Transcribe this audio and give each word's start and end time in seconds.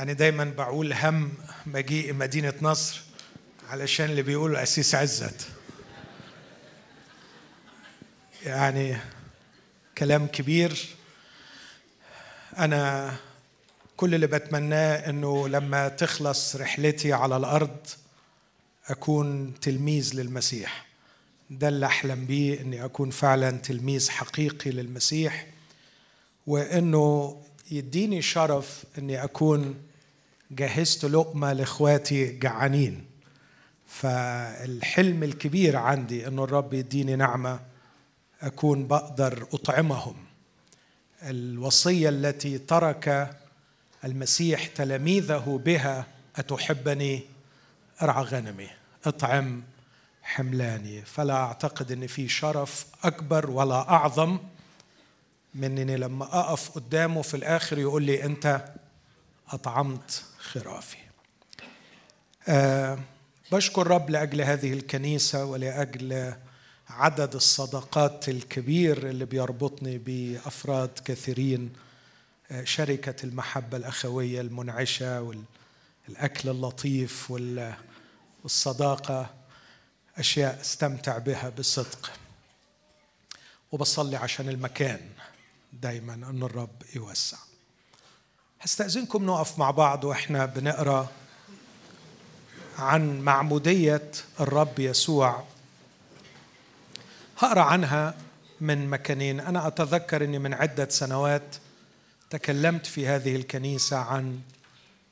يعني 0.00 0.14
دايما 0.14 0.44
بقول 0.44 0.92
هم 0.92 1.32
مجيء 1.66 2.12
مدينة 2.12 2.54
نصر 2.62 3.00
علشان 3.68 4.10
اللي 4.10 4.22
بيقولوا 4.22 4.62
أسيس 4.62 4.94
عزت. 4.94 5.48
يعني 8.46 8.96
كلام 9.98 10.26
كبير. 10.26 10.88
أنا 12.58 13.14
كل 13.96 14.14
اللي 14.14 14.26
بتمناه 14.26 15.10
إنه 15.10 15.48
لما 15.48 15.88
تخلص 15.88 16.56
رحلتي 16.56 17.12
على 17.12 17.36
الأرض 17.36 17.86
أكون 18.86 19.54
تلميذ 19.60 20.14
للمسيح. 20.14 20.86
ده 21.50 21.68
اللي 21.68 21.86
أحلم 21.86 22.26
بيه 22.26 22.60
إني 22.60 22.84
أكون 22.84 23.10
فعلا 23.10 23.50
تلميذ 23.50 24.10
حقيقي 24.10 24.70
للمسيح. 24.70 25.46
وإنه 26.46 27.36
يديني 27.70 28.22
شرف 28.22 28.84
إني 28.98 29.24
أكون 29.24 29.89
جهزت 30.50 31.04
لقمة 31.04 31.52
لإخواتي 31.52 32.38
جعانين. 32.38 33.04
فالحلم 33.86 35.22
الكبير 35.22 35.76
عندي 35.76 36.26
إنه 36.26 36.44
الرب 36.44 36.74
يديني 36.74 37.16
نعمة 37.16 37.60
أكون 38.42 38.86
بقدر 38.86 39.46
أطعمهم. 39.52 40.14
الوصية 41.22 42.08
التي 42.08 42.58
ترك 42.58 43.36
المسيح 44.04 44.66
تلاميذه 44.66 45.60
بها 45.64 46.06
أتحبني؟ 46.36 47.22
ارعى 48.02 48.24
غنمي 48.24 48.68
اطعم 49.04 49.62
حملاني. 50.22 51.02
فلا 51.02 51.34
أعتقد 51.34 51.92
ان 51.92 52.06
في 52.06 52.28
شرف 52.28 52.86
أكبر 53.04 53.50
ولا 53.50 53.90
أعظم 53.90 54.38
من 55.54 55.78
إني 55.78 55.96
لما 55.96 56.24
أقف 56.24 56.70
قدامه 56.70 57.22
في 57.22 57.36
الآخر 57.36 57.78
يقول 57.78 58.02
لي 58.02 58.24
أنت 58.24 58.64
أطعمت 59.48 60.24
خرافي. 60.40 60.96
أه 62.48 62.98
بشكر 63.52 63.86
رب 63.86 64.10
لأجل 64.10 64.40
هذه 64.40 64.72
الكنيسة 64.72 65.44
ولأجل 65.44 66.34
عدد 66.88 67.34
الصداقات 67.34 68.28
الكبير 68.28 69.08
اللي 69.10 69.24
بيربطني 69.24 69.98
بأفراد 69.98 70.90
كثيرين 71.04 71.72
شركة 72.64 73.24
المحبة 73.24 73.76
الأخوية 73.76 74.40
المنعشة 74.40 75.34
والأكل 76.08 76.48
اللطيف 76.48 77.32
والصداقة 78.44 79.30
أشياء 80.16 80.60
أستمتع 80.60 81.18
بها 81.18 81.48
بصدق. 81.48 82.12
وبصلي 83.72 84.16
عشان 84.16 84.48
المكان 84.48 85.00
دايما 85.72 86.14
أن 86.14 86.42
الرب 86.42 86.82
يوسع. 86.94 87.38
هستأذنكم 88.62 89.26
نقف 89.26 89.58
مع 89.58 89.70
بعض 89.70 90.04
وإحنا 90.04 90.46
بنقرأ 90.46 91.08
عن 92.78 93.20
معمودية 93.20 94.10
الرب 94.40 94.78
يسوع. 94.78 95.44
هقرأ 97.38 97.60
عنها 97.60 98.14
من 98.60 98.90
مكانين. 98.90 99.40
أنا 99.40 99.66
أتذكر 99.66 100.24
إني 100.24 100.38
من 100.38 100.54
عدة 100.54 100.88
سنوات 100.88 101.56
تكلمت 102.30 102.86
في 102.86 103.06
هذه 103.06 103.36
الكنيسة 103.36 103.96
عن 103.96 104.40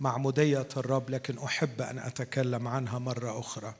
معمودية 0.01 0.69
الرب 0.77 1.11
لكن 1.11 1.39
أحب 1.39 1.83
أن 1.83 1.99
أتكلم 1.99 2.69
عنها 2.69 2.99
مرة 2.99 3.41
أخرى. 3.41 3.75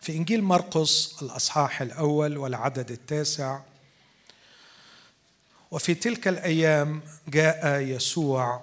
في 0.00 0.16
إنجيل 0.16 0.42
مرقس 0.42 1.22
الأصحاح 1.22 1.82
الأول 1.82 2.38
والعدد 2.38 2.90
التاسع 2.90 3.60
وفي 5.70 5.94
تلك 5.94 6.28
الأيام 6.28 7.02
جاء 7.28 7.80
يسوع 7.80 8.62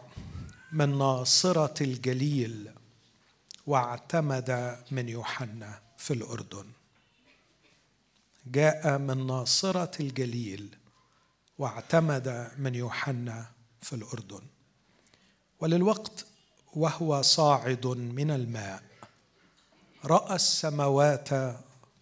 من 0.74 0.98
ناصرة 0.98 1.84
الجليل 1.84 2.72
واعتمد 3.68 4.80
من 4.92 5.10
يوحنا 5.10 5.82
في 5.98 6.14
الأردن. 6.14 6.66
جاء 8.48 8.98
من 8.98 9.28
ناصرة 9.28 9.92
الجليل 10.00 10.76
واعتمد 11.58 12.52
من 12.58 12.76
يوحنا 12.76 13.46
في 13.82 13.94
الأردن. 13.94 14.42
وللوقت 15.60 16.26
وهو 16.74 17.22
صاعد 17.22 17.88
من 17.88 18.32
الماء 18.32 18.84
رأى 20.06 20.36
السماوات 20.36 21.30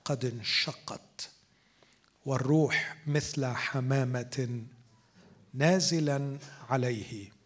قد 0.05 0.25
انشقت 0.25 1.29
والروح 2.25 2.97
مثل 3.07 3.45
حمامة 3.45 4.63
نازلا 5.53 6.37
عليه. 6.69 7.40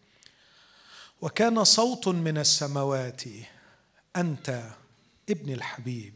وكان 1.20 1.64
صوت 1.64 2.08
من 2.08 2.38
السماوات. 2.38 3.22
أنت 4.16 4.70
ابن 5.30 5.52
الحبيب. 5.52 6.14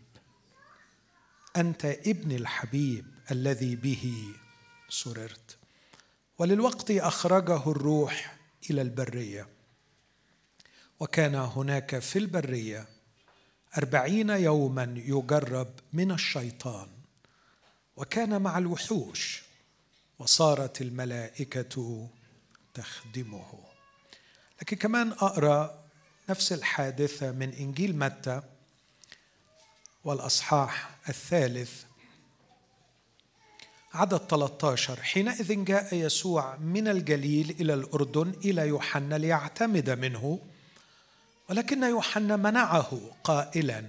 أنت 1.56 1.84
ابن 1.84 2.32
الحبيب 2.32 3.06
الذي 3.30 3.76
به 3.76 4.34
سررت. 4.88 5.56
وللوقت 6.38 6.90
أخرجه 6.90 7.70
الروح 7.70 8.36
إلى 8.70 8.82
البرية. 8.82 9.48
وكان 11.00 11.34
هناك 11.34 11.98
في 11.98 12.18
البرية 12.18 12.88
أربعين 13.78 14.30
يوما 14.30 14.94
يجرب 15.06 15.68
من 15.92 16.12
الشيطان. 16.12 16.88
وكان 17.96 18.42
مع 18.42 18.58
الوحوش 18.58 19.42
وصارت 20.18 20.82
الملائكة 20.82 22.08
تخدمه. 22.74 23.69
لكن 24.62 24.76
كمان 24.76 25.12
أقرأ 25.12 25.84
نفس 26.28 26.52
الحادثة 26.52 27.32
من 27.32 27.52
إنجيل 27.52 27.98
متى 27.98 28.42
والأصحاح 30.04 30.90
الثالث. 31.08 31.84
عدد 33.94 34.18
13 34.18 35.00
حينئذ 35.02 35.64
جاء 35.64 35.94
يسوع 35.94 36.56
من 36.56 36.88
الجليل 36.88 37.56
إلى 37.60 37.74
الأردن 37.74 38.34
إلى 38.44 38.68
يوحنا 38.68 39.14
ليعتمد 39.14 39.90
منه 39.90 40.38
ولكن 41.50 41.82
يوحنا 41.82 42.36
منعه 42.36 43.00
قائلا 43.24 43.84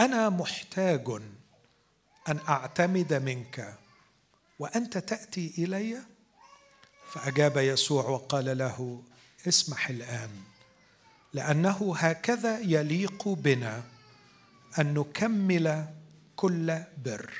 أنا 0.00 0.28
محتاج 0.28 1.08
أن 2.28 2.38
أعتمد 2.48 3.14
منك 3.14 3.78
وأنت 4.58 4.98
تأتي 4.98 5.54
إلي؟ 5.58 5.98
فأجاب 7.12 7.56
يسوع 7.56 8.08
وقال 8.08 8.58
له 8.58 9.02
اسمح 9.48 9.88
الآن 9.88 10.30
لأنه 11.32 11.94
هكذا 11.96 12.58
يليق 12.58 13.28
بنا 13.28 13.82
أن 14.78 14.94
نكمل 14.94 15.86
كل 16.36 16.78
بر. 17.04 17.30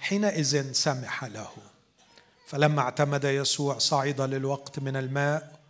حينئذ 0.00 0.72
سمح 0.72 1.24
له. 1.24 1.50
فلما 2.46 2.80
اعتمد 2.80 3.24
يسوع 3.24 3.78
صعد 3.78 4.20
للوقت 4.20 4.78
من 4.78 4.96
الماء 4.96 5.60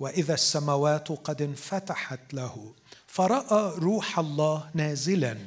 وإذا 0.00 0.34
السماوات 0.34 1.08
قد 1.08 1.42
انفتحت 1.42 2.34
له 2.34 2.74
فرأى 3.06 3.78
روح 3.78 4.18
الله 4.18 4.70
نازلا 4.74 5.38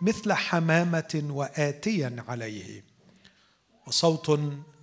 مثل 0.00 0.32
حمامة 0.32 1.28
واتيا 1.30 2.24
عليه. 2.28 2.84
وصوت 3.86 4.30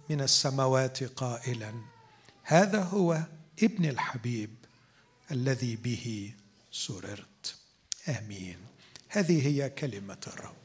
من 0.10 0.22
السماوات 0.22 1.04
قائلا 1.04 1.74
هذا 2.44 2.82
هو 2.82 3.22
ابن 3.64 3.86
الحبيب 3.86 4.56
الذي 5.32 5.76
به 5.76 6.34
سررت. 6.72 7.56
آمين. 8.10 8.58
هذه 9.10 9.48
هي 9.48 9.70
كلمة 9.70 10.18
الرب. 10.28 10.56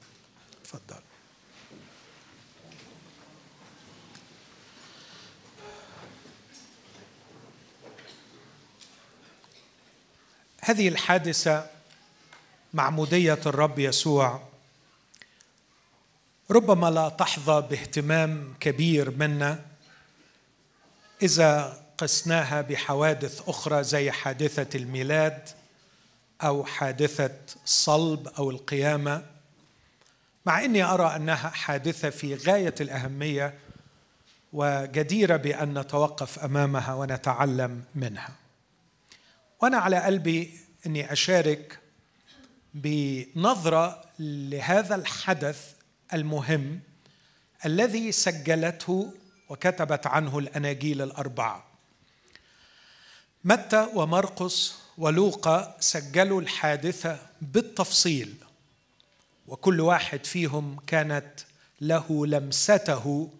تفضل. 0.64 1.00
هذه 10.60 10.88
الحادثة 10.88 11.66
معموديه 12.74 13.40
الرب 13.46 13.78
يسوع 13.78 14.48
ربما 16.50 16.90
لا 16.90 17.08
تحظى 17.08 17.66
باهتمام 17.70 18.54
كبير 18.60 19.10
منا 19.10 19.64
إذا 21.22 21.82
قسناها 22.00 22.60
بحوادث 22.60 23.48
أخرى 23.48 23.84
زي 23.84 24.10
حادثة 24.10 24.78
الميلاد 24.78 25.48
أو 26.42 26.64
حادثة 26.64 27.34
الصلب 27.64 28.28
أو 28.28 28.50
القيامة. 28.50 29.26
مع 30.46 30.64
إني 30.64 30.82
أرى 30.82 31.16
أنها 31.16 31.48
حادثة 31.48 32.10
في 32.10 32.34
غاية 32.34 32.74
الأهمية 32.80 33.54
وجديرة 34.52 35.36
بأن 35.36 35.78
نتوقف 35.78 36.38
أمامها 36.38 36.94
ونتعلم 36.94 37.84
منها. 37.94 38.32
وأنا 39.60 39.76
على 39.76 39.96
قلبي 39.96 40.58
إني 40.86 41.12
أشارك 41.12 41.78
بنظرة 42.74 44.04
لهذا 44.18 44.94
الحدث 44.94 45.72
المهم 46.14 46.80
الذي 47.66 48.12
سجلته 48.12 49.12
وكتبت 49.48 50.06
عنه 50.06 50.38
الأناجيل 50.38 51.02
الأربعة. 51.02 51.69
متى 53.44 53.88
ومرقس 53.94 54.74
ولوقا 54.98 55.76
سجلوا 55.80 56.40
الحادثة 56.40 57.18
بالتفصيل؟ 57.42 58.34
وكل 59.46 59.80
واحد 59.80 60.26
فيهم 60.26 60.76
كانت 60.86 61.30
له 61.80 62.26
لمسته 62.26 63.30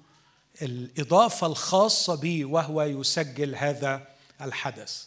الإضافة 0.62 1.46
الخاصة 1.46 2.14
به 2.14 2.44
وهو 2.44 2.82
يسجل 2.82 3.54
هذا 3.54 4.06
الحدث. 4.42 5.04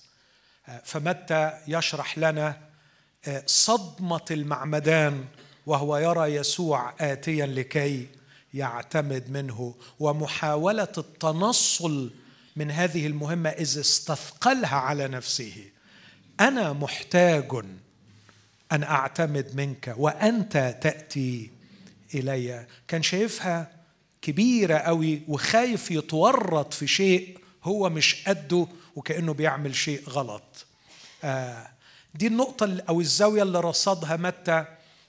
فمتى 0.84 1.54
يشرح 1.68 2.18
لنا 2.18 2.62
صدمة 3.46 4.26
المعمدان 4.32 5.26
وهو 5.66 5.98
يرى 5.98 6.36
يسوع 6.36 6.94
اتيا 7.00 7.46
لكي 7.46 8.08
يعتمد 8.54 9.30
منه 9.30 9.76
ومحاولة 10.00 10.94
التنصل 10.98 12.12
من 12.56 12.72
هذه 12.72 13.08
المهمة 13.08 13.50
إذ 13.50 13.80
استثقلها 13.80 14.76
على 14.76 15.08
نفسه. 15.08 15.70
أنا 16.40 16.74
محتاج 16.74 17.52
أن 18.72 18.84
أعتمد 18.84 19.56
منك 19.56 19.96
وأنت 19.98 20.78
تأتي 20.82 21.52
إلي. 22.16 22.68
كان 22.88 23.04
شايفها 23.04 23.72
كبيرة 24.22 24.78
قوي 24.78 25.22
وخايف 25.28 25.92
يتورط 25.92 26.74
في 26.74 26.88
شيء 26.88 27.38
هو 27.64 27.90
مش 27.90 28.24
قده 28.28 28.68
وكأنه 28.96 29.34
بيعمل 29.34 29.76
شيء 29.76 30.10
غلط. 30.10 30.66
آه 31.24 31.70
دي 32.16 32.28
النقطة 32.28 32.84
أو 32.90 33.02
الزاوية 33.02 33.44
اللي 33.44 33.60
رصدها 33.60 34.18
متى 34.18 34.66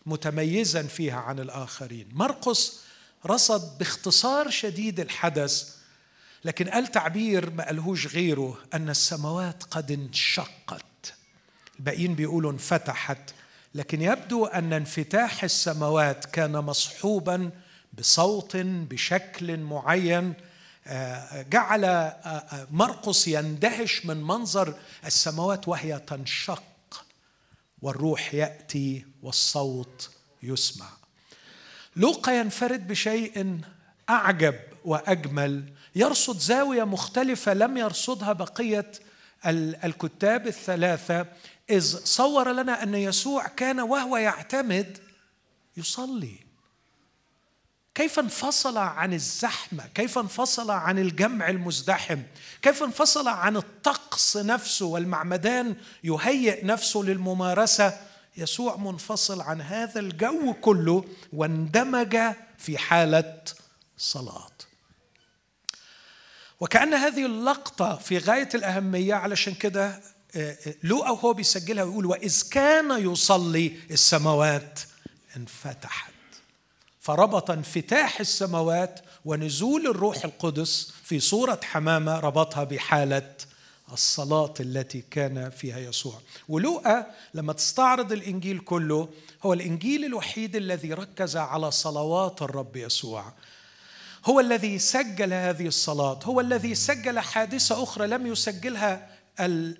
متميزا 0.06 0.82
فيها 0.82 1.20
عن 1.20 1.38
الآخرين. 1.38 2.08
مرقس 2.12 2.80
رصد 3.26 3.78
باختصار 3.78 4.50
شديد 4.50 5.00
الحدث 5.00 5.73
لكن 6.44 6.68
قال 6.68 6.86
تعبير 6.86 7.50
ما 7.50 7.64
قالهوش 7.66 8.06
غيره 8.06 8.58
أن 8.74 8.88
السماوات 8.90 9.62
قد 9.62 9.90
انشقت. 9.90 11.14
الباقيين 11.78 12.14
بيقولوا 12.14 12.52
انفتحت. 12.52 13.34
لكن 13.74 14.02
يبدو 14.02 14.46
أن 14.46 14.72
انفتاح 14.72 15.44
السماوات 15.44 16.24
كان 16.24 16.52
مصحوبا 16.52 17.50
بصوت 17.92 18.56
بشكل 18.56 19.56
معين. 19.56 20.34
آه، 20.86 21.42
جعل 21.42 21.84
آه، 21.84 21.88
آه، 21.88 22.66
مرقس 22.70 23.28
يندهش 23.28 24.06
من 24.06 24.16
منظر 24.16 24.74
السماوات 25.06 25.68
وهي 25.68 25.98
تنشق 25.98 27.04
والروح 27.82 28.34
يأتي 28.34 29.06
والصوت 29.22 30.10
يسمع. 30.42 30.88
لوقا 31.96 32.32
ينفرد 32.32 32.88
بشيء 32.88 33.60
أعجب 34.10 34.54
وأجمل 34.84 35.72
يرصد 35.94 36.38
زاوية 36.38 36.84
مختلفة 36.84 37.54
لم 37.54 37.76
يرصدها 37.76 38.32
بقية 38.32 38.92
الكتاب 39.84 40.46
الثلاثة 40.46 41.26
إذ 41.70 42.04
صور 42.04 42.52
لنا 42.52 42.82
أن 42.82 42.94
يسوع 42.94 43.46
كان 43.46 43.80
وهو 43.80 44.16
يعتمد 44.16 44.98
يصلي. 45.76 46.36
كيف 47.94 48.18
انفصل 48.18 48.78
عن 48.78 49.12
الزحمة؟ 49.12 49.86
كيف 49.94 50.18
انفصل 50.18 50.70
عن 50.70 50.98
الجمع 50.98 51.48
المزدحم؟ 51.48 52.22
كيف 52.62 52.82
انفصل 52.82 53.28
عن 53.28 53.56
الطقس 53.56 54.36
نفسه 54.36 54.86
والمعمدان 54.86 55.76
يهيئ 56.04 56.64
نفسه 56.64 57.00
للممارسة؟ 57.00 58.00
يسوع 58.36 58.76
منفصل 58.76 59.40
عن 59.40 59.60
هذا 59.60 60.00
الجو 60.00 60.54
كله 60.54 61.04
واندمج 61.32 62.16
في 62.58 62.78
حالة 62.78 63.42
صلاة. 63.96 64.50
وكأن 66.60 66.94
هذه 66.94 67.26
اللقطة 67.26 67.96
في 67.96 68.18
غاية 68.18 68.48
الأهمية 68.54 69.14
علشان 69.14 69.54
كده 69.54 70.00
آه، 70.36 70.56
آه، 70.66 70.74
لوقا 70.82 71.10
وهو 71.10 71.32
بيسجلها 71.32 71.84
ويقول 71.84 72.06
وإذ 72.06 72.42
كان 72.50 73.12
يصلي 73.12 73.76
السماوات 73.90 74.80
انفتحت. 75.36 76.14
فربط 77.00 77.50
انفتاح 77.50 78.20
السماوات 78.20 79.00
ونزول 79.24 79.86
الروح 79.86 80.24
القدس 80.24 80.92
في 81.04 81.20
صورة 81.20 81.60
حمامة 81.64 82.20
ربطها 82.20 82.64
بحالة 82.64 83.34
الصلاة 83.92 84.54
التي 84.60 85.04
كان 85.10 85.50
فيها 85.50 85.78
يسوع. 85.78 86.20
ولوقا 86.48 87.06
لما 87.34 87.52
تستعرض 87.52 88.12
الإنجيل 88.12 88.58
كله 88.58 89.08
هو 89.42 89.52
الإنجيل 89.52 90.04
الوحيد 90.04 90.56
الذي 90.56 90.92
ركز 90.92 91.36
على 91.36 91.70
صلوات 91.70 92.42
الرب 92.42 92.76
يسوع. 92.76 93.32
هو 94.24 94.40
الذي 94.40 94.78
سجل 94.78 95.32
هذه 95.32 95.66
الصلاة 95.66 96.20
هو 96.24 96.40
الذي 96.40 96.74
سجل 96.74 97.18
حادثة 97.20 97.82
أخرى 97.82 98.06
لم 98.06 98.26
يسجلها 98.26 99.10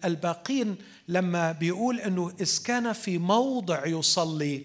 الباقين 0.05 0.76
لما 1.08 1.52
بيقول 1.52 2.00
أنه 2.00 2.32
إذ 2.41 2.62
كان 2.62 2.93
في 2.93 3.19
موضع 3.19 3.87
يصلي 3.87 4.64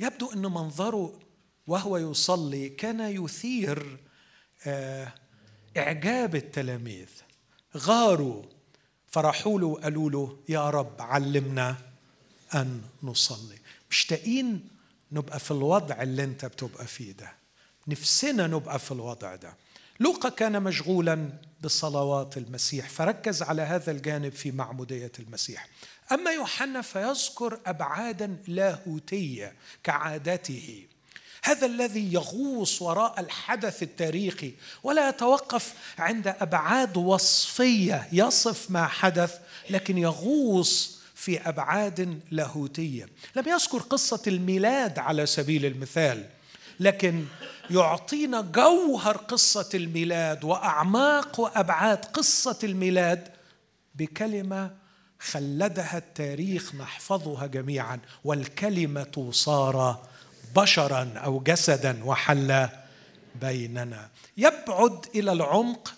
يبدو 0.00 0.32
أن 0.32 0.42
منظره 0.42 1.18
وهو 1.66 1.96
يصلي 1.96 2.68
كان 2.68 3.00
يثير 3.24 3.98
آه، 4.66 5.12
إعجاب 5.76 6.36
التلاميذ. 6.36 7.08
غاروا. 7.76 8.42
فرحوا 9.06 9.60
له 9.60 9.66
وقالوا 9.66 10.10
له 10.10 10.36
يا 10.48 10.70
رب 10.70 11.02
علمنا 11.02 11.76
أن 12.54 12.82
نصلي. 13.02 13.58
مشتاقين 13.90 14.68
نبقى 15.12 15.40
في 15.40 15.50
الوضع 15.50 16.02
اللي 16.02 16.24
أنت 16.24 16.44
بتبقى 16.44 16.86
فيه 16.86 17.12
ده. 17.12 17.32
نفسنا 17.88 18.46
نبقى 18.46 18.78
في 18.78 18.92
الوضع 18.92 19.36
ده. 19.36 19.56
لوقا 20.00 20.28
كان 20.28 20.62
مشغولا 20.62 21.28
بصلوات 21.62 22.36
المسيح 22.36 22.88
فركز 22.88 23.42
على 23.42 23.62
هذا 23.62 23.90
الجانب 23.90 24.32
في 24.32 24.50
معمودية 24.50 25.12
المسيح. 25.18 25.68
أما 26.12 26.30
يوحنا 26.30 26.82
فيذكر 26.82 27.60
أبعادا 27.66 28.36
لاهوتية 28.48 29.54
كعادته. 29.84 30.86
هذا 31.42 31.66
الذي 31.66 32.12
يغوص 32.12 32.82
وراء 32.82 33.20
الحدث 33.20 33.82
التاريخي 33.82 34.52
ولا 34.82 35.08
يتوقف 35.08 35.74
عند 35.98 36.28
أبعاد 36.28 36.96
وصفية 36.96 38.08
يصف 38.12 38.70
ما 38.70 38.86
حدث 38.86 39.38
لكن 39.70 39.98
يغوص 39.98 41.00
في 41.14 41.48
أبعاد 41.48 42.20
لاهوتية. 42.30 43.08
لم 43.36 43.48
يذكر 43.48 43.78
قصة 43.78 44.22
الميلاد 44.26 44.98
على 44.98 45.26
سبيل 45.26 45.66
المثال 45.66 46.26
لكن 46.80 47.24
يعطينا 47.70 48.40
جوهر 48.40 49.16
قصة 49.16 49.68
الميلاد 49.74 50.44
وأعماق 50.44 51.40
وأبعاد 51.40 52.04
قصة 52.04 52.58
الميلاد 52.64 53.28
بكلمة 53.94 54.74
خلدها 55.20 55.98
التاريخ 55.98 56.74
نحفظها 56.74 57.46
جميعا 57.46 58.00
والكلمة 58.24 59.28
صار 59.32 60.06
بشرا 60.56 61.12
أو 61.16 61.40
جسدا 61.40 62.04
وحل 62.04 62.68
بيننا. 63.40 64.08
يبعد 64.36 65.06
إلى 65.14 65.32
العمق 65.32 65.94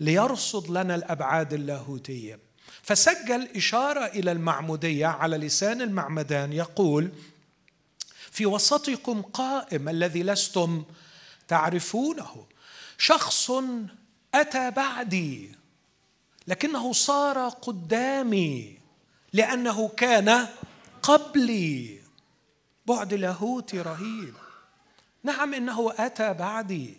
ليرصد 0.00 0.70
لنا 0.70 0.94
الأبعاد 0.94 1.52
اللاهوتية. 1.52 2.38
فسجل 2.82 3.48
إشارة 3.56 4.06
إلى 4.06 4.32
المعمودية 4.32 5.06
على 5.06 5.36
لسان 5.36 5.82
المعمدان 5.82 6.52
يقول 6.52 7.10
في 8.30 8.46
وسطكم 8.46 9.22
قائم 9.22 9.88
الذي 9.88 10.22
لستم 10.22 10.84
تعرفونه. 11.48 12.46
شخص 12.98 13.50
أتى 14.34 14.70
بعدي 14.70 15.52
لكنه 16.46 16.92
صار 16.92 17.48
قدامي 17.48 18.78
لأنه 19.32 19.88
كان 19.88 20.48
قبلي. 21.02 22.00
بعد 22.86 23.14
لاهوتي 23.14 23.80
رهيب. 23.80 24.34
نعم 25.22 25.54
إنه 25.54 25.92
أتى 25.98 26.34
بعدي. 26.34 26.94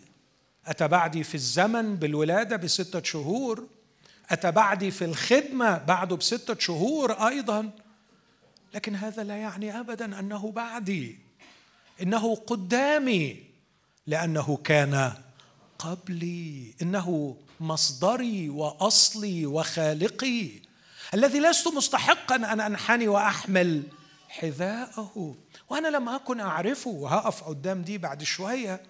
أتى 0.66 0.88
بعدي 0.88 1.24
في 1.24 1.34
الزمن 1.34 1.96
بالولادة 1.96 2.56
بستة 2.56 3.02
شهور. 3.02 3.66
أتى 4.30 4.50
بعدي 4.50 4.90
في 4.90 5.04
الخدمة 5.04 5.78
بعده 5.78 6.16
بستة 6.16 6.58
شهور 6.58 7.12
أيضا. 7.12 7.70
لكن 8.74 8.94
هذا 8.94 9.24
لا 9.24 9.36
يعني 9.36 9.80
ابدا 9.80 10.18
أنه 10.18 10.50
بعدي. 10.50 11.18
إنه 12.02 12.34
قدامي. 12.34 13.47
لأنه 14.08 14.56
كان 14.64 15.12
قبلي. 15.78 16.74
إنه 16.82 17.36
مصدري 17.60 18.48
وأصلي 18.48 19.46
وخالقي. 19.46 20.50
الذي 21.14 21.40
لست 21.40 21.68
مستحقا 21.68 22.36
أن 22.36 22.60
أنحني 22.60 23.08
وأحمل 23.08 23.82
حذاءه. 24.28 25.36
وأنا 25.68 25.88
لم 25.88 26.08
أكن 26.08 26.40
أعرفه. 26.40 26.90
وهقف 26.90 27.44
قدام 27.44 27.82
دي 27.82 27.98
بعد 27.98 28.22
شوية. 28.22 28.82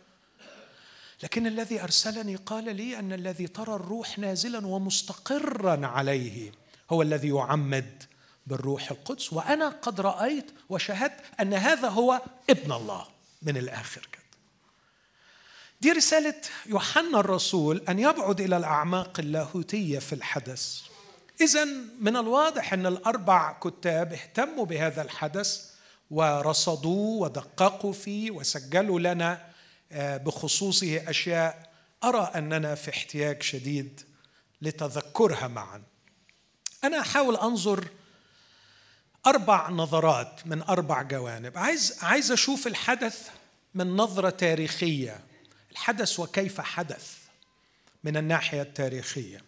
لكن 1.22 1.46
الذي 1.46 1.82
أرسلني 1.82 2.36
قال 2.36 2.76
لي 2.76 2.98
أن 2.98 3.12
الذي 3.12 3.46
ترى 3.46 3.74
الروح 3.74 4.18
نازلا 4.18 4.66
ومستقرا 4.66 5.86
عليه 5.86 6.52
هو 6.90 7.02
الذي 7.02 7.28
يعمد 7.28 8.02
بالروح 8.46 8.90
القدس. 8.90 9.32
وأنا 9.32 9.68
قد 9.68 10.00
رأيت 10.00 10.50
وشهدت 10.68 11.20
أن 11.40 11.54
هذا 11.54 11.88
هو 11.88 12.20
ابن 12.50 12.72
الله 12.72 13.06
من 13.42 13.56
الآخر. 13.56 14.08
كده 14.12 14.17
دي 15.80 15.92
رسالة 15.92 16.34
يوحنا 16.66 17.20
الرسول 17.20 17.82
أن 17.88 17.98
يبعد 17.98 18.40
إلى 18.40 18.56
الأعماق 18.56 19.20
اللاهوتية 19.20 19.98
في 19.98 20.12
الحدث. 20.12 20.80
اذا 21.40 21.64
من 22.00 22.16
الواضح 22.16 22.72
أن 22.72 22.86
الأربع 22.86 23.52
كتاب 23.52 24.12
اهتموا 24.12 24.64
بهذا 24.64 25.02
الحدث 25.02 25.70
ورصدوه 26.10 27.20
ودققوا 27.22 27.92
فيه 27.92 28.30
وسجلوا 28.30 29.00
لنا 29.00 29.48
آه، 29.92 30.16
بخصوصه 30.16 31.10
أشياء 31.10 31.70
أرى 32.04 32.32
أننا 32.34 32.74
في 32.74 32.90
احتياج 32.90 33.42
شديد 33.42 34.00
لتذكرها 34.62 35.48
معا. 35.48 35.82
أنا 36.84 37.00
أحاول 37.00 37.36
أنظر 37.36 37.84
أربع 39.26 39.70
نظرات 39.70 40.40
من 40.46 40.62
أربع 40.62 41.02
جوانب. 41.02 41.58
عايز 41.58 41.98
عايز 42.02 42.32
أشوف 42.32 42.66
الحدث 42.66 43.28
من 43.74 43.96
نظرة 43.96 44.30
تاريخية. 44.30 45.27
الحدث 45.78 46.20
وكيف 46.20 46.60
حدث 46.60 47.16
من 48.04 48.16
الناحية 48.16 48.62
التاريخية. 48.62 49.42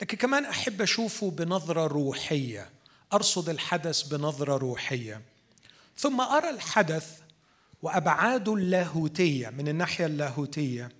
لكن 0.00 0.16
كمان 0.16 0.44
أحب 0.44 0.82
اشوفه 0.82 1.30
بنظرة 1.30 1.86
روحية 1.86 2.70
أرصد 3.12 3.48
الحدث 3.48 4.02
بنظرة 4.02 4.56
روحية. 4.56 5.22
ثم 5.96 6.20
أرى 6.20 6.50
الحدث 6.50 7.18
وابعاده 7.82 8.54
اللاهوتية 8.54 9.48
من 9.48 9.68
الناحية 9.68 10.06
اللاهوتية 10.06 10.92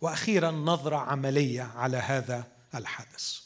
وأخيرا 0.00 0.50
نظرة 0.50 0.96
عملية 0.96 1.62
على 1.62 1.96
هذا 1.96 2.44
الحدث. 2.74 3.38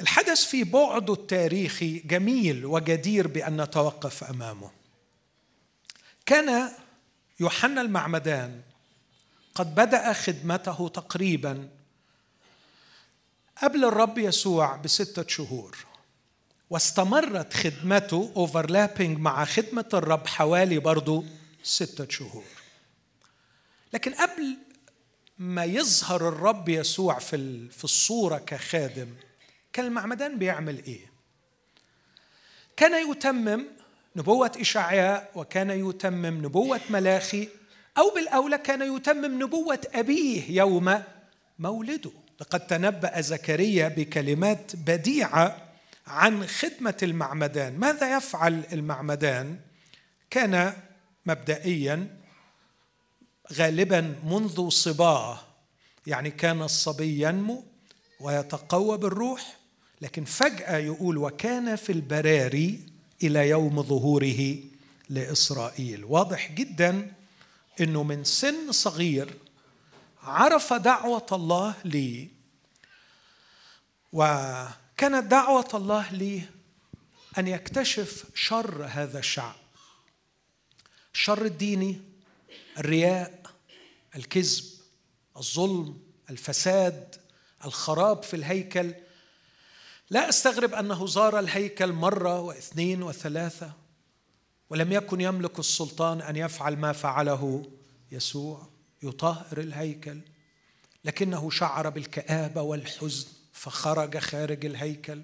الحدث 0.00 0.44
في 0.44 0.64
بعده 0.64 1.12
التاريخي 1.12 1.98
جميل 1.98 2.66
وجدير 2.66 3.28
بأن 3.28 3.60
نتوقف 3.60 4.24
أمامه. 4.24 4.70
كان 6.26 6.70
يوحنا 7.40 7.80
المعمدان 7.80 8.62
قد 9.54 9.74
بدأ 9.74 10.12
خدمته 10.12 10.88
تقريبا 10.88 11.68
قبل 13.62 13.84
الرب 13.84 14.18
يسوع 14.18 14.76
بستة 14.76 15.26
شهور 15.28 15.76
واستمرت 16.70 17.54
خدمته 17.54 18.32
اوفرلابينج 18.36 19.18
مع 19.18 19.44
خدمة 19.44 19.88
الرب 19.94 20.26
حوالي 20.26 20.78
برضو 20.78 21.24
ستة 21.62 22.08
شهور 22.08 22.44
لكن 23.92 24.14
قبل 24.14 24.56
ما 25.38 25.64
يظهر 25.64 26.28
الرب 26.28 26.68
يسوع 26.68 27.18
في 27.18 27.68
في 27.68 27.84
الصورة 27.84 28.38
كخادم 28.38 29.08
كان 29.72 29.86
المعمدان 29.86 30.38
بيعمل 30.38 30.84
إيه؟ 30.84 31.10
كان 32.76 33.10
يتمم 33.10 33.66
نبوة 34.16 34.52
إشعياء 34.60 35.30
وكان 35.34 35.70
يتمم 35.70 36.44
نبوة 36.44 36.80
ملاخي 36.90 37.48
أو 37.98 38.14
بالأولى 38.14 38.58
كان 38.58 38.96
يتمم 38.96 39.42
نبوة 39.42 39.80
أبيه 39.94 40.50
يوم 40.50 41.02
مولده. 41.58 42.10
لقد 42.40 42.66
تنبأ 42.66 43.20
زكريا 43.20 43.88
بكلمات 43.88 44.76
بديعة 44.76 45.56
عن 46.06 46.46
خدمة 46.46 46.96
المعمدان. 47.02 47.78
ماذا 47.78 48.16
يفعل 48.16 48.62
المعمدان؟ 48.72 49.58
كان 50.30 50.72
مبدئيا 51.26 52.08
غالبا 53.52 54.14
منذ 54.24 54.68
صباه. 54.68 55.40
يعني 56.06 56.30
كان 56.30 56.62
الصبي 56.62 57.22
ينمو 57.22 57.64
ويتقوى 58.20 58.98
بالروح 58.98 59.56
لكن 60.00 60.24
فجأة 60.24 60.76
يقول 60.76 61.18
وكان 61.18 61.76
في 61.76 61.92
البراري 61.92 62.80
إلى 63.22 63.48
يوم 63.48 63.82
ظهوره 63.82 64.56
لإسرائيل. 65.10 66.04
واضح 66.04 66.52
جدا 66.52 67.12
أنه 67.80 68.02
من 68.02 68.24
سن 68.24 68.72
صغير 68.72 69.34
عرف 70.22 70.72
دعوة 70.72 71.26
الله 71.32 71.74
لي. 71.84 72.28
وكانت 74.12 75.24
دعوة 75.24 75.68
الله 75.74 76.12
لي 76.12 76.42
أن 77.38 77.48
يكتشف 77.48 78.24
شر 78.34 78.84
هذا 78.84 79.18
الشعب. 79.18 79.56
الشر 81.14 81.44
الديني 81.44 82.00
الرياء 82.78 83.42
الكذب 84.16 84.64
الظلم 85.36 86.00
الفساد 86.30 87.16
الخراب 87.64 88.22
في 88.22 88.36
الهيكل. 88.36 88.94
لا 90.10 90.28
أستغرب 90.28 90.74
أنه 90.74 91.06
زار 91.06 91.38
الهيكل 91.38 91.92
مرة 91.92 92.40
واثنين 92.40 93.02
وثلاثة. 93.02 93.83
ولم 94.70 94.92
يكن 94.92 95.20
يملك 95.20 95.58
السلطان 95.58 96.20
أن 96.20 96.36
يفعل 96.36 96.76
ما 96.76 96.92
فعله. 96.92 97.70
يسوع 98.12 98.66
يطهر 99.02 99.58
الهيكل 99.58 100.20
لكنه 101.04 101.50
شعر 101.50 101.88
بالكآبة 101.88 102.62
والحزن 102.62 103.26
فخرج 103.52 104.18
خارج 104.18 104.66
الهيكل. 104.66 105.22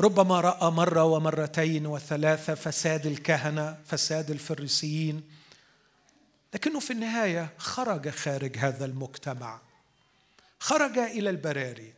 ربما 0.00 0.40
رأى 0.40 0.70
مرة 0.70 1.04
ومرتين 1.04 1.86
وثلاثة 1.86 2.54
فساد 2.54 3.06
الكهنة 3.06 3.78
فساد 3.86 4.30
الفريسيين. 4.30 5.22
لكنه 6.54 6.80
في 6.80 6.92
النهاية 6.92 7.50
خرج 7.58 8.08
خارج 8.08 8.56
هذا 8.58 8.84
المجتمع. 8.84 9.60
خرج 10.60 10.98
إلى 10.98 11.30
البراري. 11.30 11.92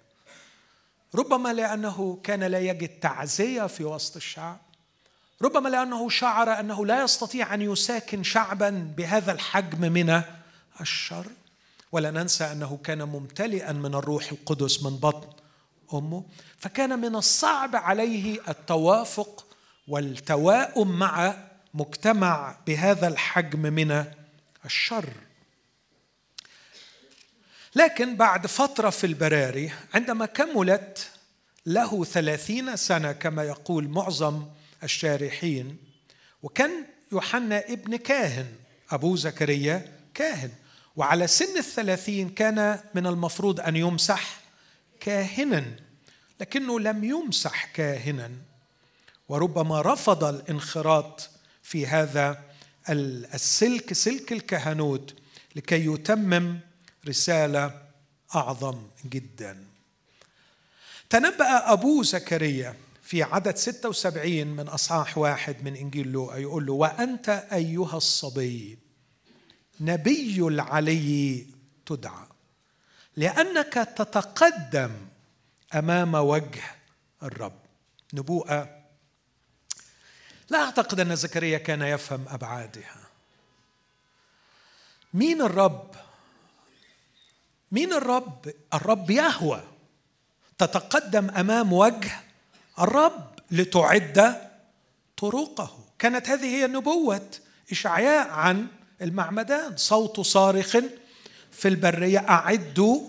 ربما 1.15 1.53
لأنه 1.53 2.21
كان 2.23 2.45
لا 2.45 2.59
يجد 2.59 3.01
تعزية 3.01 3.67
في 3.67 3.85
وسط 3.85 4.17
الشعب. 4.17 4.68
ربما 5.43 5.69
لأنه 5.69 6.09
شعر 6.09 6.61
أنه 6.61 6.87
لا 6.87 7.03
يستطيع 7.03 7.55
أن 7.55 7.63
يساكن 7.63 8.23
شعبا 8.23 8.71
بهذا 8.97 9.33
الحجم 9.33 9.93
من 9.93 10.23
الشر 10.81 11.27
ولا 11.93 12.11
ننسى 12.11 12.45
أنه 12.45 12.79
كان 12.85 13.03
ممتلئا 13.03 13.73
من 13.73 13.95
الروح 13.95 14.33
القدس 14.33 14.83
من 14.83 14.97
بطن 14.97 15.29
أمه. 15.95 16.25
فكان 16.59 16.99
من 16.99 17.17
الصعب 17.17 17.77
عليه 17.77 18.41
التوافق 18.49 19.47
والتواؤم 19.89 20.99
مع 20.99 21.35
مجتمع 21.75 22.57
بهذا 22.67 23.09
الحجم 23.09 23.61
من 23.61 24.05
الشر. 24.65 25.09
لكن 27.75 28.17
بعد 28.17 28.47
فترة 28.47 28.91
في 28.91 29.07
البراري 29.07 29.73
عندما 29.95 30.27
كملت 30.27 31.11
له 31.67 32.05
ثلاثين 32.05 32.77
سنة 32.77 33.13
كما 33.13 33.45
يقول 33.45 33.89
معظم 33.89 34.45
الشارحين 34.83 35.77
وكان 36.43 36.71
يوحنا 37.13 37.65
ابن 37.69 37.97
كاهن 37.97 38.47
أبو 38.91 39.17
زكريا 39.17 39.93
كاهن 40.15 40.51
وعلى 40.97 41.27
سن 41.27 41.59
الثلاثين 41.59 42.29
كان 42.29 42.81
من 42.95 43.07
المفروض 43.07 43.61
أن 43.61 43.77
يمسح 43.77 44.41
كاهنا 45.01 45.65
لكنه 46.41 46.81
لم 46.81 47.05
يمسح 47.05 47.65
كاهنا 47.65 48.31
وربما 49.29 49.81
رفض 49.81 50.25
الانخراط 50.25 51.31
في 51.63 51.87
هذا 51.87 52.45
السلك 53.35 53.93
سلك 53.93 54.33
الكهنوت 54.33 55.15
لكي 55.57 55.87
يتمم 55.87 56.59
رسالة 57.09 57.83
أعظم 58.35 58.83
جدا. 59.05 59.65
تنبأ 61.11 61.73
أبو 61.73 62.03
زكريا 62.03 62.75
في 63.09 63.23
عدد 63.23 63.57
76 63.57 64.47
من 64.47 64.69
أصحاح 64.69 65.19
واحد 65.19 65.65
من 65.65 65.77
إنجيل 65.77 66.09
لوقا 66.09 66.37
يقول 66.37 66.67
له 66.67 66.73
وأنت 66.73 67.29
أيها 67.53 67.97
الصبي 67.97 68.79
نبي 69.81 70.41
العلي 70.41 71.47
تدعى 71.87 72.27
لأنك 73.17 73.75
تتقدم 73.75 74.91
أمام 75.75 76.15
وجه 76.15 76.63
الرب. 77.23 77.59
نبوءة. 78.15 78.85
لا 80.51 80.59
أعتقد 80.59 81.01
أن 81.01 81.17
زكريا 81.17 81.59
كان 81.59 81.83
يفهم 81.83 82.25
أبعادها. 82.29 83.01
مين 85.15 85.43
الرب؟ 85.43 85.95
مين 87.73 87.93
الرب؟ 87.93 88.55
الرب 88.75 89.11
يهوى 89.11 89.65
تتقدم 90.59 91.31
أمام 91.31 91.73
وجه 91.73 92.28
الرب 92.81 93.29
لتعد 93.51 94.37
طرقه. 95.17 95.79
كانت 95.99 96.29
هذه 96.29 96.45
هي 96.45 96.67
نبوة 96.67 97.31
إشعياء 97.73 98.29
عن 98.31 98.67
المعمدان. 99.03 99.77
صوت 99.77 100.21
صارخ 100.21 100.77
في 101.53 101.69
البرية 101.69 102.19
أعدوا 102.19 103.01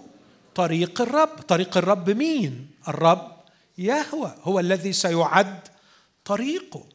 طريق 0.55 1.01
الرب. 1.01 1.41
طريق 1.41 1.77
الرب 1.77 2.09
مين؟ 2.09 2.71
الرب 2.87 3.31
يهوى. 3.77 4.35
هو 4.43 4.59
الذي 4.59 4.93
سيعد 4.93 5.59
طريقه. 6.25 6.85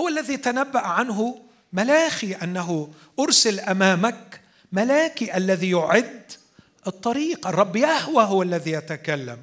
هو 0.00 0.08
الذي 0.08 0.36
تنبأ 0.36 0.80
عنه 0.80 1.40
ملاخي 1.72 2.32
أنه 2.32 2.92
أرسل 3.20 3.60
أمامك 3.60 4.40
ملاكي 4.72 5.36
الذي 5.36 5.70
يعد 5.70 6.32
الطريق. 6.86 7.46
الرب 7.46 7.76
يهوى 7.76 8.24
هو 8.24 8.42
الذي 8.42 8.70
يتكلم. 8.70 9.42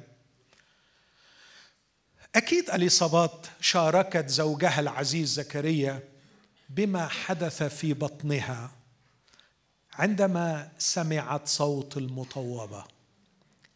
أكيد 2.36 2.70
أليصابات 2.70 3.46
شاركت 3.60 4.28
زوجها 4.28 4.80
العزيز 4.80 5.32
زكريا 5.32 6.02
بما 6.70 7.08
حدث 7.08 7.62
في 7.62 7.94
بطنها 7.94 8.70
عندما 9.94 10.72
سمعت 10.78 11.48
صوت 11.48 11.96
المطوبة. 11.96 12.84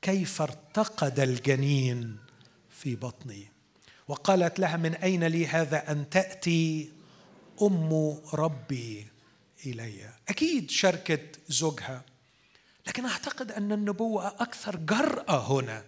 كيف 0.03 0.43
ارتقد 0.43 1.21
الجنين 1.21 2.17
في 2.71 2.97
بطني؟ 2.97 3.51
وقالت 4.09 4.59
لها 4.59 4.77
من 4.77 4.95
أين 4.95 5.25
لي 5.25 5.47
هذا 5.47 5.93
أن 5.93 6.11
تأتي 6.11 6.93
أم 7.63 8.19
ربي 8.35 9.07
إلي؟ 9.67 10.11
أكيد 10.29 10.71
شركت 10.71 11.41
زوجها 11.49 12.03
لكن 12.87 13.05
أعتقد 13.05 13.53
أن 13.53 13.73
النبوة 13.73 14.27
أكثر 14.27 14.77
جرأة 14.77 15.53
هنا. 15.53 15.85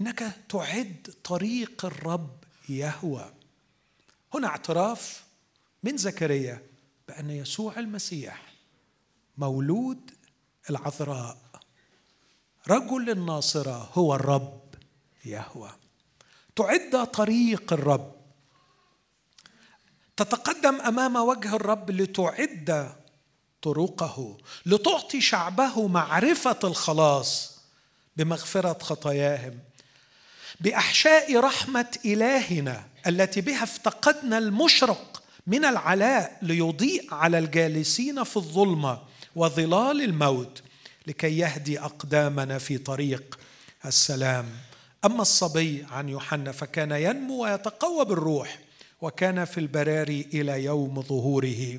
إنك 0.00 0.36
تعد 0.48 1.14
طريق 1.24 1.84
الرب 1.84 2.44
يهوى. 2.68 3.32
هنا 4.34 4.48
اعتراف 4.48 5.24
من 5.82 5.96
زكريا 5.96 6.62
بأن 7.08 7.30
يسوع 7.30 7.78
المسيح 7.78 8.52
مولود 9.38 10.10
العذراء. 10.70 11.38
رجل 12.68 13.10
الناصرة 13.10 13.90
هو 13.94 14.14
الرب 14.14 14.60
يهوى. 15.24 15.70
تعد 16.56 17.06
طريق 17.06 17.72
الرب. 17.72 18.14
تتقدم 20.16 20.80
أمام 20.80 21.16
وجه 21.16 21.56
الرب 21.56 21.90
لتعد 21.90 22.96
طرقه 23.62 24.38
لتعطي 24.66 25.20
شعبه 25.20 25.88
معرفة 25.88 26.58
الخلاص 26.64 27.58
بمغفرة 28.16 28.78
خطاياهم. 28.82 29.67
بأحشاء 30.60 31.40
رحمة 31.40 31.98
إلهنا 32.04 32.84
التي 33.06 33.40
بها 33.40 33.62
افتقدنا 33.62 34.38
المشرق 34.38 35.22
من 35.46 35.64
العلاء 35.64 36.38
ليضيء 36.42 37.14
على 37.14 37.38
الجالسين 37.38 38.24
في 38.24 38.36
الظلمة 38.36 38.98
وظلال 39.36 40.02
الموت 40.02 40.62
لكي 41.06 41.38
يهدي 41.38 41.80
أقدامنا 41.80 42.58
في 42.58 42.78
طريق 42.78 43.38
السلام. 43.84 44.46
أما 45.04 45.22
الصبي 45.22 45.86
عن 45.90 46.08
يوحنا 46.08 46.52
فكان 46.52 46.90
ينمو 46.90 47.44
ويتقوى 47.44 48.04
بالروح 48.04 48.58
وكان 49.00 49.44
في 49.44 49.58
البراري 49.58 50.28
إلى 50.34 50.64
يوم 50.64 51.02
ظهوره 51.02 51.78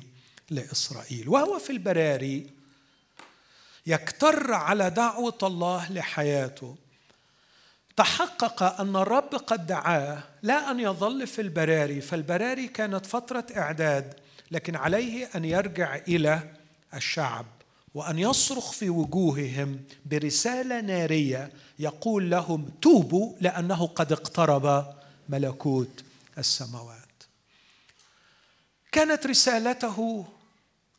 لإسرائيل. 0.50 1.28
وهو 1.28 1.58
في 1.58 1.70
البراري 1.70 2.46
يكتر 3.86 4.52
على 4.52 4.90
دعوة 4.90 5.38
الله 5.42 5.92
لحياته. 5.92 6.76
تحقق 8.00 8.80
أن 8.80 8.96
الرب 8.96 9.34
قد 9.34 9.66
دعاه 9.66 10.22
لا 10.42 10.70
أن 10.70 10.80
يظل 10.80 11.26
في 11.26 11.42
البراري 11.42 12.00
فالبراري 12.00 12.68
كانت 12.68 13.06
فترة 13.06 13.46
إعداد 13.56 14.14
لكن 14.50 14.76
عليه 14.76 15.30
أن 15.34 15.44
يرجع 15.44 15.96
إلى 15.96 16.50
الشعب 16.94 17.46
وأن 17.94 18.18
يصرخ 18.18 18.72
في 18.72 18.90
وجوههم 18.90 19.80
برسالة 20.06 20.80
نارية 20.80 21.52
يقول 21.78 22.30
لهم 22.30 22.70
توبوا 22.82 23.34
لأنه 23.40 23.86
قد 23.86 24.12
اقترب 24.12 24.94
ملكوت 25.28 26.04
السماوات. 26.38 27.22
كانت 28.92 29.26
رسالته 29.26 30.26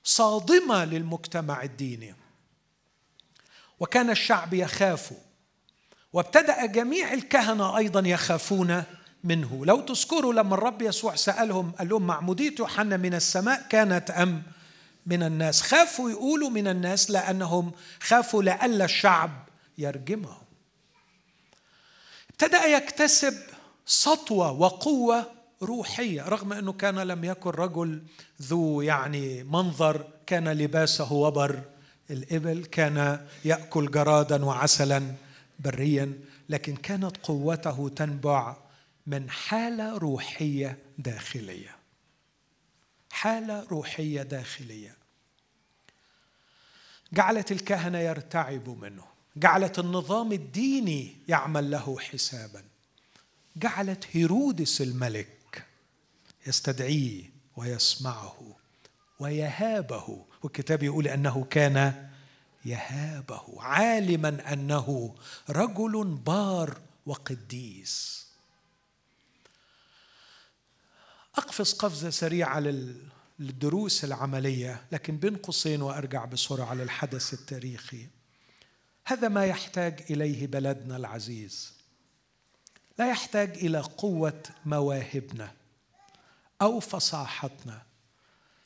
صادمة 0.03 0.85
للمجتمع 0.85 1.63
الديني 1.63 2.15
وكان 3.79 4.09
الشعب 4.09 4.53
يخاف 4.53 5.13
وابتدأ 6.13 6.65
جميع 6.65 7.13
الكهنة 7.13 7.77
أيضا 7.77 8.07
يخافون 8.07 8.83
منه. 9.23 9.65
لو 9.65 9.81
تذكروا 9.81 10.33
لما 10.33 10.55
الرب 10.55 10.81
يسوع 10.81 11.15
سألهم 11.15 11.71
قال 11.71 11.89
لهم 11.89 12.07
معموديه 12.07 12.55
يوحنا 12.59 12.97
من 12.97 13.13
السماء 13.13 13.67
كانت 13.69 14.11
أم 14.11 14.43
من 15.05 15.23
الناس؟ 15.23 15.61
خافوا 15.61 16.11
يقولوا 16.11 16.49
من 16.49 16.67
الناس 16.67 17.11
لأنهم 17.11 17.71
خافوا 17.99 18.43
لئلا 18.43 18.85
الشعب 18.85 19.31
يرجمهم. 19.77 20.41
ابتدأ 22.29 22.65
يكتسب 22.65 23.33
سطوة 23.85 24.51
وقوة 24.51 25.25
روحية 25.61 26.21
رغم 26.21 26.53
أنه 26.53 26.73
كان 26.73 26.99
لم 26.99 27.23
يكن 27.23 27.49
رجل 27.49 28.03
ذو 28.41 28.81
يعني 28.81 29.43
منظر 29.43 30.05
كان 30.27 30.49
لباسه 30.49 31.13
وبر 31.13 31.61
الإبل 32.09 32.65
كان 32.65 33.25
يأكل 33.45 33.91
جرادا 33.91 34.45
وعسلا. 34.45 35.03
بريا 35.63 36.19
لكن 36.49 36.75
كانت 36.75 37.17
قوته 37.17 37.89
تنبع 37.89 38.57
من 39.07 39.29
حالة 39.29 39.97
روحية 39.97 40.77
داخلية. 40.97 41.75
حالة 43.11 43.63
روحية 43.63 44.21
داخلية. 44.21 44.95
جعلت 47.13 47.51
الكهنة 47.51 47.97
يرتعبوا 47.97 48.75
منه. 48.75 49.03
جعلت 49.35 49.79
النظام 49.79 50.31
الديني 50.31 51.15
يعمل 51.27 51.71
له 51.71 51.99
حسابا. 51.99 52.63
جعلت 53.55 54.05
هيرودس 54.11 54.81
الملك 54.81 55.65
يستدعيه 56.47 57.23
ويسمعه 57.57 58.55
ويهابه. 59.19 60.25
والكتاب 60.43 60.83
يقول 60.83 61.07
أنه 61.07 61.47
كان 61.49 62.09
يهابه 62.65 63.61
عالما 63.61 64.53
أنه 64.53 65.15
رجل 65.49 66.03
بار 66.03 66.81
وقديس. 67.05 68.25
اقفز 71.35 71.73
قفزة 71.73 72.09
سريعة 72.09 72.59
للدروس 73.39 74.03
العملية 74.03 74.83
لكن 74.91 75.17
بين 75.17 75.35
قوسين 75.35 75.81
وأرجع 75.81 76.25
بسرعة 76.25 76.73
للحدث 76.73 77.33
التاريخي. 77.33 78.07
هذا 79.05 79.27
ما 79.27 79.45
يحتاج 79.45 80.05
إليه 80.09 80.47
بلدنا 80.47 80.97
العزيز. 80.97 81.73
لا 82.99 83.09
يحتاج 83.09 83.49
إلى 83.57 83.79
قوة 83.79 84.43
مواهبنا 84.65 85.51
أو 86.61 86.79
فصاحتنا 86.79 87.81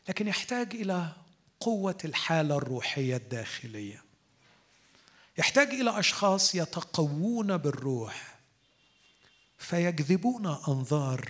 لكن 0.10 0.28
يحتاج 0.28 0.76
إلى 0.76 1.12
قوة 1.60 1.98
الحالة 2.06 2.58
الروحية 2.58 3.16
الداخلية. 3.16 4.04
يحتاج 5.38 5.68
إلى 5.68 6.00
أشخاص 6.00 6.56
يتقوون 6.56 7.58
بالروح 7.58 8.40
فيجذبون 9.58 10.46
أنظار 10.68 11.30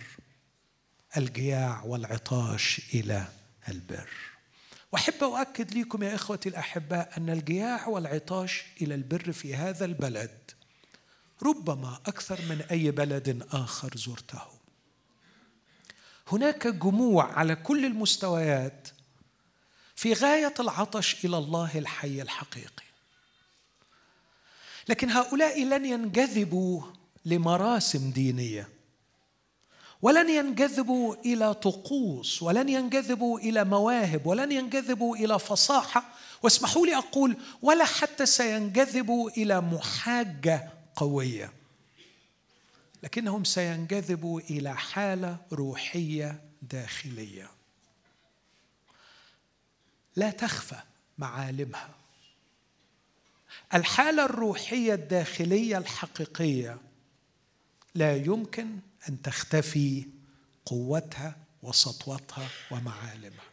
الجياع 1.18 1.84
والعطاش 1.84 2.82
إلى 2.94 3.28
البر. 3.70 4.10
واحب 4.92 5.24
أؤكد 5.24 5.74
لكم 5.78 6.04
يا 6.04 6.16
إخوتي 6.16 6.50
الأحباء 6.50 7.18
أن 7.18 7.30
الجياع 7.30 7.88
والعطاش 7.88 8.64
إلى 8.82 8.96
البر 8.96 9.32
في 9.32 9.56
هذا 9.56 9.86
البلد 9.86 10.52
ربما 11.44 12.00
أكثر 12.06 12.42
من 12.42 12.62
أي 12.62 12.92
بلد 12.92 13.48
آخر 13.52 13.98
زرته. 13.98 14.42
هناك 16.28 16.68
جموع 16.68 17.32
على 17.40 17.56
كل 17.56 17.86
المستويات 17.86 18.88
في 19.96 20.14
غاية 20.14 20.54
العطش 20.60 21.26
إلى 21.26 21.38
الله 21.38 21.72
الحي 21.76 22.22
الحقيقي. 22.22 22.86
لكن 24.90 25.10
هؤلاء 25.10 25.64
لن 25.64 25.86
ينجذبوا 25.86 26.82
لمراسم 27.26 28.12
دينية 28.12 28.70
ولن 30.02 30.30
ينجذبوا 30.30 31.16
إلى 31.16 31.54
طقوس 31.54 32.44
ولن 32.44 32.70
ينجذبوا 32.70 33.40
إلى 33.40 33.64
مواهب 33.64 34.26
ولن 34.26 34.52
ينجذبوا 34.52 35.16
إلى 35.16 35.40
فصاحة. 35.40 36.04
واسمحوا 36.44 36.86
لي 36.86 36.98
أقول 36.98 37.38
ولا 37.62 37.86
حتى 37.86 38.26
سينجذبوا 38.26 39.30
إلى 39.30 39.62
محاجة 39.62 40.70
قوية 40.96 41.54
لكنهم 43.04 43.44
سينجذبوا 43.44 44.40
إلى 44.40 44.78
حالة 44.78 45.38
روحية 45.54 46.42
داخلية. 46.62 47.55
لا 50.16 50.32
تخفى 50.32 50.82
معالمها. 51.18 51.90
الحالة 53.74 54.26
الروحية 54.26 54.94
الداخلية 54.94 55.78
الحقيقية 55.78 56.78
لا 57.96 58.16
يمكن 58.16 58.80
أن 59.10 59.22
تختفي 59.22 60.06
قوتها 60.66 61.36
وسطوتها 61.64 62.48
ومعالمها. 62.72 63.46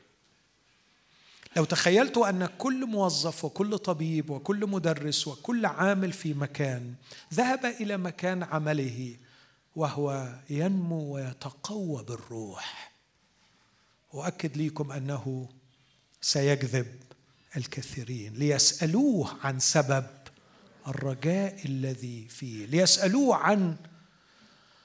لو 1.57 1.65
تخيلت 1.65 2.19
أن 2.19 2.47
كل 2.47 2.87
موظف 2.87 3.45
وكل 3.45 3.79
طبيب 3.79 4.31
وكل 4.31 4.67
مدرس 4.67 5.29
وكل 5.29 5.67
عامل 5.67 6.13
في 6.13 6.35
مكان 6.35 6.95
ذهب 7.35 7.67
إلى 7.67 7.97
مكان 7.97 8.43
عمله 8.43 9.17
وهو 9.77 10.35
ينمو 10.51 11.15
ويتقوى 11.15 12.05
بالروح 12.05 12.93
أؤكد 14.15 14.57
لكم 14.57 14.93
أنه 14.93 15.49
سيجذب 16.23 16.87
الكثيرين 17.57 18.35
ليسألوه 18.35 19.37
عن 19.45 19.59
سبب 19.61 20.07
الرجاء 20.89 21.61
الذي 21.65 22.29
فيه 22.29 22.67
ليسألوه 22.67 23.37
عن 23.37 23.77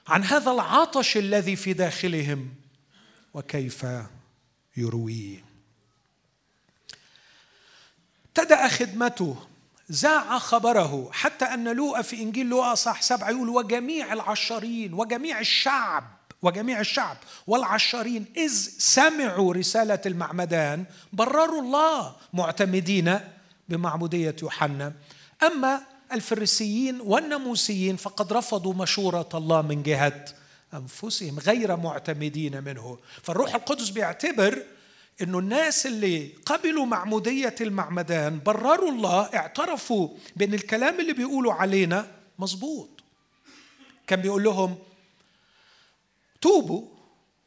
عن 0.08 0.24
هذا 0.24 0.50
العطش 0.50 1.16
الذي 1.16 1.56
في 1.56 1.72
داخلهم 1.72 2.54
وكيف 3.34 3.86
يرويه. 4.76 5.44
ابتدا 8.26 8.68
خدمته 8.68 9.46
ذاع 9.92 10.38
خبره 10.38 11.10
حتى 11.12 11.44
أن 11.44 11.68
لوقا 11.76 12.02
في 12.02 12.22
إنجيل 12.22 12.46
لوقا 12.46 12.74
صح 12.74 13.02
سبعة 13.02 13.30
يقول 13.30 13.48
وجميع 13.48 14.12
العشارين 14.12 14.94
وجميع 14.94 15.40
الشعب 15.40 16.17
وجميع 16.42 16.80
الشعب 16.80 17.16
والعشارين 17.46 18.24
إذ 18.36 18.52
سمعوا 18.78 19.54
رسالة 19.54 20.00
المعمدان 20.06 20.84
برروا 21.12 21.62
الله 21.62 22.16
معتمدين 22.32 23.20
بمعمودية 23.68 24.36
يوحنا. 24.42 24.92
أما 25.42 25.80
الفريسيين 26.12 27.00
والناموسيين 27.00 27.96
فقد 27.96 28.32
رفضوا 28.32 28.74
مشورة 28.74 29.28
الله 29.34 29.62
من 29.62 29.82
جهة 29.82 30.24
أنفسهم 30.74 31.38
غير 31.38 31.76
معتمدين 31.76 32.64
منه. 32.64 32.98
فالروح 33.22 33.54
القدس 33.54 33.88
بيعتبر 33.88 34.62
إنه 35.22 35.38
الناس 35.38 35.86
اللي 35.86 36.30
قبلوا 36.46 36.86
معمودية 36.86 37.54
المعمدان 37.60 38.40
برروا 38.46 38.90
الله 38.90 39.22
اعترفوا 39.34 40.08
بأن 40.36 40.54
الكلام 40.54 41.00
اللي 41.00 41.12
بيقولوا 41.12 41.52
علينا 41.52 42.06
مظبوط. 42.38 42.88
كان 44.06 44.20
بيقول 44.20 44.44
لهم 44.44 44.78
توبوا 46.40 46.82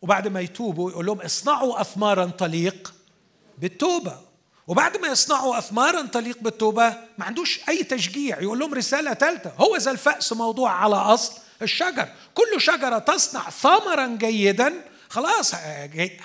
وبعد 0.02 0.28
ما 0.28 0.42
يتوبوا 0.42 0.92
يقول 0.92 1.06
لهم 1.06 1.22
اصنعوا 1.22 1.82
اثمارا 1.82 2.26
تليق 2.26 2.94
بالتوبة. 3.58 4.18
وبعد 4.68 4.98
ما 4.98 5.08
يصنعوا 5.08 5.58
اثمارا 5.58 6.02
تليق 6.02 6.38
بالتوبة 6.42 6.90
ما 7.18 7.26
عندوش 7.26 7.60
أي 7.70 7.84
تشجيع. 7.84 8.42
يقول 8.42 8.60
لهم 8.60 8.74
رسالة 8.74 9.14
ثالثه 9.14 9.52
هو 9.58 9.76
ذا 9.76 9.92
الفأس 9.92 10.34
موضوع 10.34 10.72
على 10.72 10.96
أصل 10.96 11.42
الشجر. 11.62 12.10
كل 12.34 12.62
شجرة 12.62 13.00
تصنع 13.00 13.50
ثمرا 13.50 14.08
جيدا 14.08 14.74
خلاص 15.10 15.56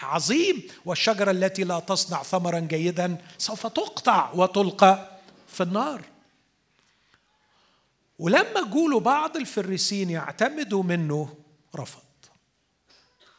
عظيم. 0.02 0.62
والشجرة 0.84 1.30
التي 1.30 1.64
لا 1.64 1.80
تصنع 1.80 2.22
ثمرا 2.22 2.58
جيدا 2.58 3.16
سوف 3.38 3.66
تقطع 3.66 4.30
وتلقى 4.34 5.10
في 5.48 5.62
النار. 5.62 6.02
ولما 8.18 8.62
جولوا 8.62 9.00
بعض 9.00 9.36
الفريسين 9.36 10.10
يعتمدوا 10.10 10.82
منه 10.82 11.34
رفض. 11.76 12.05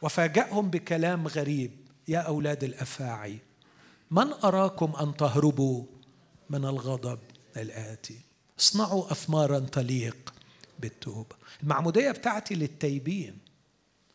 وفاجأهم 0.02 0.70
بكلام 0.70 1.28
غريب. 1.28 1.70
يا 2.08 2.18
أولاد 2.18 2.64
الأفاعي 2.64 3.38
من 4.10 4.32
أراكم 4.32 4.92
أن 5.00 5.16
تهربوا 5.16 5.84
من 6.50 6.64
الغضب 6.64 7.18
الآتي؟ 7.56 8.20
اصنعوا 8.60 9.12
أثمارا 9.12 9.58
تليق 9.58 10.34
بالتوبة. 10.78 11.36
المعمودية 11.62 12.10
بتاعتي 12.10 12.54
للتايبين 12.54 13.38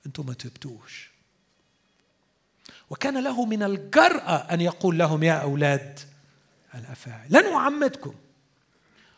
أنتم 0.05 0.25
ما 0.25 0.33
تبتوش. 0.33 1.13
وكان 2.89 3.23
له 3.23 3.45
من 3.45 3.63
الجرأة 3.63 4.35
أن 4.35 4.61
يقول 4.61 4.97
لهم 4.97 5.23
يا 5.23 5.33
أولاد 5.33 5.99
الأفاعي 6.75 7.27
لن 7.29 7.45
أعمدكم 7.45 8.13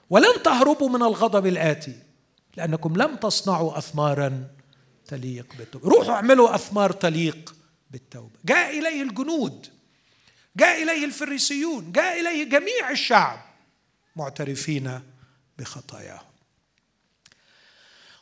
ولن 0.09 0.43
تهربوا 0.43 0.89
من 0.89 1.03
الغضب 1.03 1.45
الآتي 1.45 1.99
لأنكم 2.57 2.95
لم 2.95 3.15
تصنعوا 3.15 3.77
أثمارا 3.77 4.47
تليق 5.07 5.55
بالتوبة. 5.57 5.89
روحوا 5.89 6.13
اعملوا 6.13 6.55
أثمار 6.55 6.91
تليق 6.91 7.55
بالتوبة. 7.91 8.35
جاء 8.45 8.79
إليه 8.79 9.01
الجنود 9.01 9.67
جاء 10.57 10.83
إليه 10.83 11.05
الفريسيون 11.05 11.91
جاء 11.91 12.19
إليه 12.19 12.43
جميع 12.43 12.91
الشعب 12.91 13.39
معترفين 14.15 15.01
بخطاياهم. 15.57 16.25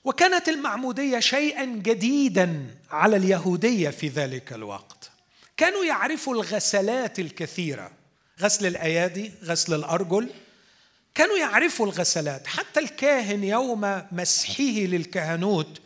وكانت 0.04 0.50
المعمودية 0.50 1.20
شيئا 1.20 1.66
جديدا 1.66 2.68
على 2.92 3.16
اليهودية 3.16 3.90
في 3.90 4.08
ذلك 4.08 4.54
الوقت. 4.54 5.12
كانوا 5.58 5.86
يعرفوا 5.86 6.36
الغسلات 6.36 7.20
الكثيرة 7.20 7.92
غسل 8.42 8.66
الأيادي 8.66 9.32
غسل 9.44 9.74
الأرجل. 9.74 10.30
كانوا 11.16 11.38
يعرفوا 11.38 11.86
الغسلات. 11.86 12.48
حتى 12.48 12.80
الكاهن 12.80 13.44
يوم 13.44 14.02
مسحه 14.12 14.64
للكهنوت 14.64 15.82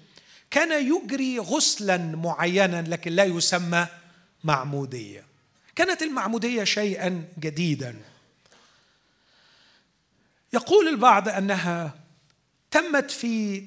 كان 0.51 0.87
يجري 0.87 1.39
غسلا 1.39 1.97
معينا 1.97 2.81
لكن 2.81 3.11
لا 3.11 3.23
يسمى 3.23 3.87
معمودية. 4.43 5.25
كانت 5.75 6.01
المعمودية 6.01 6.63
شيئا 6.63 7.25
جديدا. 7.39 7.95
يقول 10.53 10.87
البعض 10.87 11.29
أنها 11.29 11.99
تمت 12.71 13.11
في 13.11 13.63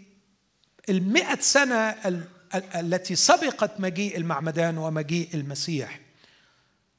المئة 0.88 1.40
سنة 1.40 1.96
التي 2.54 3.16
سبقت 3.16 3.80
مجيء 3.80 4.16
المعمدان 4.16 4.78
ومجيء 4.78 5.28
المسيح. 5.34 6.00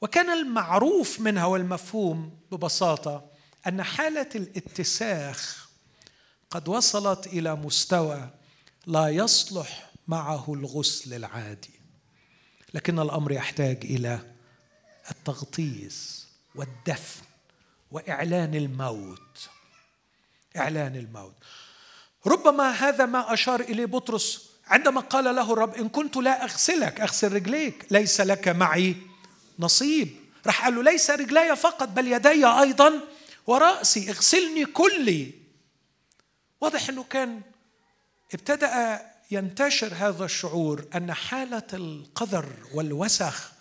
وكان 0.02 0.30
المعروف 0.30 1.20
منها 1.20 1.46
والمفهوم 1.46 2.38
ببساطة 2.52 3.26
أن 3.68 3.84
حالة 3.84 4.30
الاتساخ 4.36 5.70
قد 6.50 6.68
وصلت 6.68 7.28
إلى 7.28 7.56
مستوى 7.56 8.30
لا 8.88 9.08
يصلح 9.08 9.92
معه 10.08 10.54
الغسل 10.54 11.14
العادي 11.14 11.80
لكن 12.74 13.00
الأمر 13.00 13.32
يحتاج 13.32 13.78
إلى 13.84 14.20
التغطيس 15.12 16.28
والدفن 16.56 17.22
وإعلان 17.92 18.56
الموت 18.56 19.50
إعلان 20.58 20.96
الموت. 20.96 21.34
ربما 22.28 22.72
هذا 22.72 23.06
ما 23.06 23.34
أشار 23.34 23.60
إليه 23.60 23.86
بطرس 23.86 24.50
عندما 24.68 25.02
قال 25.02 25.36
له 25.36 25.54
الرب 25.54 25.76
إن 25.76 25.90
كنت 25.90 26.18
لا 26.18 26.44
أغسلك 26.44 27.02
أغسل 27.02 27.34
رجليك 27.34 27.86
ليس 27.92 28.22
لك 28.22 28.48
معي 28.48 28.96
نصيب. 29.60 30.16
راح 30.46 30.64
قال 30.64 30.76
له 30.76 30.84
ليس 30.84 31.10
رجلي 31.12 31.56
فقط 31.56 31.88
بل 31.88 32.08
يدي 32.08 32.46
أيضا 32.46 32.94
ورأسي 33.48 34.10
اغسلني 34.10 34.66
كلي. 34.66 35.32
واضح 36.62 36.90
إنه 36.90 37.04
كان 37.04 37.42
ابتدأ 38.34 39.02
ينتشر 39.32 39.94
هذا 39.94 40.26
الشعور 40.26 40.86
أن 40.96 41.14
حالة 41.14 41.68
القذر 41.74 42.50
والوسخ 42.74 43.52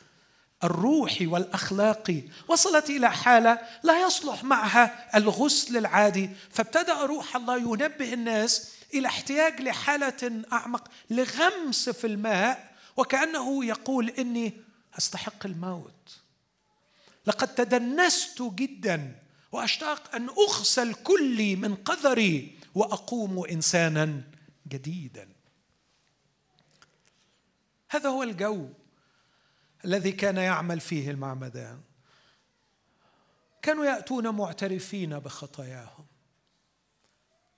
الروحي 0.64 1.26
والأخلاقي 1.26 2.22
وصلت 2.48 2.90
إلى 2.90 3.11
حالة 3.11 3.59
لا 3.83 4.06
يصلح 4.06 4.44
معها 4.44 5.16
الغسل 5.16 5.76
العادي 5.76 6.30
فابتدأ 6.50 6.94
روح 6.94 7.37
الله 7.37 7.56
ينبه 7.56 8.12
الناس 8.12 8.72
إلى 8.94 9.09
احتياج 9.09 9.61
لحالة 9.61 10.42
أعمق 10.52 10.88
لغمس 11.11 11.88
في 11.88 12.06
الماء 12.06 12.70
وكأنه 12.96 13.64
يقول 13.64 14.11
إني 14.11 14.52
أستحق 14.98 15.46
الموت. 15.46 16.20
لقد 17.26 17.54
تدنست 17.54 18.42
جدا 18.42 19.14
وأشتاق 19.52 20.14
أن 20.14 20.28
أغسل 20.28 20.94
كلي 20.94 21.56
من 21.56 21.74
قذري 21.74 22.59
وأقوم 22.74 23.44
انسانا. 23.50 24.20
جديدا. 24.70 25.28
هذا 27.90 28.09
هو 28.09 28.22
الجو 28.22 28.68
الذي 29.85 30.12
كان 30.12 30.37
يعمل 30.37 30.80
فيه 30.80 31.11
المعمدان. 31.11 31.80
كانوا 33.62 33.85
يأتون 33.85 34.28
معترفين 34.28 35.18
بخطاياهم. 35.18 36.06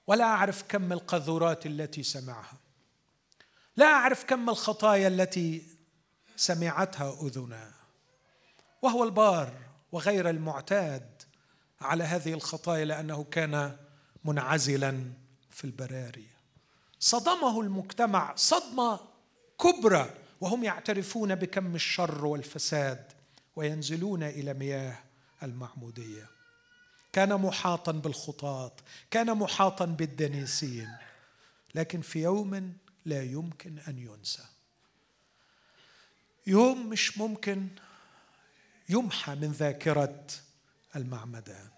ولا 0.07 0.25
أعرف 0.25 0.63
كم 0.69 0.93
القذورات 0.93 1.67
التي 1.67 2.03
سمعها. 2.03 2.59
لا 3.77 3.87
أعرف 3.87 4.25
كم 4.25 4.51
الخطايا 4.51 5.09
التي 5.09 5.67
سمعتها 6.37 7.27
اذنا. 7.27 7.73
وهو 8.83 9.05
البار 9.05 9.53
وغير 9.93 10.31
المعتاد 10.31 11.23
على 11.81 12.05
هذه 12.05 12.33
الخطايا 12.35 12.85
لأنه 12.85 13.25
كان 13.25 13.77
منعزلا 14.25 15.13
في 15.51 15.65
البراري. 15.65 16.32
صدمه 17.03 17.61
المجتمع 17.61 18.35
صدمة 18.35 19.01
كبرى. 19.61 20.15
وهم 20.41 20.65
يعترفون 20.65 21.35
بكم 21.35 21.75
الشر 21.75 22.25
والفساد 22.27 23.13
وينزلون 23.57 24.23
إلى 24.23 24.55
مياه 24.55 24.99
المعمودية. 25.43 26.27
كان 27.13 27.35
محاطا 27.35 27.93
بالخطاة 27.93 28.73
كان 29.11 29.39
محاطا 29.39 29.85
بالدنيسين. 29.85 30.97
لكن 31.75 32.01
في 32.01 32.23
يوم 32.23 32.77
لا 33.05 33.23
يمكن 33.23 33.79
أن 33.79 33.99
ينسى. 33.99 34.45
يوم 36.47 36.89
مش 36.89 37.19
ممكن 37.19 37.69
يمحى 38.89 39.35
من 39.35 39.53
ذاكرة 39.53 40.27
المعمدان. 40.97 41.69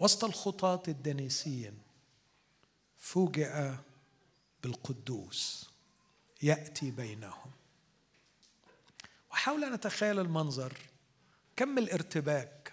وسط 0.00 0.24
الخطاة 0.24 0.82
الدنيسين 0.88 1.78
فوجئ 2.98 3.72
بالقدوس. 4.66 5.70
يأتي 6.42 6.90
بينهم. 6.90 7.50
وحاول 9.30 9.64
أن 9.64 9.72
أتخيل 9.72 10.18
المنظر. 10.18 10.72
كم 11.56 11.78
الارتباك. 11.78 12.72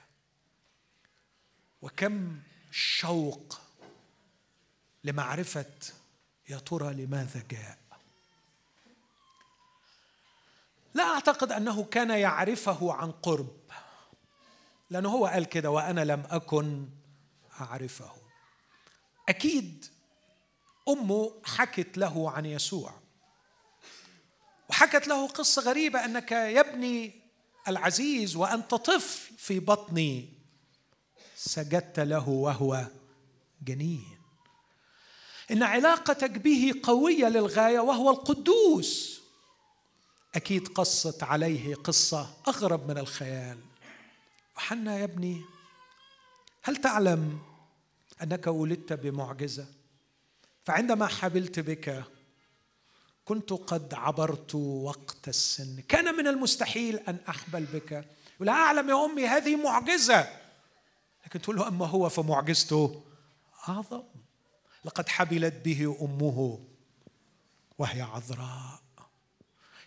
وكم 1.82 2.40
الشوق 2.70 3.62
لمعرفة 5.04 5.76
يا 6.50 6.58
ترى 6.58 6.94
لماذا 6.94 7.44
جاء. 7.52 7.78
لا 10.94 11.04
أعتقد 11.04 11.52
أنه 11.52 11.84
كان 11.84 12.10
يعرفه 12.10 12.94
عن 12.94 13.12
قرب. 13.12 13.58
لأنه 14.90 15.10
هو 15.10 15.26
قال 15.26 15.46
كده 15.46 15.70
وأنا 15.72 16.06
لم 16.06 16.24
أكن 16.30 16.90
أعرفه. 17.62 18.12
أكيد 19.30 19.86
أمه 20.88 21.42
حكت 21.46 21.98
له 21.98 22.32
عن 22.32 22.46
يسوع. 22.46 22.94
وحكت 24.70 25.08
له 25.08 25.28
قصة 25.28 25.62
غريبة 25.62 26.06
أنك 26.06 26.32
يا 26.32 26.60
ابني 26.60 27.22
العزيز 27.68 28.36
وانت 28.36 28.76
طفل 28.76 29.38
في 29.38 29.60
بطني 29.60 30.30
سجدت 31.36 32.00
له 32.00 32.30
وهو 32.30 32.88
جنين. 33.62 34.18
إن 35.52 35.64
علاقتك 35.64 36.32
به 36.32 36.74
قوية 36.84 37.26
للغاية 37.26 37.80
وهو 37.80 38.10
القدوس. 38.10 39.22
أكيد 40.36 40.68
قصت 40.68 41.24
عليه 41.24 41.76
قصة 41.76 42.38
أغرب 42.48 42.90
من 42.90 42.98
الخيال. 42.98 43.60
وحنا 44.56 44.98
يا 44.98 45.04
ابني 45.04 45.42
هل 46.64 46.76
تعلم 46.76 47.40
أنك 48.22 48.48
ولدت 48.48 48.94
بمعجزة؟ 48.94 49.83
فعندما 50.64 51.08
حبلت 51.08 51.60
بك 51.60 52.04
كنت 53.26 53.54
قد 53.54 53.94
عبرت 53.94 54.56
وقت 54.56 55.28
السن. 55.28 55.82
كان 55.82 56.16
من 56.16 56.28
المستحيل 56.28 56.96
أن 56.96 57.18
أحبل 57.30 57.66
بك. 57.66 58.06
ولا 58.40 58.52
أعلم 58.52 58.90
يا 58.90 59.06
أمي 59.06 59.28
هذه 59.28 59.56
معجزة. 59.56 60.40
لكن 61.26 61.42
تقول 61.42 61.56
له 61.56 61.68
أما 61.68 61.86
هو 61.86 62.10
فمعجزته 62.10 63.04
أعظم. 63.70 64.04
لقد 64.86 65.10
حبلت 65.10 65.54
به 65.66 65.98
أمه 66.02 66.60
وهي 67.78 68.02
عذراء. 68.02 68.84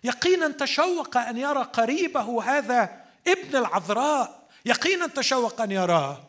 يقينا 0.04 0.48
تشوق 0.48 1.16
أن 1.16 1.36
يرى 1.36 1.62
قريبه 1.62 2.42
هذا 2.42 3.04
ابن 3.28 3.56
العذراء. 3.56 4.48
يقينا 4.64 5.06
تشوق 5.06 5.60
أن 5.60 5.70
يراه. 5.70 6.24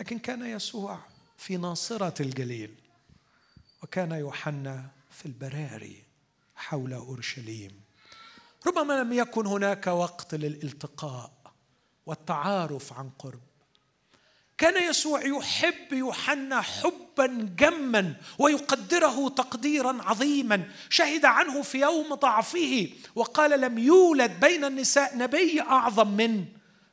لكن 0.00 0.18
كان 0.18 0.46
يسوع 0.46 0.98
في 1.36 1.56
ناصرة 1.56 2.22
الجليل. 2.22 2.74
وكان 3.82 4.12
يوحنا 4.12 4.90
في 5.10 5.26
البراري 5.26 6.04
حول 6.56 6.92
أورشليم. 6.92 7.80
ربما 8.66 8.92
لم 8.92 9.12
يكن 9.12 9.46
هناك 9.46 9.86
وقت 9.86 10.34
للالتقاء 10.34 11.32
والتعارف 12.06 12.92
عن 12.92 13.10
قرب. 13.18 13.40
كان 14.58 14.90
يسوع 14.90 15.26
يحب 15.26 15.92
يوحنا 15.92 16.60
حبا 16.60 17.26
جما 17.56 18.16
ويقدره 18.38 19.28
تقديرا 19.28 20.02
عظيما. 20.02 20.70
شهد 20.90 21.24
عنه 21.24 21.62
في 21.62 21.80
يوم 21.80 22.14
ضعفه 22.14 22.88
وقال 23.14 23.60
لم 23.60 23.78
يولد 23.78 24.40
بين 24.40 24.64
النساء 24.64 25.16
نبي 25.16 25.60
أعظم 25.60 26.08
من 26.16 26.44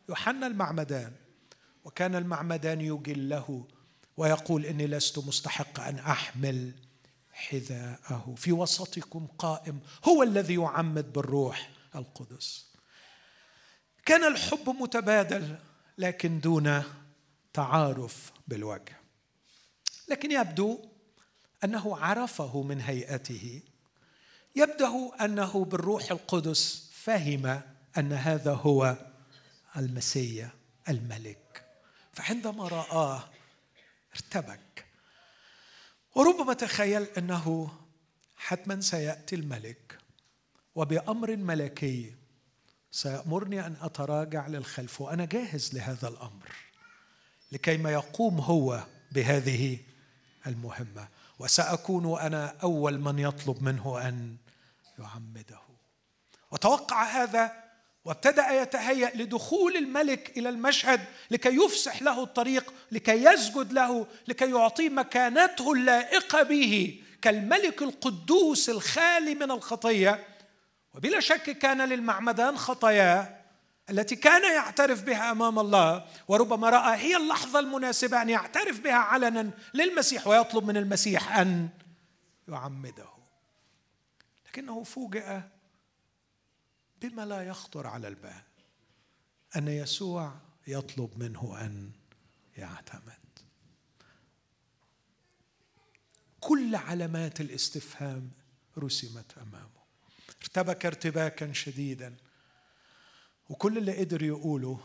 يوحنا 0.10 0.48
المعمدان. 0.48 1.12
وكان 1.86 2.16
المعمدان 2.16 2.82
يجله 2.82 3.68
ويقول 4.18 4.66
إني 4.66 4.88
لست 4.88 5.20
مستحق 5.20 5.80
أن 5.80 6.00
أحمل 6.00 6.72
حذاءه. 7.32 8.36
في 8.38 8.52
وسطكم 8.52 9.28
قائم 9.28 9.80
هو 10.06 10.24
الذي 10.24 10.54
يعمد 10.54 11.14
بالروح 11.14 11.70
القدس. 11.96 12.66
كان 14.06 14.24
الحب 14.24 14.70
متبادل 14.70 15.58
لكن 15.98 16.40
دون 16.40 16.84
تعارف 17.54 18.32
بالوجه. 18.48 18.98
لكن 20.08 20.32
يبدو 20.32 20.80
أنه 21.64 21.98
عرفه 21.98 22.62
من 22.62 22.82
هيئته. 22.82 23.62
يبدو 24.56 25.10
أنه 25.10 25.66
بالروح 25.66 26.12
القدس 26.12 26.90
فهم 26.94 27.62
أن 27.98 28.14
هذا 28.14 28.54
هو 28.54 28.98
المسيا 29.78 30.50
الملك. 30.90 31.66
فعندما 32.14 32.68
رآه 32.68 33.30
ارتبك 34.18 34.86
وربما 36.16 36.54
تخيل 36.54 37.04
أنه 37.04 37.72
حتما 38.38 38.82
سيأتي 38.82 39.36
الملك 39.36 39.98
وبأمر 40.76 41.36
ملكي 41.36 42.16
سيامرني 42.92 43.66
أن 43.68 43.78
أتراجع 43.82 44.48
للخلف 44.48 45.02
وأنا 45.02 45.26
جاهز 45.26 45.76
لهذا 45.76 46.08
الأمر 46.08 46.56
لكي 47.52 47.78
ما 47.78 47.92
يقوم 47.92 48.40
هو 48.40 48.84
بهذه 49.12 49.80
المهمة. 50.48 51.08
وسأكون 51.40 52.20
أنا 52.20 52.56
أول 52.64 53.00
من 53.00 53.20
يطلب 53.20 53.64
منه 53.64 54.08
أن 54.08 54.38
يعمده. 55.00 55.60
وتوقع 56.52 57.04
هذا 57.04 57.67
وابتدأ 58.08 58.62
يتهيأ 58.62 59.12
لدخول 59.16 59.78
الملك 59.78 60.38
إلى 60.38 60.50
المشهد 60.50 61.06
لكي 61.32 61.56
يفسح 61.56 62.02
له 62.02 62.24
الطريق 62.24 62.74
لكي 62.92 63.24
يسجد 63.24 63.74
له 63.74 64.08
لكي 64.28 64.52
يعطيه 64.52 64.90
مكانته 64.90 65.74
اللائقة 65.74 66.44
به 66.44 67.02
كالملك 67.22 67.82
القدوس 67.82 68.70
الخالي 68.70 69.36
من 69.36 69.52
الخطية. 69.52 70.28
وبلا 70.94 71.20
شك 71.20 71.58
كان 71.58 71.82
للمعمدان 71.82 72.58
خطاياه 72.58 73.38
التي 73.90 74.16
كان 74.16 74.56
يعترف 74.56 75.04
بها 75.04 75.32
أمام 75.32 75.60
الله 75.60 76.06
وربما 76.28 76.70
رأى 76.70 76.98
هي 76.98 77.18
اللحظة 77.18 77.60
المناسبة 77.60 78.22
أن 78.22 78.30
يعترف 78.30 78.80
بها 78.80 78.94
علنا 78.94 79.52
للمسيح 79.74 80.28
ويطلب 80.28 80.68
من 80.68 80.78
المسيح 80.78 81.38
أن 81.38 81.70
يعمده. 82.48 83.10
لكنه 84.48 84.84
فوجئ 84.84 85.40
بما 87.02 87.26
لا 87.26 87.44
يخطر 87.44 87.88
على 87.88 88.08
البال. 88.08 88.42
أن 89.56 89.68
يسوع 89.68 90.40
يطلب 90.68 91.18
منه 91.18 91.62
أن 91.62 91.92
يعتمد. 92.58 93.14
كل 96.40 96.76
علامات 96.76 97.42
الاستفهام 97.42 98.32
رسمت 98.78 99.38
أمامه. 99.38 99.78
ارتبك 100.42 100.86
ارتباكا 100.86 101.54
شديدا. 101.54 102.18
وكل 103.50 103.78
اللي 103.78 104.00
قدر 104.00 104.24
يقوله 104.24 104.80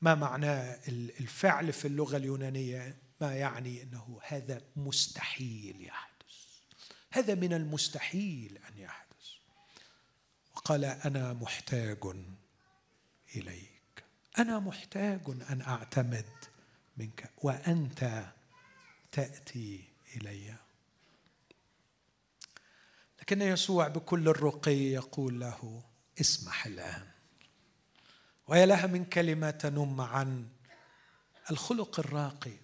ما 0.00 0.14
معناه 0.14 0.80
الفعل 0.88 1.72
في 1.72 1.88
اللغة 1.88 2.16
اليونانية 2.16 2.98
ما 3.20 3.36
يعني 3.36 3.82
إنه 3.82 4.20
هذا 4.22 4.62
مستحيل 4.76 5.86
يحدث. 5.86 6.36
هذا 7.10 7.34
من 7.34 7.52
المستحيل 7.52 8.58
أن 8.58 8.78
يحدث. 8.78 9.07
قال 10.68 10.84
أنا 10.84 11.32
محتاج 11.32 11.98
إليك. 13.36 14.04
أنا 14.38 14.58
محتاج 14.58 15.20
أن 15.50 15.60
أعتمد 15.60 16.26
منك 16.96 17.30
وأنت 17.38 18.24
تأتي 19.12 19.84
إلي. 20.16 20.54
لكن 23.20 23.42
يسوع 23.42 23.88
بكل 23.88 24.28
الرقي 24.28 24.76
يقول 24.76 25.40
له 25.40 25.84
اسمح 26.20 26.66
الآن. 26.66 27.08
ويا 28.48 28.66
لها 28.66 28.86
من 28.86 29.04
كلمة 29.04 29.50
تنم 29.50 30.00
عن 30.00 30.48
الخلق 31.50 32.00
الراقي 32.00 32.56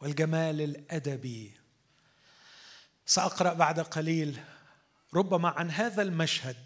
والجمال 0.00 0.60
الأدبي. 0.60 1.54
سأقرأ 3.06 3.52
بعد 3.52 3.80
قليل 3.80 4.40
ربما 5.14 5.48
عن 5.48 5.70
هذا 5.70 6.02
المشهد. 6.02 6.65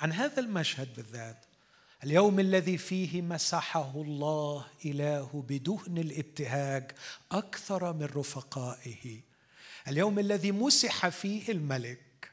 عن 0.00 0.12
هذا 0.12 0.40
المشهد 0.40 0.94
بالذات. 0.96 1.44
اليوم 2.04 2.40
الذي 2.40 2.78
فيه 2.78 3.22
مسحه 3.22 3.92
الله 3.94 4.66
إله 4.84 5.44
بدهن 5.48 5.98
الابتهاج 5.98 6.92
أكثر 7.32 7.92
من 7.92 8.04
رفقائه. 8.04 9.20
اليوم 9.88 10.18
الذي 10.18 10.52
مسح 10.52 11.08
فيه 11.08 11.52
الملك. 11.52 12.32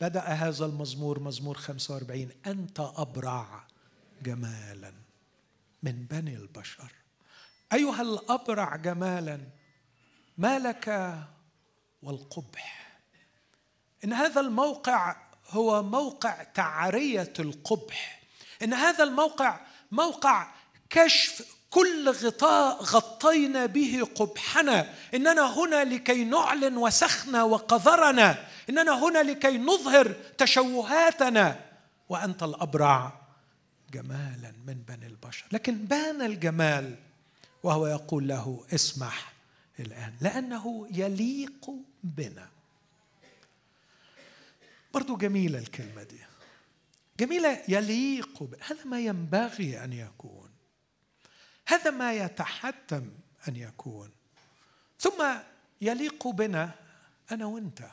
بدأ 0.00 0.20
هذا 0.20 0.66
المزمور 0.66 1.20
مزمور 1.20 1.56
45 1.56 2.30
أنت 2.46 2.80
أبرع 2.80 3.66
جمالا 4.22 4.92
من 5.82 6.06
بني 6.10 6.36
البشر. 6.36 6.92
أيها 7.72 8.02
الأبرع 8.02 8.76
جمالا 8.76 9.40
ما 10.38 10.58
لك 10.58 11.18
والقبح؟ 12.02 13.00
إن 14.04 14.12
هذا 14.12 14.40
الموقع 14.40 15.29
هو 15.50 15.82
موقع 15.82 16.42
تعرية 16.42 17.32
القبح. 17.38 18.22
إن 18.62 18.74
هذا 18.74 19.04
الموقع 19.04 19.60
موقع 19.92 20.46
كشف 20.90 21.56
كل 21.70 22.10
غطاء 22.10 22.82
غطينا 22.82 23.66
به 23.66 24.08
قبحنا. 24.14 24.94
إننا 25.14 25.58
هنا 25.58 25.84
لكي 25.84 26.24
نعلن 26.24 26.76
وسخنا 26.76 27.42
وقذرنا. 27.42 28.48
إننا 28.70 29.04
هنا 29.04 29.22
لكي 29.22 29.58
نظهر 29.58 30.14
تشوهاتنا. 30.38 31.60
وأنت 32.08 32.42
الأبرع 32.42 33.12
جمالا 33.92 34.52
من 34.66 34.74
بني 34.88 35.06
البشر. 35.06 35.44
لكن 35.52 35.74
بان 35.74 36.22
الجمال 36.22 36.94
وهو 37.62 37.86
يقول 37.86 38.28
له 38.28 38.64
اسمح 38.74 39.32
الآن 39.80 40.14
لأنه 40.20 40.88
يليق 40.90 41.70
بنا. 42.04 42.48
برضو 44.94 45.16
جميلة 45.16 45.58
الكلمة 45.58 46.02
دي. 46.02 46.20
جميلة 47.20 47.62
يليق 47.68 48.42
هذا 48.60 48.84
ما 48.84 49.00
ينبغي 49.00 49.84
أن 49.84 49.92
يكون. 49.92 50.50
هذا 51.66 51.90
ما 51.90 52.12
يتحتم 52.12 53.10
أن 53.48 53.56
يكون. 53.56 54.10
ثم 54.98 55.24
يليق 55.80 56.28
بنا 56.28 56.74
أنا 57.32 57.46
وأنت. 57.46 57.90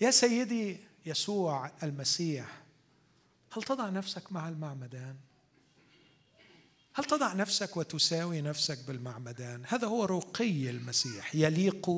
يا 0.00 0.10
سيدي 0.10 0.80
يسوع 1.06 1.70
المسيح 1.82 2.62
هل 3.52 3.62
تضع 3.62 3.88
نفسك 3.88 4.32
مع 4.32 4.48
المعمدان؟ 4.48 5.16
هل 6.94 7.04
تضع 7.04 7.32
نفسك 7.32 7.76
وتساوي 7.76 8.40
نفسك 8.42 8.78
بالمعمدان؟ 8.86 9.62
هذا 9.68 9.86
هو 9.86 10.04
رقي 10.04 10.70
المسيح 10.70 11.34
يليق 11.34 11.90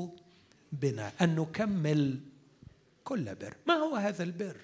بنا 0.72 1.12
أن 1.20 1.36
نكمل 1.36 2.20
كل 3.08 3.34
بر. 3.34 3.56
ما 3.66 3.74
هو 3.74 3.96
هذا 3.96 4.22
البر؟ 4.22 4.56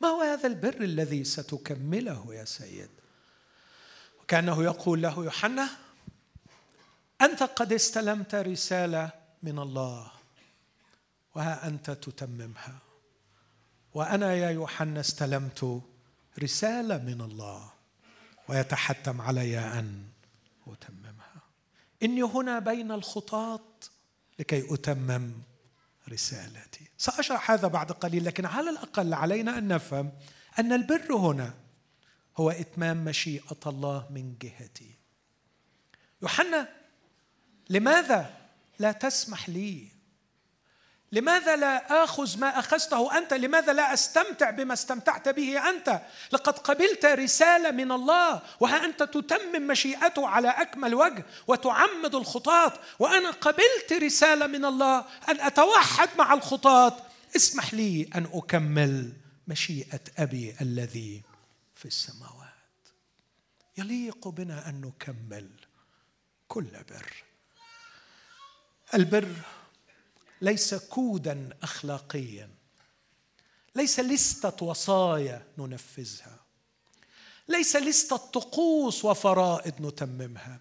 ما 0.00 0.08
هو 0.08 0.22
هذا 0.22 0.46
البر 0.46 0.80
الذي 0.80 1.24
ستكمله 1.24 2.34
يا 2.34 2.44
سيد؟ 2.44 2.90
وكأنه 4.20 4.64
يقول 4.64 5.02
له 5.02 5.24
يوحنا 5.24 5.68
أنت 7.20 7.42
قد 7.42 7.72
استلمت 7.72 8.34
رسالة 8.34 9.10
من 9.42 9.58
الله 9.58 10.10
وها 11.34 11.66
أنت 11.66 11.90
تتممها. 11.90 12.78
وأنا 13.94 14.34
يا 14.34 14.50
يوحنا 14.50 15.00
استلمت 15.00 15.82
رسالة 16.42 16.98
من 16.98 17.20
الله 17.20 17.72
ويتحتم 18.48 19.20
علي 19.20 19.58
أن 19.58 20.04
أتممها. 20.66 21.40
إني 22.02 22.22
هنا 22.22 22.58
بين 22.58 22.92
الخطاط 22.92 23.90
لكي 24.38 24.74
أتمم 24.74 25.49
رسالتي. 26.12 26.90
سأشرح 26.98 27.50
هذا 27.50 27.68
بعد 27.68 27.92
قليل 27.92 28.24
لكن 28.24 28.46
على 28.46 28.70
الأقل 28.70 29.14
علينا 29.14 29.58
أن 29.58 29.68
نفهم 29.68 30.12
أن 30.58 30.72
البر 30.72 31.12
هنا 31.12 31.54
هو 32.36 32.50
إتمام 32.50 33.04
مشيئة 33.04 33.60
الله 33.66 34.06
من 34.10 34.34
جهتي. 34.38 34.94
يوحنا 36.22 36.68
لماذا 37.70 38.36
لا 38.78 38.92
تسمح 38.92 39.48
لي 39.48 39.88
لماذا 41.12 41.56
لا 41.56 42.04
آخذ 42.04 42.38
ما 42.38 42.58
أخذته 42.58 43.18
أنت؟ 43.18 43.34
لماذا 43.34 43.72
لا 43.72 43.94
أستمتع 43.94 44.50
بما 44.50 44.72
استمتعت 44.72 45.28
به 45.28 45.68
أنت؟ 45.70 46.00
لقد 46.32 46.58
قبلت 46.58 47.04
رسالة 47.04 47.70
من 47.70 47.92
الله 47.92 48.42
وها 48.60 48.84
أنت 48.84 49.02
تتمم 49.02 49.66
مشيئته 49.66 50.28
على 50.28 50.48
أكمل 50.48 50.94
وجه 50.94 51.24
وتعمد 51.46 52.14
الخطاه 52.14 52.72
وأنا 52.98 53.30
قبلت 53.30 53.92
رسالة 53.92 54.46
من 54.46 54.64
الله 54.64 54.98
أن 55.28 55.40
أتوحد 55.40 56.08
مع 56.18 56.34
الخطاه 56.34 56.96
اسمح 57.36 57.74
لي 57.74 58.10
أن 58.14 58.30
أكمل 58.32 59.12
مشيئة 59.48 60.00
أبي 60.18 60.56
الذي 60.60 61.22
في 61.74 61.84
السماوات. 61.84 62.50
يليق 63.78 64.28
بنا 64.28 64.68
أن 64.68 64.80
نكمل 64.80 65.50
كل 66.48 66.64
بر. 66.64 67.24
البر 68.94 69.34
ليس 70.40 70.74
كودا 70.74 71.48
أخلاقيا. 71.62 72.50
ليس 73.74 74.00
لستة 74.00 74.66
وصايا 74.66 75.46
ننفذها. 75.58 76.40
ليس 77.48 77.76
لستة 77.76 78.16
طقوس 78.16 79.04
وفرائض 79.04 79.86
نتممها. 79.86 80.58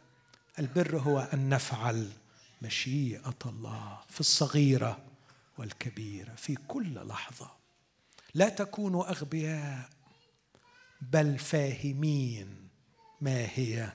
البر 0.60 0.98
هو 0.98 1.20
أن 1.20 1.50
نفعل 1.50 2.10
مشيئة 2.62 3.38
الله 3.46 4.00
في 4.10 4.20
الصغيرة 4.20 5.00
والكبيرة 5.58 6.36
في 6.36 6.56
كل 6.68 7.08
لحظة. 7.08 7.52
لا 8.34 8.50
تكونوا 8.50 9.10
أغبياء 9.10 9.90
بل 11.02 11.38
فاهمين 11.38 12.70
ما 13.22 13.48
هي 13.56 13.94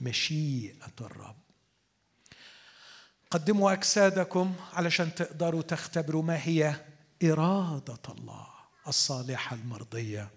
مشيئة 0.00 0.92
الرب. 1.00 1.41
قدموا 3.32 3.72
أجسادكم 3.72 4.54
علشان 4.72 5.14
تقدروا 5.14 5.62
تختبروا 5.62 6.22
ما 6.22 6.46
هي 6.46 6.74
إرادة 7.24 8.02
الله 8.08 8.46
الصالحة 8.88 9.56
المرضية 9.56 10.30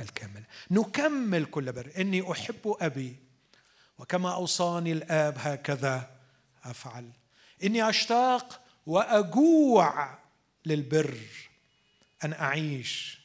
الكاملة. 0.00 0.44
نكمل 0.70 1.44
كل 1.44 1.72
بر. 1.72 1.90
إني 1.98 2.32
أحب 2.32 2.76
أبي 2.80 3.16
وكما 3.98 4.34
أوصاني 4.34 4.92
الآب 4.92 5.34
هكذا 5.38 6.10
أفعل. 6.64 7.10
إني 7.64 7.88
أشتاق 7.88 8.60
وأجوع 8.86 10.18
للبر 10.66 11.18
أن 12.24 12.32
أعيش 12.32 13.20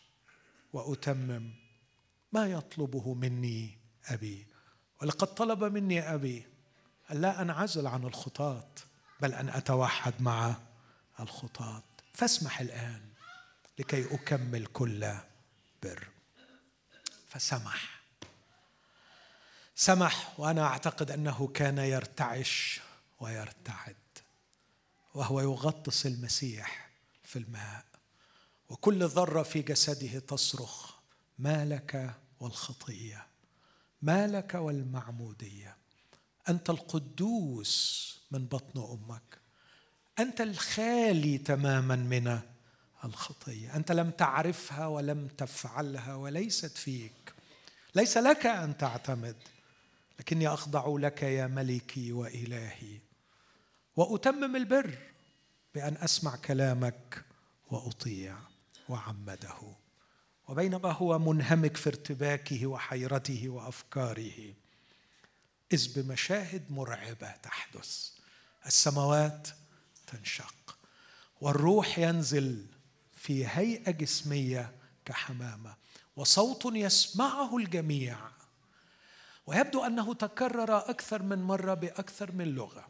وأتمم 0.74 1.50
ما 2.32 2.48
يطلبه 2.48 3.14
مني 3.14 3.78
أبي. 4.08 4.48
ولقد 5.02 5.28
طلب 5.28 5.64
مني 5.64 6.14
أبي 6.14 6.48
الا 7.12 7.42
أنعزل 7.42 7.88
عن 7.88 8.04
الخطاة. 8.04 8.70
بل 9.24 9.34
أن 9.34 9.50
أتوحد 9.50 10.14
مع 10.22 10.56
الخطاة. 11.20 11.84
فاسمح 12.14 12.60
الآن 12.60 13.02
لكي 13.80 14.16
أكمل 14.16 14.66
كل 14.66 15.14
بر. 15.84 16.08
فسمح. 17.30 18.02
سمح 19.76 20.40
وأنا 20.40 20.66
أعتقد 20.66 21.12
أنه 21.12 21.48
كان 21.48 21.78
يرتعش 21.78 22.82
ويرتعد 23.20 23.96
وهو 25.14 25.42
يغطس 25.42 26.06
المسيح 26.06 26.90
في 27.24 27.40
الماء 27.40 27.86
وكل 28.70 29.08
ذرة 29.08 29.44
في 29.44 29.62
جسده 29.62 30.20
تصرخ 30.20 30.94
ما 31.40 31.66
لك 31.66 32.16
والخطية؟ 32.40 33.28
ما 34.02 34.28
لك 34.28 34.54
والمعمودية؟ 34.56 35.78
أنت 36.50 36.70
القدوس 36.70 38.14
من 38.34 38.46
بطن 38.46 38.80
أمك. 38.80 39.38
أنت 40.20 40.42
الخالي 40.42 41.38
تماما 41.38 41.96
من 41.96 42.40
الخطية. 43.06 43.76
أنت 43.76 43.92
لم 43.92 44.12
تعرفها 44.12 44.88
ولم 44.88 45.28
تفعلها 45.28 46.16
وليست 46.16 46.78
فيك. 46.78 47.34
ليس 47.96 48.18
لك 48.18 48.46
أن 48.46 48.78
تعتمد. 48.78 49.36
لكني 50.20 50.48
أخضع 50.48 50.88
لك 50.88 51.24
يا 51.24 51.48
ملكي 51.48 52.12
وإلهي. 52.12 53.00
وأتمم 53.96 54.56
البر 54.56 54.98
بأن 55.76 55.98
أسمع 55.98 56.36
كلامك 56.36 57.26
وأطيع 57.72 58.38
وعمده. 58.90 59.58
وبينما 60.48 60.92
هو 60.92 61.20
منهمك 61.20 61.78
في 61.78 61.90
ارتباكه 61.90 62.68
وحيرته 62.68 63.50
وأفكاره. 63.50 64.54
إذ 65.74 66.02
بمشاهد 66.02 66.72
مرعبة 66.72 67.32
تحدث. 67.32 68.13
السماوات 68.66 69.48
تنشق 70.08 70.78
والروح 71.42 72.00
ينزل 72.00 72.66
في 73.16 73.48
هيئة 73.48 73.92
جسمية 73.92 74.76
كحمامة 75.06 75.76
وصوت 76.16 76.66
يسمعه 76.66 77.58
الجميع. 77.58 78.18
ويبدو 79.48 79.86
أنه 79.86 80.14
تكرر 80.14 80.78
أكثر 80.78 81.24
من 81.24 81.44
مرة 81.44 81.74
بأكثر 81.74 82.32
من 82.32 82.46
لغة. 82.46 82.88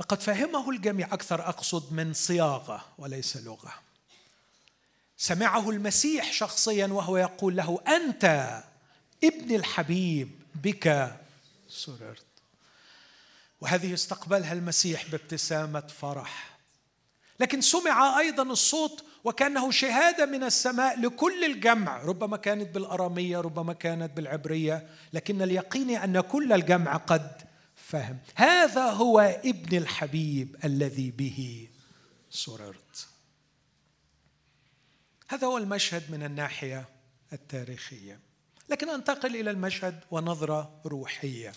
لقد 0.00 0.20
فهمه 0.20 0.70
الجميع 0.70 1.14
أكثر 1.14 1.48
أقصد 1.48 1.92
من 1.92 2.12
صياغة 2.12 2.84
وليس 2.98 3.36
لغة. 3.36 3.74
سمعه 5.16 5.70
المسيح 5.70 6.32
شخصيا 6.32 6.86
وهو 6.86 7.16
يقول 7.16 7.56
له 7.56 7.80
أنت 7.86 8.24
ابن 9.24 9.54
الحبيب 9.54 10.42
بك 10.54 11.16
سررت. 11.68 12.33
وهذه 13.64 13.94
استقبلها 13.94 14.52
المسيح 14.52 15.10
بابتسامة 15.10 15.80
فرح. 15.80 16.58
لكن 17.40 17.60
سمع 17.60 18.18
أيضا 18.18 18.42
الصوت 18.42 19.04
وكأنه 19.24 19.70
شهادة 19.70 20.26
من 20.26 20.44
السماء 20.44 21.00
لكل 21.00 21.44
الجمع 21.44 22.02
ربما 22.02 22.36
كانت 22.36 22.74
بالأرامية 22.74 23.40
ربما 23.40 23.72
كانت 23.72 24.16
بالعبرية 24.16 24.86
لكن 25.12 25.42
اليقين 25.42 25.90
أن 25.90 26.20
كل 26.20 26.52
الجمع 26.52 26.96
قد 26.96 27.42
فهم. 27.76 28.18
هذا 28.34 28.84
هو 28.84 29.20
ابن 29.44 29.76
الحبيب 29.76 30.56
الذي 30.64 31.10
به 31.10 31.68
سررت. 32.30 33.08
هذا 35.28 35.46
هو 35.46 35.58
المشهد 35.58 36.10
من 36.10 36.22
الناحية 36.22 36.88
التاريخية. 37.32 38.18
لكن 38.68 38.88
أنتقل 38.88 39.36
إلى 39.36 39.50
المشهد 39.50 40.00
ونظرة 40.10 40.80
روحية. 40.86 41.52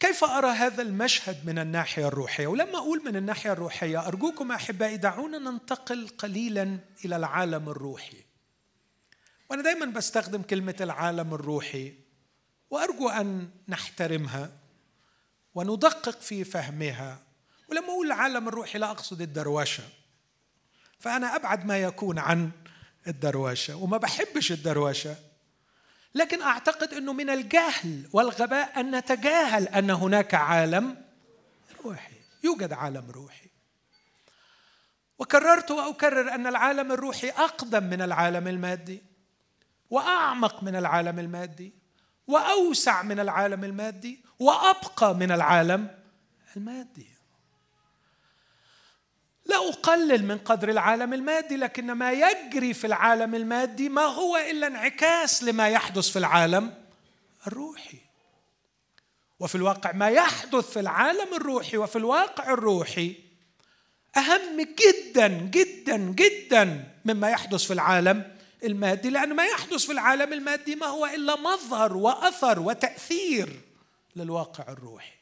كيف 0.00 0.24
أرى 0.24 0.50
هذا 0.50 0.82
المشهد 0.82 1.46
من 1.46 1.58
الناحية 1.58 2.08
الروحية؟ 2.08 2.46
ولما 2.46 2.78
أقول 2.78 3.02
من 3.04 3.16
الناحية 3.16 3.52
الروحية 3.52 4.06
أرجوكم 4.06 4.52
أحبائي 4.52 4.96
دعونا 4.96 5.38
ننتقل 5.38 6.08
قليلا 6.08 6.78
إلى 7.04 7.16
العالم 7.16 7.68
الروحي. 7.68 8.24
وأنا 9.50 9.62
دايما 9.62 9.86
بستخدم 9.86 10.42
كلمة 10.42 10.76
العالم 10.80 11.34
الروحي 11.34 11.94
وأرجو 12.70 13.08
أن 13.08 13.50
نحترمها 13.68 14.50
وندقق 15.54 16.20
في 16.20 16.44
فهمها. 16.44 17.22
ولما 17.68 17.88
أقول 17.88 18.06
العالم 18.06 18.48
الروحي 18.48 18.78
لا 18.78 18.90
أقصد 18.90 19.20
الدروشه 19.22 19.84
فأنا 20.98 21.36
أبعد 21.36 21.66
ما 21.66 21.78
يكون 21.78 22.18
عن 22.18 22.50
الدروشه 23.06 23.76
وما 23.76 23.96
بحبش 23.96 24.52
الدروشه 24.52 25.16
لكن 26.14 26.42
أعتقد 26.42 26.94
إنه 26.94 27.12
من 27.12 27.30
الجهل 27.30 28.08
والغباء 28.12 28.80
أن 28.80 28.96
نتجاهل 28.96 29.68
أن 29.68 29.90
هناك 29.90 30.34
عالم 30.34 31.04
روحي 31.84 32.14
يوجد 32.44 32.72
عالم 32.72 33.10
روحي. 33.10 33.50
وكررت 35.18 35.70
وأكرر 35.70 36.34
أن 36.34 36.46
العالم 36.46 36.92
الروحي 36.92 37.30
أقدم 37.30 37.84
من 37.84 38.02
العالم 38.02 38.48
المادي 38.48 39.02
وأعمق 39.90 40.62
من 40.62 40.76
العالم 40.76 41.18
المادي 41.18 41.72
وأوسع 42.26 43.02
من 43.02 43.20
العالم 43.20 43.64
المادي 43.64 44.24
وأبقى 44.38 45.14
من 45.14 45.32
العالم 45.32 45.98
المادي. 46.56 47.13
لا 49.46 49.68
أقلل 49.68 50.24
من 50.24 50.38
قدر 50.38 50.68
العالم 50.68 51.14
المادي 51.14 51.56
لكن 51.56 51.92
ما 51.92 52.12
يجري 52.12 52.74
في 52.74 52.86
العالم 52.86 53.34
المادي 53.34 53.88
ما 53.88 54.02
هو 54.02 54.36
إلا 54.36 54.66
انعكاس 54.66 55.42
لما 55.42 55.68
يحدث 55.68 56.08
في 56.08 56.18
العالم 56.18 56.74
الروحي. 57.46 57.98
وفي 59.40 59.54
الواقع 59.54 59.92
ما 59.92 60.08
يحدث 60.08 60.70
في 60.70 60.80
العالم 60.80 61.34
الروحي 61.34 61.76
وفي 61.76 61.96
الواقع 61.96 62.52
الروحي 62.52 63.14
أهم 64.16 64.60
جدا 64.60 65.28
جدا 65.28 65.96
جدا 65.96 66.84
مما 67.04 67.30
يحدث 67.30 67.64
في 67.64 67.72
العالم 67.72 68.34
المادي 68.64 69.10
لأن 69.10 69.36
ما 69.36 69.44
يحدث 69.46 69.84
في 69.86 69.92
العالم 69.92 70.32
المادي 70.32 70.74
ما 70.76 70.86
هو 70.86 71.06
إلا 71.06 71.36
مظهر 71.36 71.96
وأثر 71.96 72.60
وتأثير 72.60 73.60
للواقع 74.16 74.72
الروحي. 74.72 75.12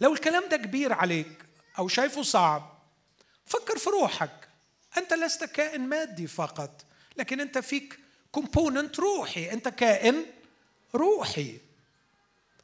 لو 0.00 0.12
الكلام 0.12 0.42
ده 0.50 0.56
كبير 0.56 0.92
عليك 0.92 1.44
أو 1.78 1.88
شايفه 1.88 2.22
صعب 2.22 2.77
فكر 3.48 3.78
في 3.78 3.90
روحك. 3.90 4.48
أنت 4.98 5.12
لست 5.12 5.44
كائن 5.44 5.80
مادي 5.80 6.26
فقط 6.26 6.84
لكن 7.16 7.40
أنت 7.40 7.58
فيك 7.58 7.98
كومبوننت 8.32 9.00
روحي. 9.00 9.52
أنت 9.52 9.68
كائن 9.68 10.24
روحي. 10.94 11.58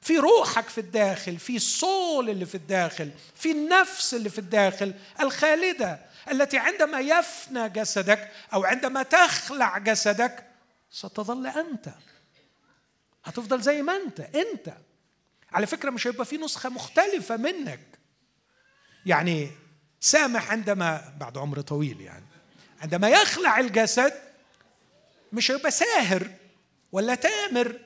في 0.00 0.16
روحك 0.18 0.68
في 0.68 0.78
الداخل 0.78 1.38
في 1.38 1.56
الصول 1.56 2.30
اللي 2.30 2.46
في 2.46 2.54
الداخل 2.54 3.10
في 3.34 3.50
النفس 3.50 4.14
اللي 4.14 4.28
في 4.30 4.38
الداخل 4.38 4.94
الخالدة 5.20 6.00
التي 6.30 6.58
عندما 6.58 7.00
يفنى 7.00 7.68
جسدك 7.68 8.30
أو 8.52 8.64
عندما 8.64 9.02
تخلع 9.02 9.78
جسدك 9.78 10.46
ستظل 10.90 11.46
أنت. 11.46 11.88
هتفضل 13.24 13.60
زي 13.60 13.82
ما 13.82 13.96
أنت 13.96 14.20
أنت. 14.20 14.72
على 15.52 15.66
فكرة 15.66 15.90
مش 15.90 16.06
هيبقى 16.06 16.24
في 16.26 16.36
نسخة 16.36 16.68
مختلفة 16.68 17.36
منك. 17.36 17.80
يعني 19.06 19.50
سامح 20.04 20.50
عندما 20.50 21.14
بعد 21.20 21.38
عمر 21.38 21.60
طويل 21.60 22.00
يعني 22.00 22.24
عندما 22.80 23.08
يخلع 23.08 23.60
الجسد 23.60 24.12
مش 25.32 25.50
هيبقى 25.50 25.70
ساهر 25.70 26.30
ولا 26.92 27.14
تامر 27.14 27.80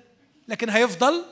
لكن 0.48 0.70
هيفضل 0.70 1.24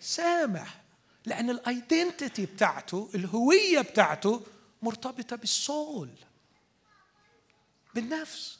سامح 0.00 0.80
لأن 1.26 1.50
الايدنتيتي 1.50 2.46
بتاعته 2.46 3.10
الهوية 3.14 3.80
بتاعته 3.80 4.42
مرتبطة 4.82 5.36
بالسول 5.36 6.08
بالنفس. 7.94 8.58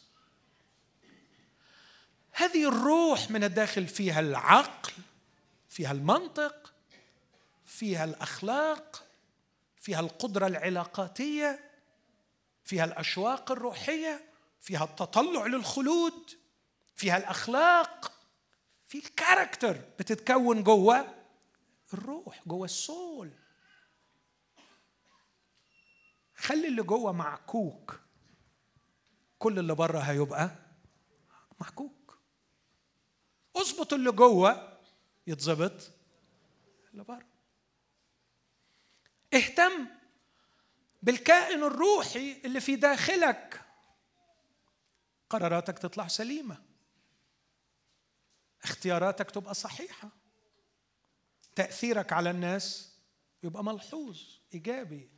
هذه 2.33 2.69
الروح 2.69 3.31
من 3.31 3.45
الداخل 3.45 3.87
فيها 3.87 4.21
العقل 4.21 4.93
فيها 5.69 5.93
المنطق 5.93 6.73
فيها 7.67 8.05
الأخلاق 8.05 9.05
فيها 9.83 10.01
القدرة 10.01 10.47
العلاقاتية 10.47 11.70
فيها 12.64 12.85
الأشواق 12.85 13.53
الروحية 13.53 14.33
فيها 14.61 14.85
التطلع 14.85 15.47
للخلود 15.47 16.30
فيها 16.95 17.16
الأخلاق. 17.16 18.12
في 18.87 18.99
الكاركتر 18.99 19.72
بتتكون 19.99 20.62
جوه 20.62 21.14
الروح 21.95 22.43
جوه 22.49 22.64
السول 22.64 23.30
خلي 26.37 26.68
اللي 26.68 26.83
جوه 26.83 27.12
معكوك. 27.12 28.01
كل 29.39 29.59
اللي 29.59 29.74
بره 29.74 29.99
هيبقى 29.99 30.51
محكوك 31.61 32.18
اظبط 33.57 33.93
اللي 33.93 34.12
جوه 34.12 34.78
يتظبط 35.26 35.91
اللي 36.93 37.05
بره 37.05 37.32
اهتم 39.35 39.87
بالكائن 41.03 41.62
الروحي 41.62 42.43
اللي 42.45 42.61
في 42.61 42.76
داخلك. 42.76 43.62
قراراتك 45.30 45.78
تطلع 45.78 46.09
سليمة. 46.09 46.57
اختياراتك 48.64 49.30
تبقى 49.30 49.55
صحيحة. 49.55 50.09
تأثيرك 51.55 52.12
على 52.12 52.30
الناس 52.30 52.93
يبقى 53.43 53.64
ملحوظ 53.64 54.20
إيجابي. 54.55 55.11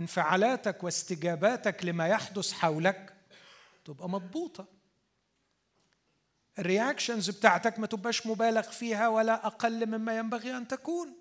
انفعالاتك 0.00 0.84
واستجاباتك 0.84 1.84
لما 1.84 2.08
يحدث 2.08 2.52
حولك 2.52 3.14
تبقى 3.84 4.08
مضبوطة. 4.08 4.66
الرياكشنز 6.58 7.30
بتاعتك 7.30 7.78
ما 7.78 7.86
تبقاش 7.86 8.26
مبالغ 8.26 8.70
فيها 8.70 9.08
ولا 9.08 9.46
أقل 9.46 9.86
مما 9.86 10.18
ينبغي 10.18 10.56
أن 10.56 10.68
تكون. 10.68 11.17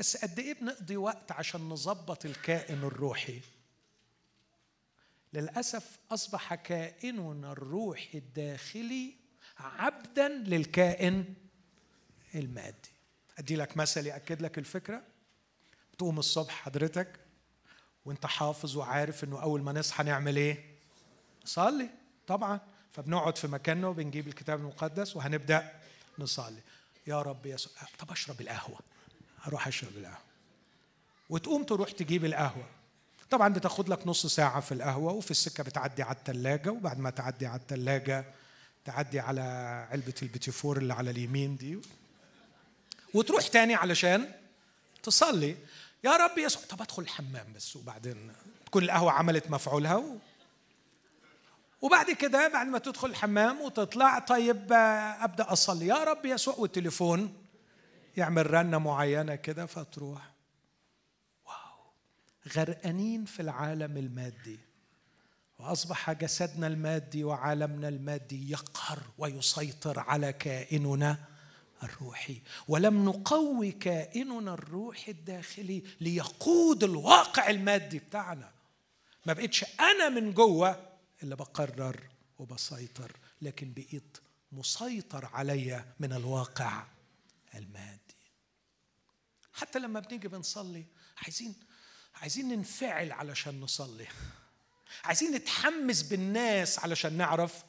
بس 0.00 0.16
قد 0.16 0.38
إيه 0.38 0.54
بنقضي 0.54 0.96
وقت 0.96 1.32
عشان 1.32 1.60
نظبط 1.60 2.24
الكائن 2.24 2.78
الروحي؟ 2.78 3.40
للأسف 5.32 5.98
أصبح 6.10 6.54
كائننا 6.54 7.52
الروحي 7.52 8.18
الداخلي 8.18 9.14
عبدا 9.58 10.28
للكائن 10.28 11.34
المادي. 12.34 12.90
أدي 13.38 13.56
لك 13.56 13.76
مثل 13.76 14.06
يأكد 14.06 14.42
لك 14.42 14.58
الفكرة. 14.58 15.02
بتقوم 15.92 16.18
الصبح 16.18 16.52
حضرتك 16.52 17.20
وأنت 18.04 18.26
حافظ 18.26 18.76
وعارف 18.76 19.24
إنه 19.24 19.42
أول 19.42 19.62
ما 19.62 19.72
نصحى 19.72 20.04
نعمل 20.04 20.36
إيه؟ 20.36 20.78
نصلي. 21.44 21.90
طبعا. 22.26 22.60
فبنقعد 22.92 23.38
في 23.38 23.48
مكاننا 23.48 23.88
وبنجيب 23.88 24.28
الكتاب 24.28 24.60
المقدس 24.60 25.16
وهنبدأ 25.16 25.80
نصلي. 26.18 26.62
يا 27.06 27.22
رب 27.22 27.46
يسوع 27.46 27.72
طب 27.98 28.10
أشرب 28.10 28.40
القهوة. 28.40 28.89
هروح 29.42 29.66
أشرب 29.66 29.96
القهوة. 29.96 30.18
وتقوم 31.30 31.64
تروح 31.64 31.90
تجيب 31.90 32.24
القهوة. 32.24 32.64
طبعا 33.30 33.48
بتاخد 33.48 33.88
لك 33.88 34.06
نص 34.06 34.26
ساعة 34.26 34.60
في 34.60 34.72
القهوة 34.72 35.12
وفي 35.12 35.30
السكة 35.30 35.64
بتعدي 35.64 36.02
على 36.02 36.16
التلاجة 36.16 36.70
وبعد 36.70 36.98
ما 36.98 37.10
تعدي 37.10 37.46
على 37.46 37.60
التلاجة 37.60 38.24
تعدي 38.84 39.20
على 39.20 39.40
علبة 39.90 40.14
البيتيفور 40.22 40.76
اللي 40.78 40.94
على 40.94 41.10
اليمين 41.10 41.56
دي. 41.56 41.78
وتروح 43.14 43.48
تاني 43.48 43.74
علشان 43.74 44.32
تصلي. 45.02 45.56
يا 46.04 46.16
رب 46.16 46.38
يسوع 46.38 46.62
طب 46.68 46.82
أدخل 46.82 47.02
الحمام 47.02 47.52
بس 47.56 47.76
وبعدين 47.76 48.32
تكون 48.66 48.82
القهوة 48.82 49.12
عملت 49.12 49.50
مفعولها 49.50 49.96
و... 49.96 50.16
وبعد 51.82 52.10
كده 52.10 52.48
بعد 52.48 52.66
ما 52.66 52.78
تدخل 52.78 53.08
الحمام 53.10 53.60
وتطلع 53.60 54.18
طيب 54.18 54.72
أبدأ 55.20 55.52
أصلي. 55.52 55.86
يا 55.86 56.04
رب 56.04 56.26
يسوع 56.26 56.54
والتليفون 56.58 57.34
يعمل 58.16 58.50
رنة 58.50 58.78
معينة 58.78 59.34
كده 59.34 59.66
فتروح. 59.66 60.30
واو. 61.46 61.92
غرقانين 62.56 63.24
في 63.24 63.42
العالم 63.42 63.96
المادي. 63.96 64.58
وأصبح 65.58 66.12
جسدنا 66.12 66.66
المادي 66.66 67.24
وعالمنا 67.24 67.88
المادي 67.88 68.50
يقهر 68.50 68.98
ويسيطر 69.18 70.00
على 70.00 70.32
كائننا 70.32 71.18
الروحي. 71.82 72.42
ولم 72.68 73.04
نقوي 73.04 73.72
كائننا 73.72 74.54
الروحي 74.54 75.12
الداخلي 75.12 75.82
ليقود 76.00 76.84
الواقع 76.84 77.50
المادي 77.50 77.98
بتاعنا. 77.98 78.50
ما 79.26 79.32
بقتش 79.32 79.64
أنا 79.80 80.08
من 80.08 80.32
جوه 80.32 80.86
اللي 81.22 81.36
بقرر 81.36 82.00
وبسيطر 82.38 83.12
لكن 83.42 83.72
بقيت 83.72 84.18
مسيطر 84.52 85.26
عليا 85.32 85.84
من 86.00 86.12
الواقع 86.12 86.82
المادي. 87.54 87.99
حتى 89.60 89.78
لما 89.78 90.00
بنيجي 90.00 90.28
بنصلي 90.28 90.84
عايزين 91.16 91.54
عايزين 92.14 92.48
ننفعل 92.48 93.12
علشان 93.12 93.60
نصلي. 93.60 94.06
عايزين 95.04 95.34
نتحمس 95.34 96.02
بالناس 96.02 96.78
علشان 96.78 97.16
نعرف 97.16 97.64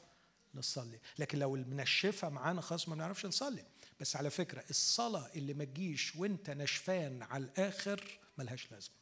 نصلي. 0.54 0.98
لكن 1.18 1.38
لو 1.38 1.56
المنشفه 1.56 2.28
معانا 2.28 2.60
خلاص 2.60 2.88
ما 2.88 2.94
بنعرفش 2.94 3.26
نصلي. 3.26 3.64
بس 4.00 4.16
على 4.16 4.30
فكرة 4.30 4.64
الصلاة 4.70 5.30
اللي 5.34 5.54
ما 5.54 5.64
تجيش 5.64 6.16
وانت 6.16 6.50
نشفان 6.50 7.22
على 7.22 7.44
الآخر 7.44 8.18
ملهاش 8.38 8.72
لازمة. 8.72 8.94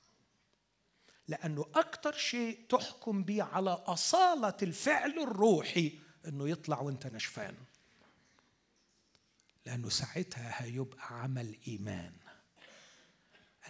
لأنه 1.28 1.66
أكتر 1.74 2.12
شيء 2.12 2.66
تحكم 2.68 3.24
بيه 3.24 3.43
على 3.43 3.70
أصالة 3.70 4.57
الفعل 4.62 5.18
الروحي 5.18 5.99
إنه 6.26 6.49
يطلع 6.49 6.80
وانت 6.80 7.07
نشفان. 7.07 7.55
لأنه 9.66 9.88
ساعتها 9.88 10.62
هيبقى 10.64 11.22
عمل 11.22 11.59
إيمان. 11.68 12.12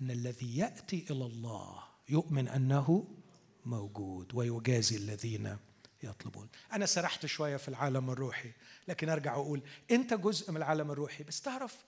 أن 0.01 0.11
الذي 0.11 0.57
يأتي 0.57 1.07
إلى 1.11 1.25
الله 1.27 1.85
يؤمن 2.09 2.49
أنه 2.49 3.17
موجود 3.65 4.35
ويجازي 4.35 4.97
الذين 4.97 5.59
يطلبون. 6.03 6.49
أنا 6.73 6.87
سرحت 6.87 7.27
شوية 7.27 7.57
في 7.57 7.69
العالم 7.69 8.11
الروحي 8.11 8.53
لكن 8.89 9.09
أرجع 9.09 9.35
أقول 9.35 9.63
أنت 9.91 10.15
جزء 10.15 10.51
من 10.51 10.57
العالم 10.57 10.91
الروحي 10.91 11.25
بس 11.25 11.41
تعرف 11.41 11.85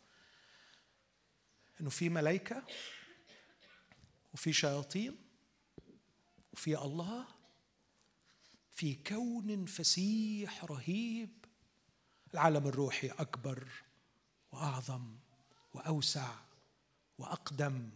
إنه 1.80 1.90
في 1.90 2.08
ملائكة 2.08 2.62
وفي 4.34 4.52
شياطين 4.52 5.16
وفي 6.52 6.78
الله 6.78 7.26
في 8.70 8.94
كون 8.94 9.66
فسيح 9.66 10.64
رهيب. 10.64 11.44
العالم 12.34 12.66
الروحي 12.66 13.08
أكبر 13.08 13.68
وأعظم 14.52 15.16
وأوسع 15.74 16.34
وأقدم. 17.18 17.90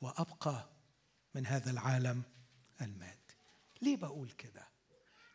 وأبقى 0.00 0.68
من 1.34 1.46
هذا 1.46 1.70
العالم 1.70 2.22
المادي. 2.80 3.16
ليه 3.82 3.96
بقول 3.96 4.30
كده؟ 4.30 4.68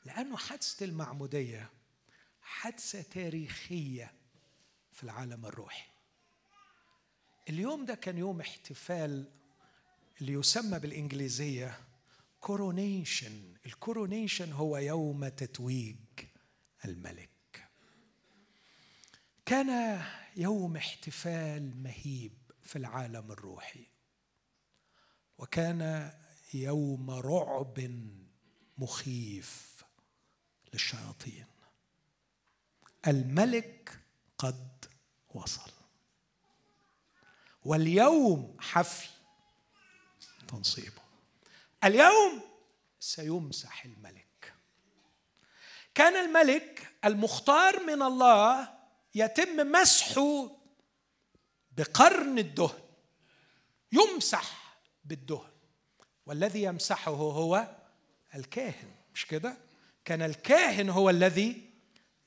لأنه 0.05 0.38
حادثة 0.38 0.86
المعمودية 0.86 1.70
حادثة 2.41 3.01
تاريخية 3.01 4.13
في 4.91 5.03
العالم 5.03 5.45
الروحي. 5.45 5.86
اليوم 7.49 7.86
ده 7.86 7.95
كان 7.95 8.18
يوم 8.18 8.41
احتفال 8.41 9.32
اللي 10.22 10.34
يسمى 10.34 10.80
بالإنجليزية 10.80 11.80
coronation 12.39 13.53
ال 13.65 13.73
coronation 13.73 14.51
هو 14.51 14.78
يوم 14.78 15.28
تتويج 15.28 15.95
الملك. 16.86 17.30
كان 19.45 20.01
يوم 20.36 20.78
احتفال 20.78 21.84
مهيب 21.84 22.34
في 22.63 22.76
العالم 22.76 23.32
الروحي. 23.32 23.88
وكان 25.38 26.11
يوم 26.53 27.11
رعب 27.11 27.99
مخيف 28.77 29.83
للشياطين. 30.73 31.45
الملك 33.07 33.99
قد 34.38 34.86
وصل. 35.33 35.71
واليوم 37.63 38.57
حفل 38.59 39.09
تنصيبه. 40.47 41.01
اليوم 41.83 42.41
سيمسح 42.99 43.86
الملك. 43.86 44.53
كان 45.95 46.25
الملك 46.25 46.95
المختار 47.05 47.83
من 47.83 48.01
الله 48.01 48.77
يتم 49.15 49.71
مسحه 49.71 50.51
بقرن 51.71 52.39
الدهن. 52.39 52.79
يمسح 53.91 54.55
بالدهن. 55.06 55.51
والذي 56.26 56.64
يمسحه 56.64 57.12
هو 57.12 57.76
الكاهن 58.36 58.91
مش 59.14 59.26
كده؟ 59.26 59.58
كان 60.06 60.22
الكاهن 60.22 60.89
هو 60.89 61.10
الذي 61.10 61.70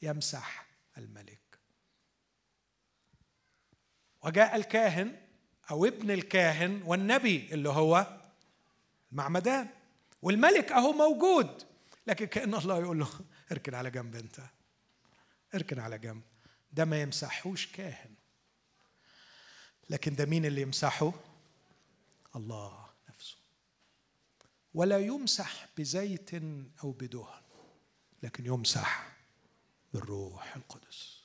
يمسح 0.03 0.67
الملك. 0.99 1.39
وجاء 4.23 4.57
الكاهن 4.57 5.21
أو 5.71 5.85
ابن 5.85 6.11
الكاهن 6.11 6.83
والنبي 6.87 7.49
اللي 7.53 7.69
هو 7.69 8.21
المعمدان. 9.13 9.69
والملك 10.23 10.73
أهو 10.73 10.93
موجود 10.93 11.63
لكن 12.07 12.27
كأن 12.27 12.55
الله 12.55 12.81
يقول 12.81 12.99
له 12.99 13.09
اركن 13.53 13.75
على 13.75 13.91
جنب 13.91 14.17
أنت. 14.17 14.41
اركن 15.55 15.79
على 15.79 15.99
جنب. 15.99 16.23
ده 16.73 16.85
ما 16.85 17.03
يمسحوش 17.03 17.67
كاهن. 17.67 18.15
لكن 19.91 20.15
ده 20.15 20.27
مين 20.27 20.45
اللي 20.45 20.61
يمسحه؟ 20.61 21.13
الله 22.37 22.87
نفسه. 23.09 23.37
ولا 24.75 24.99
يمسح 24.99 25.67
بزيت 25.79 26.35
أو 26.85 26.93
بدهن 26.93 27.43
لكن 28.23 28.47
يمسح 28.47 29.13
بالروح 29.95 30.57
القدس. 30.57 31.19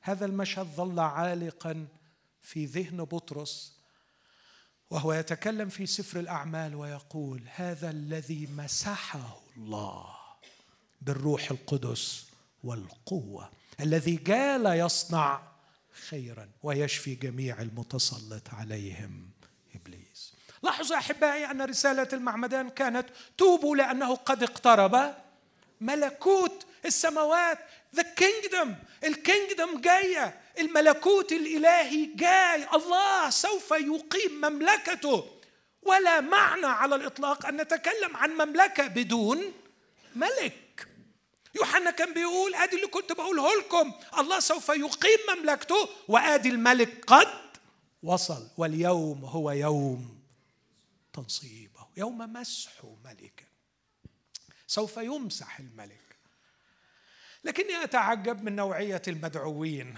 هذا 0.00 0.26
المشهد 0.26 0.66
ظل 0.66 1.00
عالقا 1.00 1.88
في 2.42 2.66
ذهن 2.66 3.04
بطرس 3.04 3.76
وهو 4.90 5.12
يتكلم 5.12 5.68
في 5.68 5.86
سفر 5.86 6.20
الأعمال 6.20 6.74
ويقول 6.74 7.42
هذا 7.54 7.90
الذي 7.90 8.46
مسحه 8.46 9.40
الله 9.56 10.16
بالروح 11.02 11.50
القدس 11.50 12.26
والقوة 12.64 13.50
الذي 13.80 14.16
جال 14.16 14.66
يصنع 14.66 15.42
خيرا 16.08 16.50
ويشفي 16.62 17.14
جميع 17.14 17.62
المتسلط 17.62 18.48
عليهم. 18.54 19.30
إبليس. 19.76 20.32
لاحظوا 20.62 20.96
أحبائي 20.96 21.50
أن 21.50 21.62
رسالة 21.62 22.08
المعمدان 22.12 22.70
كانت 22.70 23.08
توبوا 23.38 23.76
لأنه 23.76 24.14
قد 24.14 24.42
اقترب 24.42 25.14
ملكوت 25.80 26.66
السماوات. 26.84 27.58
ذا 27.94 28.02
كينجدم 28.02 28.74
الكينجدم 29.04 29.80
جاية 29.80 30.40
الملكوت 30.58 31.32
الإلهي 31.32 32.06
جاي. 32.14 32.68
الله 32.74 33.30
سوف 33.30 33.70
يقيم 33.70 34.40
مملكته. 34.40 35.30
ولا 35.82 36.20
معنى 36.20 36.66
على 36.66 36.94
الإطلاق 36.94 37.46
أن 37.46 37.56
نتكلم 37.56 38.16
عن 38.16 38.30
مملكة 38.30 38.86
بدون 38.86 39.52
ملك. 40.14 40.88
يوحنا 41.54 41.90
كان 41.90 42.14
بيقول 42.14 42.54
أدي 42.54 42.76
اللي 42.76 42.86
كنت 42.86 43.12
بقوله 43.12 43.58
لكم. 43.58 43.92
الله 44.18 44.40
سوف 44.40 44.68
يقيم 44.68 45.18
مملكته 45.36 45.88
وآدي 46.08 46.48
الملك 46.48 47.04
قد 47.06 47.28
وصل 48.06 48.48
واليوم 48.56 49.24
هو 49.24 49.50
يوم 49.50 50.18
تنصيبه 51.12 51.86
يوم 51.96 52.18
مسحه 52.32 52.96
ملكا 53.04 53.44
سوف 54.66 54.96
يمسح 54.96 55.58
الملك. 55.58 56.16
لكني 57.44 57.84
أتعجب 57.84 58.42
من 58.42 58.56
نوعية 58.56 59.02
المدعوين. 59.08 59.94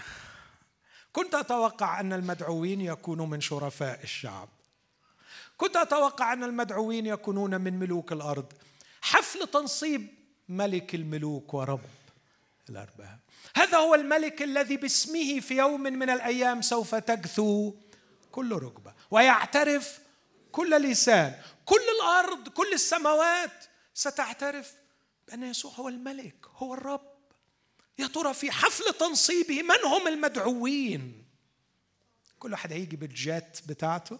كنت 1.13 1.35
أتوقع 1.35 1.99
أن 1.99 2.13
المدعوين 2.13 2.81
يكونوا 2.81 3.25
من 3.25 3.41
شرفاء 3.41 4.03
الشعب. 4.03 4.49
كنت 5.57 5.75
أتوقع 5.75 6.33
أن 6.33 6.43
المدعوين 6.43 7.05
يكونون 7.05 7.61
من 7.61 7.79
ملوك 7.79 8.11
الأرض. 8.11 8.53
حفل 9.01 9.47
تنصيب 9.47 10.07
ملك 10.49 10.95
الملوك 10.95 11.53
ورب 11.53 11.81
الأرباب. 12.69 13.19
هذا 13.55 13.77
هو 13.77 13.95
الملك 13.95 14.41
الذي 14.41 14.77
باسمه 14.77 15.39
في 15.39 15.57
يوم 15.57 15.81
من 15.81 16.09
الأيام 16.09 16.61
سوف 16.61 16.95
تجثو 16.95 17.73
كل 18.31 18.51
ركبة 18.53 18.93
ويعترف 19.11 19.99
كل 20.51 20.81
لسان 20.81 21.41
كل 21.65 21.81
الأرض 22.01 22.49
كل 22.49 22.73
السماوات 22.73 23.65
ستعترف 23.93 24.73
بأن 25.27 25.43
يسوع 25.43 25.71
هو 25.71 25.89
الملك 25.89 26.45
هو 26.55 26.73
الرب. 26.73 27.09
يا 27.99 28.07
ترى 28.07 28.33
في 28.33 28.51
حفل 28.51 28.93
تنصيبه 28.93 29.61
من 29.61 29.91
هم 29.91 30.07
المدعوين؟ 30.07 31.25
كل 32.39 32.51
واحد 32.51 32.73
هيجي 32.73 32.95
بالجات 32.95 33.59
بتاعته. 33.67 34.19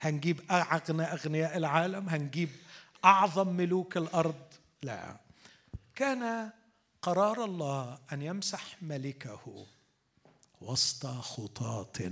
هنجيب 0.00 0.40
أغنى 0.50 1.02
أغنياء 1.02 1.56
العالم 1.56 2.08
هنجيب 2.08 2.50
أعظم 3.04 3.48
ملوك 3.48 3.96
الأرض. 3.96 4.44
لا. 4.82 5.16
كان 5.94 6.50
قرار 7.02 7.44
الله 7.44 7.98
أن 8.12 8.22
يمسح 8.22 8.82
ملكه 8.82 9.66
وسط 10.60 11.06
خطاة 11.06 12.10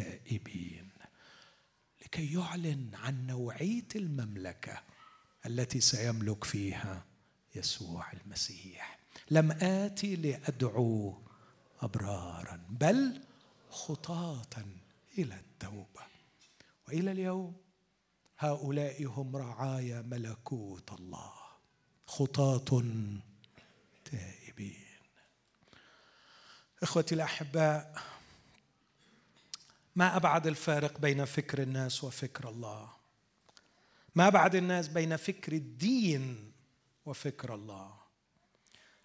تائبين 0.00 0.90
لكي 2.02 2.34
يعلن 2.34 2.90
عن 2.94 3.26
نوعية 3.26 3.88
المملكة 3.96 4.82
التي 5.46 5.80
سيملك 5.80 6.44
فيها 6.44 7.04
يسوع 7.54 8.12
المسيح. 8.12 8.98
لم 9.30 9.52
آتي 9.52 10.16
لأدعو 10.16 11.22
أبرارا 11.80 12.66
بل 12.70 13.20
خطاة 13.70 14.64
إلى 15.18 15.34
التوبة. 15.34 16.10
وإلى 16.88 17.12
اليوم 17.12 17.56
هؤلاء 18.38 19.04
هم 19.04 19.36
رعايا 19.36 20.02
ملكوت 20.02 20.92
الله. 20.92 21.32
خطاة 22.06 22.82
تائبين. 24.04 24.86
إخوتي 26.82 27.14
الأحباء 27.14 28.02
ما 29.96 30.16
أبعد 30.16 30.46
الفارق 30.46 30.98
بين 30.98 31.24
فكر 31.24 31.62
الناس 31.62 32.04
وفكر 32.04 32.48
الله؟ 32.48 32.88
ما 34.14 34.28
أبعد 34.28 34.54
الناس 34.54 34.88
بين 34.88 35.16
فكر 35.16 35.52
الدين 35.52 36.52
وفكر 37.06 37.54
الله؟ 37.54 37.90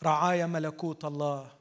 رعايا 0.03 0.45
ملكوت 0.45 1.05
الله. 1.05 1.51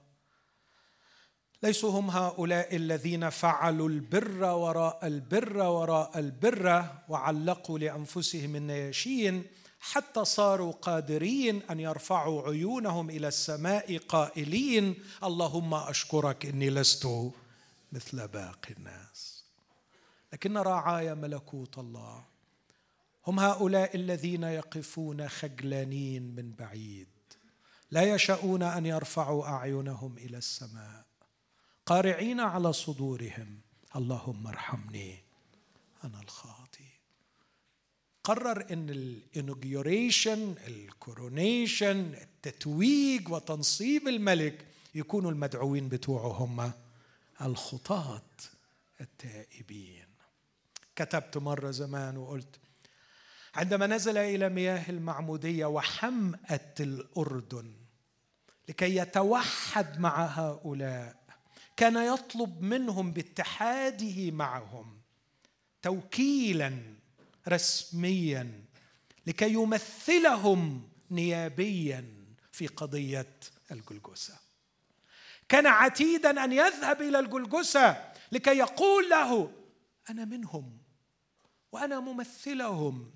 ليسوا 1.62 1.90
هم 2.00 2.10
هؤلاء 2.10 2.76
الذين 2.76 3.30
فعلوا 3.30 3.88
البر 3.88 4.44
وراء 4.44 5.06
البر 5.06 5.56
وراء 5.56 6.18
البر 6.18 6.84
وعلقوا 7.08 7.78
لأنفسهم 7.78 8.56
النياشين 8.56 9.44
حتى 9.80 10.24
صاروا 10.24 10.72
قادرين 10.72 11.62
أن 11.70 11.80
يرفعوا 11.80 12.48
عيونهم 12.48 13.10
إلى 13.10 13.28
السماء 13.28 13.98
قائلين 13.98 14.94
اللهم 15.24 15.74
أشكرك 15.74 16.46
إني 16.46 16.70
لست 16.70 17.08
مثل 17.92 18.28
باقي 18.28 18.74
الناس. 18.78 19.13
لكن 20.34 20.56
رعايا 20.56 21.14
ملكوت 21.14 21.78
الله. 21.78 22.24
هم 23.26 23.40
هؤلاء 23.40 23.96
الذين 23.96 24.42
يقفون 24.42 25.28
خجلانين 25.28 26.34
من 26.34 26.52
بعيد. 26.52 27.08
لا 27.90 28.02
يشاءون 28.02 28.62
أن 28.62 28.86
يرفعوا 28.86 29.46
أعينهم 29.46 30.18
إلى 30.18 30.38
السماء. 30.38 31.04
قارعين 31.86 32.40
على 32.40 32.72
صدورهم. 32.72 33.60
اللهم 33.96 34.46
ارحمني. 34.46 35.18
أنا 36.04 36.20
الخاطي 36.20 36.90
قرر 38.24 38.72
إن 38.72 38.90
ال 38.90 39.03
inauguration 39.03 40.54
ال 40.66 40.80
coronation 40.80 42.14
التتويج 42.14 43.28
وتنصيب 43.28 44.08
الملك 44.08 44.66
يكونوا 44.94 45.30
المدعوين 45.30 45.88
بتوعه 45.88 46.28
هم 46.28 46.72
الخطاة 47.40 48.22
التائبين. 49.00 50.03
كتبت 50.96 51.36
مرة 51.36 51.70
زمان 51.70 52.16
وقلت 52.16 52.60
عندما 53.54 53.86
نزل 53.86 54.18
إلى 54.18 54.48
مياه 54.48 54.90
المعمودية 54.90 55.66
وحمأة 55.66 56.74
الأردن 56.80 57.72
لكي 58.68 58.96
يتوحد 58.96 60.00
مع 60.00 60.24
هؤلاء 60.26 61.16
كان 61.76 61.96
يطلب 61.96 62.62
منهم 62.62 63.12
باتحاده 63.12 64.30
معهم 64.30 65.00
توكيلا 65.82 66.82
رسميا 67.48 68.64
لكي 69.26 69.52
يمثلهم 69.52 70.88
نيابيا 71.10 72.24
في 72.52 72.66
قضية 72.66 73.36
الجلجسه 73.70 74.34
كان 75.48 75.66
عتيدا 75.66 76.44
أن 76.44 76.52
يذهب 76.52 77.02
إلى 77.02 77.18
الجلجسه 77.18 78.12
لكي 78.32 78.58
يقول 78.58 79.10
له 79.10 79.50
أنا 80.10 80.24
منهم. 80.24 80.83
وأنا 81.74 82.00
ممثلهم. 82.00 83.10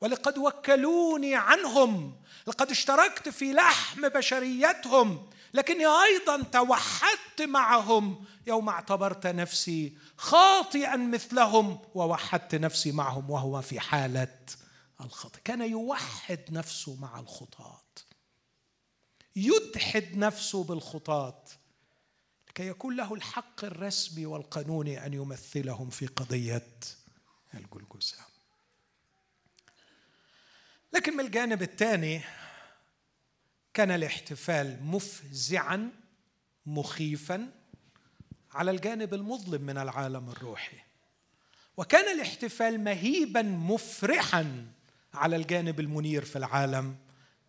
ولقد 0.00 0.38
وكلوني 0.38 1.34
عنهم. 1.34 2.16
لقد 2.46 2.70
اشتركت 2.70 3.28
في 3.28 3.52
لحم 3.52 4.08
بشريتهم. 4.08 5.30
لكني 5.54 5.86
أيضا 5.86 6.42
توحدت 6.42 7.42
معهم. 7.42 8.24
يوم 8.46 8.68
اعتبرت 8.68 9.26
نفسي 9.26 9.96
خاطئا 10.16 10.96
مثلهم 10.96 11.78
ووحدت 11.94 12.54
نفسي 12.54 12.92
معهم 12.92 13.30
وهو 13.30 13.62
في 13.62 13.80
حالة 13.80 14.38
الخطأ. 15.00 15.38
كان 15.44 15.60
يوحد 15.70 16.40
نفسه 16.50 16.96
مع 17.00 17.20
الخطاة. 17.20 17.82
يدحد 19.36 20.16
نفسه 20.16 20.64
بالخطاة. 20.64 21.44
لكي 22.48 22.66
يكون 22.66 22.96
له 22.96 23.14
الحق 23.14 23.64
الرسمي 23.64 24.26
والقانوني 24.26 25.06
أن 25.06 25.14
يمثلهم 25.14 25.90
في 25.90 26.06
قضية 26.06 26.66
الجلجسه 27.54 28.18
لكن 30.92 31.16
من 31.16 31.20
الجانب 31.20 31.62
الثاني 31.62 32.20
كان 33.74 33.90
الاحتفال 33.90 34.78
مفزعا 34.82 35.90
مخيفا 36.66 37.50
على 38.52 38.70
الجانب 38.70 39.14
المظلم 39.14 39.62
من 39.62 39.78
العالم 39.78 40.30
الروحي. 40.30 40.76
وكان 41.76 42.14
الاحتفال 42.14 42.80
مهيبا 42.84 43.42
مفرحا 43.42 44.66
على 45.14 45.36
الجانب 45.36 45.80
المنير 45.80 46.24
في 46.24 46.36
العالم 46.36 46.96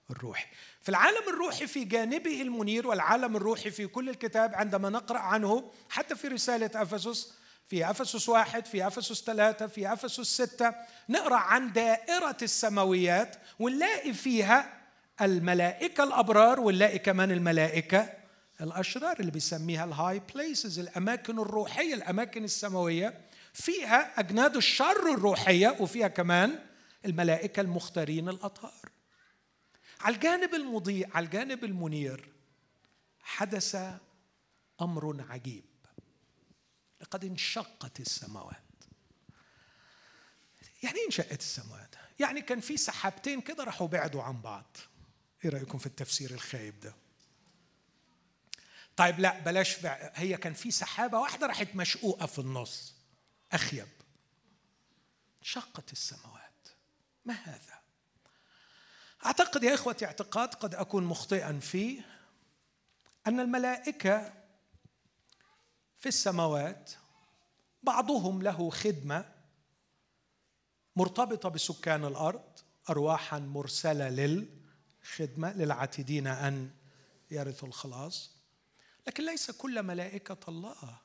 الروحي. 0.09 0.47
في 0.81 0.89
العالم 0.89 1.29
الروحي 1.29 1.67
في 1.67 1.83
جانبه 1.83 2.41
المنير 2.41 2.87
والعالم 2.87 3.35
الروحي 3.35 3.71
في 3.71 3.87
كل 3.87 4.09
الكتاب 4.09 4.55
عندما 4.55 4.89
نقرأ 4.89 5.19
عنه 5.19 5.71
حتى 5.89 6.15
في 6.15 6.27
رسالة 6.27 6.71
أفسس 6.75 7.33
في 7.72 7.89
أفسس 7.89 8.30
واحد 8.30 8.65
في 8.65 8.88
أفسس 8.88 9.24
ثلاثة 9.24 9.67
في 9.67 9.93
أفسس 9.93 10.41
ستة 10.41 10.74
نقرأ 11.09 11.36
عن 11.36 11.74
دائرة 11.74 12.38
السماويات 12.41 13.36
ونلاقي 13.59 14.13
فيها 14.13 14.82
الملائكة 15.22 16.03
الأبرار 16.03 16.59
ونلاقي 16.59 16.99
كمان 16.99 17.32
الملائكة 17.32 18.13
الأشرار 18.61 19.19
اللي 19.19 19.32
بيسميها 19.32 19.86
ال 19.86 20.21
high 20.34 20.52
places 20.52 20.79
الأماكن 20.80 21.39
الروحية 21.39 21.93
الأماكن 21.93 22.43
السماوية. 22.43 23.22
فيها 23.53 24.19
أجناد 24.19 24.55
الشر 24.55 25.13
الروحية 25.13 25.78
وفيها 25.80 26.07
كمان 26.07 26.59
الملائكة 27.05 27.61
المختارين 27.61 28.30
الأطهار. 28.30 28.89
على 30.01 30.15
الجانب 30.15 30.53
المضيء 30.53 31.09
على 31.13 31.26
الجانب 31.26 31.63
المنير 31.63 32.32
حدث 33.19 33.78
أمر 34.82 35.26
عجيب. 35.30 35.70
لقد 37.01 37.25
انشقت 37.25 37.99
السماوات. 37.99 38.55
يعني 40.83 40.99
إيه 40.99 41.05
انشقت 41.05 41.39
السماوات؟ 41.39 41.95
يعني 42.19 42.41
كان 42.41 42.59
في 42.59 42.77
سحابتين 42.77 43.41
كده 43.41 43.63
راحوا 43.63 43.87
بعدوا 43.87 44.23
عن 44.23 44.41
بعض. 44.41 44.77
إيه 45.45 45.49
رأيكم 45.49 45.77
في 45.77 45.85
التفسير 45.85 46.31
الخايب 46.31 46.79
ده؟ 46.79 46.95
طيب 48.95 49.19
لا 49.19 49.39
بلاش. 49.39 49.85
هي 50.13 50.37
كان 50.37 50.53
في 50.53 50.71
سحابة 50.71 51.19
واحدة 51.19 51.47
راحت 51.47 51.75
مشقوقة 51.75 52.25
في 52.25 52.39
النص. 52.39 52.95
أخيب. 53.51 53.87
انشقت 55.41 55.91
السماوات. 55.91 56.67
ما 57.25 57.33
هذا؟ 57.33 57.81
أعتقد 59.25 59.63
يا 59.63 59.73
إخوتي 59.73 60.05
اعتقاد 60.05 60.53
قد 60.53 60.75
أكون 60.75 61.03
مخطئا 61.03 61.59
فيه 61.59 62.01
أن 63.27 63.39
الملائكة 63.39 64.33
في 66.01 66.09
السماوات 66.09 66.91
بعضهم 67.83 68.41
له 68.41 68.69
خدمة 68.69 69.25
مرتبطة 70.95 71.49
بسكان 71.49 72.05
الأرض 72.05 72.59
ارواحا 72.89 73.39
مرسلة 73.39 74.09
للخدمة 74.09 75.53
للعاتدين 75.53 76.27
أن 76.27 76.71
يرثوا 77.31 77.67
الخلاص. 77.67 78.35
لكن 79.07 79.25
ليس 79.25 79.51
كل 79.51 79.83
ملائكة 79.83 80.49
الله 80.49 80.97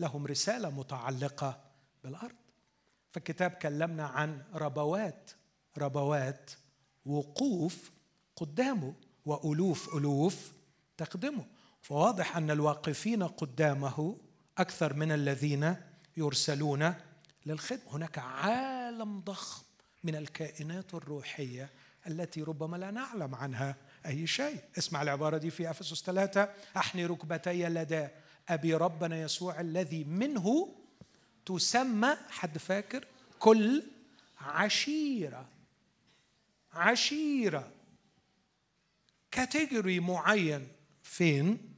لهم 0.00 0.26
رسالة 0.26 0.70
متعلقة 0.70 1.64
بالأرض. 2.04 2.36
فالكتاب 3.12 3.50
كلمنا 3.50 4.06
عن 4.06 4.44
ربوات 4.54 5.30
ربوات 5.78 6.50
وقوف 7.06 7.90
قدامه 8.36 8.94
وألوف 9.26 9.96
ألوف 9.96 10.52
تقدمه. 10.96 11.46
فواضح 11.82 12.36
أن 12.36 12.50
الواقفين 12.50 13.22
قدامه 13.22 14.29
أكثر 14.60 14.94
من 14.94 15.12
الذين 15.12 15.76
يرسلون 16.16 16.94
للخدمة. 17.46 17.96
هناك 17.96 18.18
عالم 18.18 19.20
ضخم 19.20 19.64
من 20.04 20.16
الكائنات 20.16 20.94
الروحية 20.94 21.70
التي 22.06 22.42
ربما 22.42 22.76
لا 22.76 22.90
نعلم 22.90 23.34
عنها 23.34 23.76
أي 24.06 24.26
شيء. 24.26 24.64
اسمع 24.78 25.02
العبارة 25.02 25.38
دي 25.38 25.50
في 25.50 25.70
أفسس 25.70 26.02
ثلاثة. 26.02 26.54
أحني 26.76 27.06
ركبتي 27.06 27.68
لدى 27.68 28.08
أبي 28.48 28.74
ربنا 28.74 29.22
يسوع 29.22 29.60
الذي 29.60 30.04
منه 30.04 30.76
تسمى 31.46 32.16
حد 32.28 32.58
فاكر؟ 32.58 33.06
كل 33.38 33.82
عشيرة. 34.40 35.48
عشيرة. 36.72 37.72
كاتيجوري 39.30 40.00
معين 40.00 40.68
فين؟ 41.02 41.74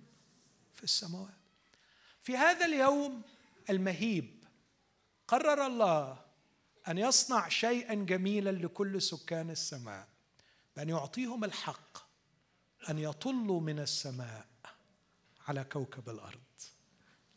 في 0.74 0.84
السماوات. 0.84 1.41
في 2.22 2.36
هذا 2.36 2.66
اليوم 2.66 3.22
المهيب 3.70 4.44
قرر 5.28 5.66
الله 5.66 6.24
أن 6.88 6.98
يصنع 6.98 7.48
شيئا 7.48 7.94
جميلا 7.94 8.50
لكل 8.50 9.02
سكان 9.02 9.50
السماء 9.50 10.08
بأن 10.76 10.88
يعطيهم 10.88 11.44
الحق 11.44 11.98
أن 12.90 12.98
يطلوا 12.98 13.60
من 13.60 13.78
السماء 13.78 14.46
على 15.48 15.64
كوكب 15.64 16.08
الأرض 16.08 16.40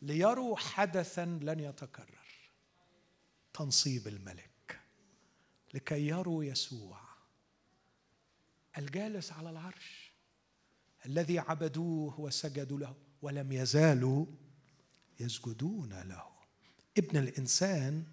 ليروا 0.02 0.56
حدثا 0.56 1.24
لن 1.24 1.60
يتكرر. 1.60 2.26
تنصيب 3.54 4.08
الملك 4.08 4.80
لكي 5.74 6.06
يروا 6.06 6.44
يسوع 6.44 7.00
الجالس 8.78 9.32
على 9.32 9.50
العرش 9.50 10.12
الذي 11.06 11.38
عبدوه 11.38 12.20
وسجدوا 12.20 12.78
له 12.78 12.94
ولم 13.22 13.52
يزالوا 13.52 14.26
يسجدون 15.20 16.02
له. 16.02 16.26
ابن 16.98 17.16
الإنسان 17.16 18.04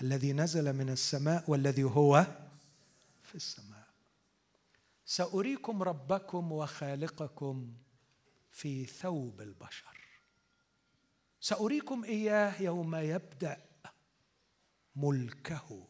الذي 0.00 0.32
نزل 0.32 0.72
من 0.72 0.90
السماء 0.90 1.50
والذي 1.50 1.84
هو 1.84 2.26
في 3.22 3.34
السماء. 3.34 3.88
سأريكم 5.06 5.82
ربكم 5.82 6.52
وخالقكم 6.52 7.74
في 8.50 8.86
ثوب 8.86 9.40
البشر. 9.40 10.00
سأريكم 11.40 12.04
إياه 12.04 12.62
يوم 12.62 12.94
يبدأ 12.96 13.64
ملكه. 14.96 15.88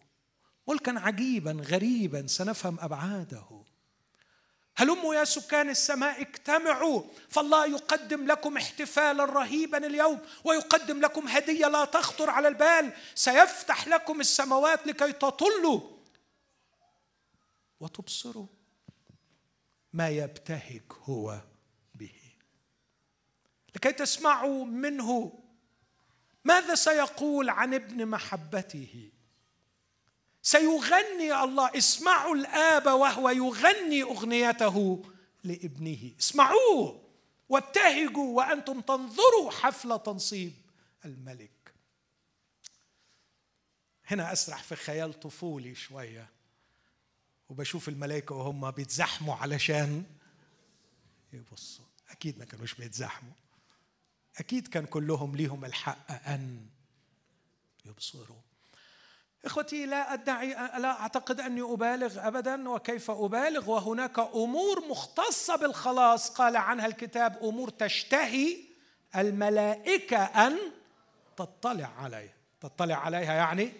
ملكا 0.68 1.00
عجيبا 1.00 1.52
غريبا 1.52 2.26
سنفهم 2.26 2.80
أبعاده. 2.80 3.64
هلموا 4.80 5.14
يا 5.14 5.24
سكان 5.24 5.70
السماء 5.70 6.20
اجتمعوا 6.20 7.02
فالله 7.28 7.66
يقدم 7.66 8.26
لكم 8.26 8.56
احتفالا 8.56 9.24
رهيبا 9.24 9.86
اليوم 9.86 10.20
ويقدم 10.44 11.00
لكم 11.00 11.28
هدية 11.28 11.66
لا 11.66 11.84
تخطر 11.84 12.30
على 12.30 12.48
البال. 12.48 12.92
سيفتح 13.14 13.88
لكم 13.88 14.20
السماوات 14.20 14.86
لكي 14.86 15.12
تطلوا 15.12 15.80
وتبصروا 17.80 18.46
ما 19.92 20.08
يبتهج 20.08 20.82
هو 21.02 21.40
به. 21.94 22.14
لكي 23.76 23.92
تسمعوا 23.92 24.64
منه 24.64 25.32
ماذا 26.44 26.74
سيقول 26.74 27.50
عن 27.50 27.74
ابن 27.74 28.06
محبته؟ 28.06 29.10
سيغني 30.42 31.44
الله 31.44 31.78
اسمعوا 31.78 32.34
الآب 32.34 32.86
وهو 32.86 33.30
يغني 33.30 34.02
أغنيته 34.02 35.04
لابنه. 35.44 36.12
اسمعوه 36.20 37.02
وابتهجوا 37.48 38.36
وأنتم 38.36 38.80
تنظروا 38.80 39.50
حفل 39.50 40.02
تنصيب 40.02 40.52
الملك. 41.04 41.50
هنا 44.06 44.32
أسرح 44.32 44.62
في 44.62 44.76
خيال 44.76 45.20
طفولي 45.20 45.74
شوية 45.74 46.28
وبشوف 47.48 47.88
الملائكة 47.88 48.34
وهم 48.34 48.70
بيتزحموا 48.70 49.34
علشان 49.34 50.04
يبصوا. 51.32 51.84
أكيد 52.10 52.38
ما 52.38 52.44
كانوش 52.44 52.74
بيتزحموا. 52.74 53.32
أكيد 54.36 54.68
كان 54.68 54.86
كلهم 54.86 55.36
ليهم 55.36 55.64
الحق 55.64 56.28
أن 56.28 56.66
يبصروا. 57.84 58.49
إخوتي 59.44 59.86
لا 59.86 60.12
أدعي 60.12 60.48
لا 60.78 61.00
أعتقد 61.00 61.40
أني 61.40 61.62
أبالغ 61.62 62.26
ابدا 62.28 62.68
وكيف 62.68 63.10
أبالغ؟ 63.10 63.70
وهناك 63.70 64.18
أمور 64.18 64.88
مختصة 64.88 65.56
بالخلاص. 65.56 66.30
قال 66.30 66.56
عنها 66.56 66.86
الكتاب 66.86 67.38
أمور 67.42 67.70
تشتهي 67.70 68.56
الملائكة 69.16 70.24
أن 70.24 70.58
تطلع 71.36 71.92
عليها. 71.98 72.34
تطلع 72.60 72.96
عليها 72.96 73.34
يعني 73.34 73.72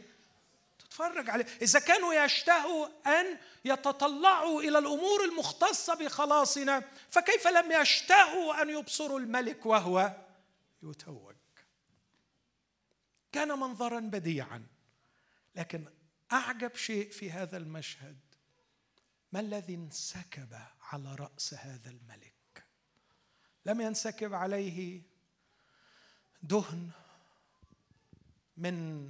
تتفرج 0.78 1.30
عليه 1.30 1.46
إذا 1.62 1.78
كانوا 1.78 2.14
يشتهوا 2.14 2.86
أن 3.06 3.38
يتطلعوا 3.64 4.60
إلى 4.60 4.78
الأمور 4.78 5.24
المختصة 5.24 5.94
بخلاصنا 5.94 6.82
فكيف 7.10 7.48
لم 7.48 7.72
يشتهوا 7.72 8.62
أن 8.62 8.70
يبصروا 8.70 9.18
الملك 9.18 9.66
وهو 9.66 10.12
يتوج؟ 10.82 11.34
كان 13.32 13.48
منظرا 13.48 14.00
بديعا. 14.00 14.66
لكن 15.54 15.86
أعجب 16.32 16.74
شيء 16.74 17.10
في 17.10 17.30
هذا 17.30 17.56
المشهد. 17.56 18.18
ما 19.32 19.40
الذي 19.40 19.74
انسكب 19.74 20.58
على 20.80 21.14
رأس 21.14 21.54
هذا 21.54 21.90
الملك؟ 21.90 22.64
لم 23.66 23.80
ينسكب 23.80 24.34
عليه 24.34 25.02
دهن 26.42 26.90
من 28.56 29.06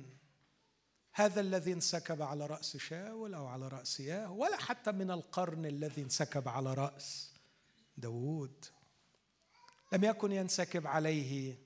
هذا 1.12 1.40
الذي 1.40 1.72
انسكب 1.72 2.22
على 2.22 2.46
رأس 2.46 2.76
شاول 2.76 3.34
أو 3.34 3.46
على 3.46 3.68
رأس 3.68 4.00
ياه 4.00 4.32
ولا 4.32 4.56
حتى 4.56 4.92
من 4.92 5.10
القرن 5.10 5.66
الذي 5.66 6.02
انسكب 6.02 6.48
على 6.48 6.74
رأس 6.74 7.34
داوود. 7.96 8.64
لم 9.92 10.04
يكن 10.04 10.32
ينسكب 10.32 10.86
عليه 10.86 11.58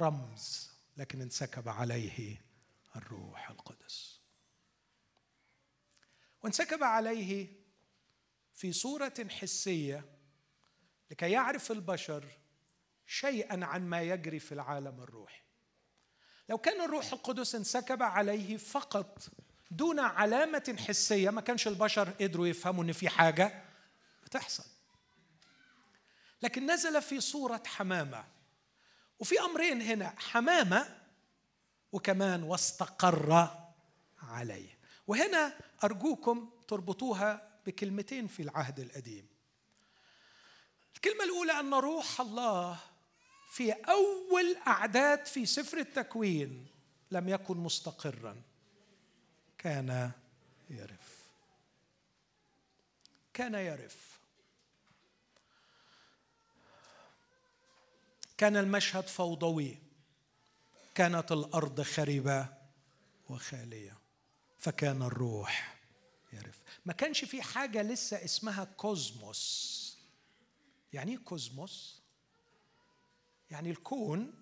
رمز 0.00 0.70
لكن 0.96 1.22
انسكب 1.22 1.68
عليه 1.68 2.47
الروح 2.98 3.50
القدس. 3.50 4.20
وانسكب 6.42 6.84
عليه 6.84 7.52
في 8.54 8.72
صورة 8.72 9.14
حسية 9.30 10.04
لكي 11.10 11.30
يعرف 11.30 11.72
البشر 11.72 12.24
شيئا 13.06 13.64
عن 13.64 13.86
ما 13.86 14.02
يجري 14.02 14.38
في 14.38 14.52
العالم 14.52 15.00
الروحي. 15.00 15.42
لو 16.48 16.58
كان 16.58 16.80
الروح 16.80 17.12
القدس 17.12 17.54
انسكب 17.54 18.02
عليه 18.02 18.56
فقط 18.56 19.28
دون 19.70 20.00
علامة 20.00 20.76
حسية 20.88 21.30
ما 21.30 21.40
كانش 21.40 21.68
البشر 21.68 22.10
قدروا 22.10 22.46
يفهموا 22.46 22.84
إن 22.84 22.92
في 22.92 23.08
حاجة 23.08 23.64
بتحصل. 24.24 24.64
لكن 26.42 26.70
نزل 26.70 27.02
في 27.02 27.20
صورة 27.20 27.62
حمامة. 27.66 28.24
وفي 29.18 29.40
أمرين 29.40 29.82
هنا 29.82 30.14
حمامة 30.18 30.97
وكمان 31.92 32.42
واستقر 32.42 33.48
عليه. 34.22 34.78
وهنا 35.06 35.58
أرجوكم 35.84 36.50
تربطوها 36.68 37.60
بكلمتين 37.66 38.26
في 38.26 38.42
العهد 38.42 38.80
القديم. 38.80 39.28
الكلمة 40.94 41.24
الأولى 41.24 41.52
أن 41.52 41.74
روح 41.74 42.20
الله 42.20 42.80
في 43.50 43.72
أول 43.72 44.56
أعداد 44.66 45.26
في 45.26 45.46
سفر 45.46 45.78
التكوين 45.78 46.66
لم 47.10 47.28
يكن 47.28 47.56
مستقرا. 47.56 48.42
كان 49.58 50.12
يرف. 50.70 51.18
كان 53.34 53.54
يرف. 53.54 54.18
كان 58.38 58.56
المشهد 58.56 59.06
فوضوي. 59.06 59.87
كانت 60.98 61.32
الأرض 61.32 61.80
خربة 61.80 62.48
وخالية 63.28 63.98
فكان 64.58 65.02
الروح 65.02 65.78
يرف. 66.32 66.62
ما 66.86 66.92
كانش 66.92 67.24
في 67.24 67.42
حاجة 67.42 67.82
لسه 67.82 68.24
اسمها 68.24 68.64
كوزموس. 68.64 69.98
يعني 70.92 71.12
إيه 71.12 71.18
كوزموس؟ 71.18 72.02
يعني 73.50 73.70
الكون 73.70 74.34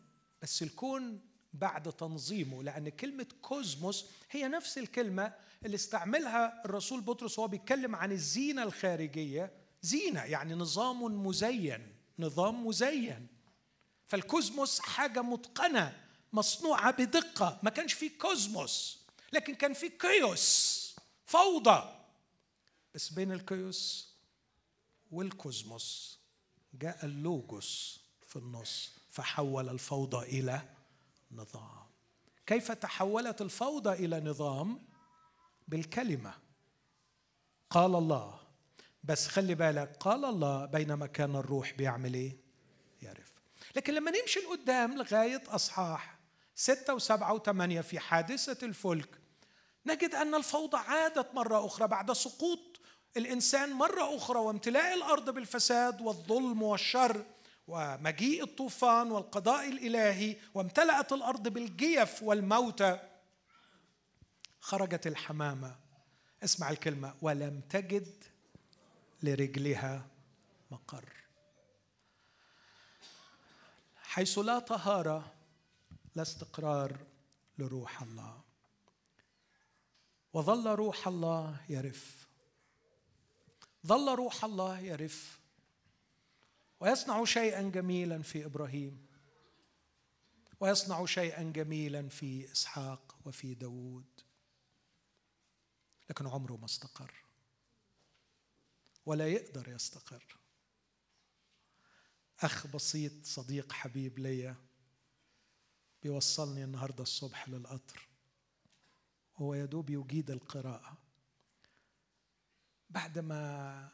بس 0.42 0.62
الكون 0.62 1.20
بعد 1.54 1.92
تنظيمه 1.92 2.62
لأن 2.62 2.88
كلمة 2.88 3.26
cosmos 3.42 4.06
هي 4.30 4.48
نفس 4.48 4.78
الكلمة 4.78 5.34
اللي 5.64 5.74
استعملها 5.74 6.64
الرسول 6.64 7.00
بطرس 7.00 7.38
وهو 7.38 7.48
بيتكلم 7.48 7.96
عن 7.96 8.12
الزينة 8.12 8.62
الخارجية. 8.62 9.52
زينة 9.82 10.24
يعني 10.24 10.54
نظام 10.54 11.26
مزين 11.26 11.94
نظام 12.18 12.66
مزين. 12.66 13.26
فال 14.06 14.25
cosmos 14.25 14.80
حاجة 14.80 15.22
متقنة. 15.22 16.05
مصنوعة 16.32 16.90
بدقة. 16.90 17.58
ما 17.62 17.70
كانش 17.70 17.92
في 17.92 18.08
cosmos 18.08 18.98
لكن 19.32 19.54
كان 19.54 19.72
في 19.72 19.88
chaos 19.88 20.96
فوضى. 21.26 21.92
بس 22.94 23.08
بين 23.08 23.32
ال 23.32 23.46
chaos 23.46 24.12
وال 25.10 25.37
cosmos 25.37 26.18
جاء 26.74 27.04
اللوجوس 27.04 28.00
في 28.26 28.36
النص 28.36 28.90
فحول 29.10 29.68
الفوضى 29.68 30.26
إلى 30.40 30.62
نظام. 31.32 31.86
كيف 32.46 32.72
تحولت 32.72 33.42
الفوضى 33.42 33.92
إلى 33.92 34.20
نظام؟ 34.20 34.82
بالكلمة. 35.68 36.34
قال 37.70 37.94
الله. 37.94 38.40
بس 39.04 39.28
خلي 39.28 39.54
بالك 39.54 39.96
قال 40.00 40.24
الله 40.24 40.64
بينما 40.64 41.06
كان 41.06 41.36
الروح 41.36 41.72
بيعمل 41.72 42.14
إيه؟ 42.14 42.36
يعرف. 43.02 43.32
لكن 43.76 43.94
لما 43.94 44.10
نمشي 44.10 44.40
لقدام 44.40 44.98
لغاية 44.98 45.42
أصحاح 45.48 46.15
ستة 46.56 46.94
وسبعة 46.94 47.32
وثمانية 47.32 47.80
في 47.80 47.98
حادثة 47.98 48.66
الفلك. 48.66 49.08
نجد 49.86 50.14
أن 50.14 50.34
الفوضى 50.34 50.76
عادت 50.76 51.34
مرة 51.34 51.66
أخرى 51.66 51.88
بعد 51.88 52.12
سقوط 52.12 52.80
الإنسان 53.16 53.72
مرة 53.72 54.16
أخرى 54.16 54.38
وامتلاء 54.38 54.94
الأرض 54.94 55.30
بالفساد 55.30 56.00
والظلم 56.00 56.62
والشر 56.62 57.24
ومجيء 57.68 58.44
الطوفان 58.44 59.10
والقضاء 59.10 59.68
الإلهي 59.68 60.36
وامتلأت 60.54 61.12
الأرض 61.12 61.48
بالجيف 61.48 62.22
والموتى. 62.22 62.98
خرجت 64.60 65.06
الحمامة. 65.06 65.76
اسمع 66.44 66.70
الكلمة. 66.70 67.14
ولم 67.22 67.60
تجد 67.70 68.24
لرجلها 69.22 70.06
مقر. 70.70 71.12
حيث 74.02 74.38
لا 74.38 74.58
طهارة 74.58 75.35
لا 76.16 76.22
استقرار 76.22 77.06
لروح 77.58 78.02
الله. 78.02 78.42
وظل 80.32 80.66
روح 80.66 81.08
الله 81.08 81.60
يرف. 81.68 82.28
ظل 83.86 84.14
روح 84.14 84.44
الله 84.44 84.78
يرف. 84.80 85.40
ويصنع 86.80 87.24
شيئا 87.24 87.62
جميلا 87.62 88.22
في 88.22 88.44
إبراهيم. 88.44 89.06
ويصنع 90.60 91.06
شيئا 91.06 91.42
جميلا 91.42 92.08
في 92.08 92.52
إسحاق 92.52 93.18
وفي 93.24 93.54
داوود. 93.54 94.20
لكن 96.10 96.26
عمره 96.26 96.56
ما 96.56 96.64
استقر. 96.64 97.24
ولا 99.06 99.28
يقدر 99.28 99.68
يستقر. 99.68 100.38
أخ 102.40 102.66
بسيط 102.66 103.26
صديق 103.26 103.72
حبيب 103.72 104.18
ليا 104.18 104.56
بيوصلني 106.06 106.64
النهارده 106.64 107.02
الصبح 107.02 107.48
للقطر. 107.48 108.08
هو 109.36 109.54
يدوب 109.54 109.90
يجيد 109.90 110.30
القراءة. 110.30 110.98
بعد 112.90 113.18
ما 113.18 113.92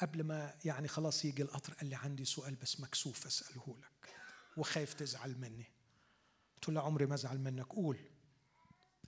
قبل 0.00 0.22
ما 0.22 0.54
يعني 0.64 0.88
خلاص 0.88 1.24
يجي 1.24 1.42
القطر 1.42 1.74
قال 1.74 1.88
لي 1.88 1.96
عندي 1.96 2.24
سؤال 2.24 2.54
بس 2.54 2.80
مكسوف 2.80 3.26
أسأله 3.26 3.76
لك 3.78 4.14
وخايف 4.56 4.94
تزعل 4.94 5.38
مني. 5.38 5.66
قلت 6.54 6.68
له 6.68 6.80
عمري 6.80 7.06
ما 7.06 7.14
أزعل 7.14 7.38
منك 7.38 7.66
قول. 7.66 7.98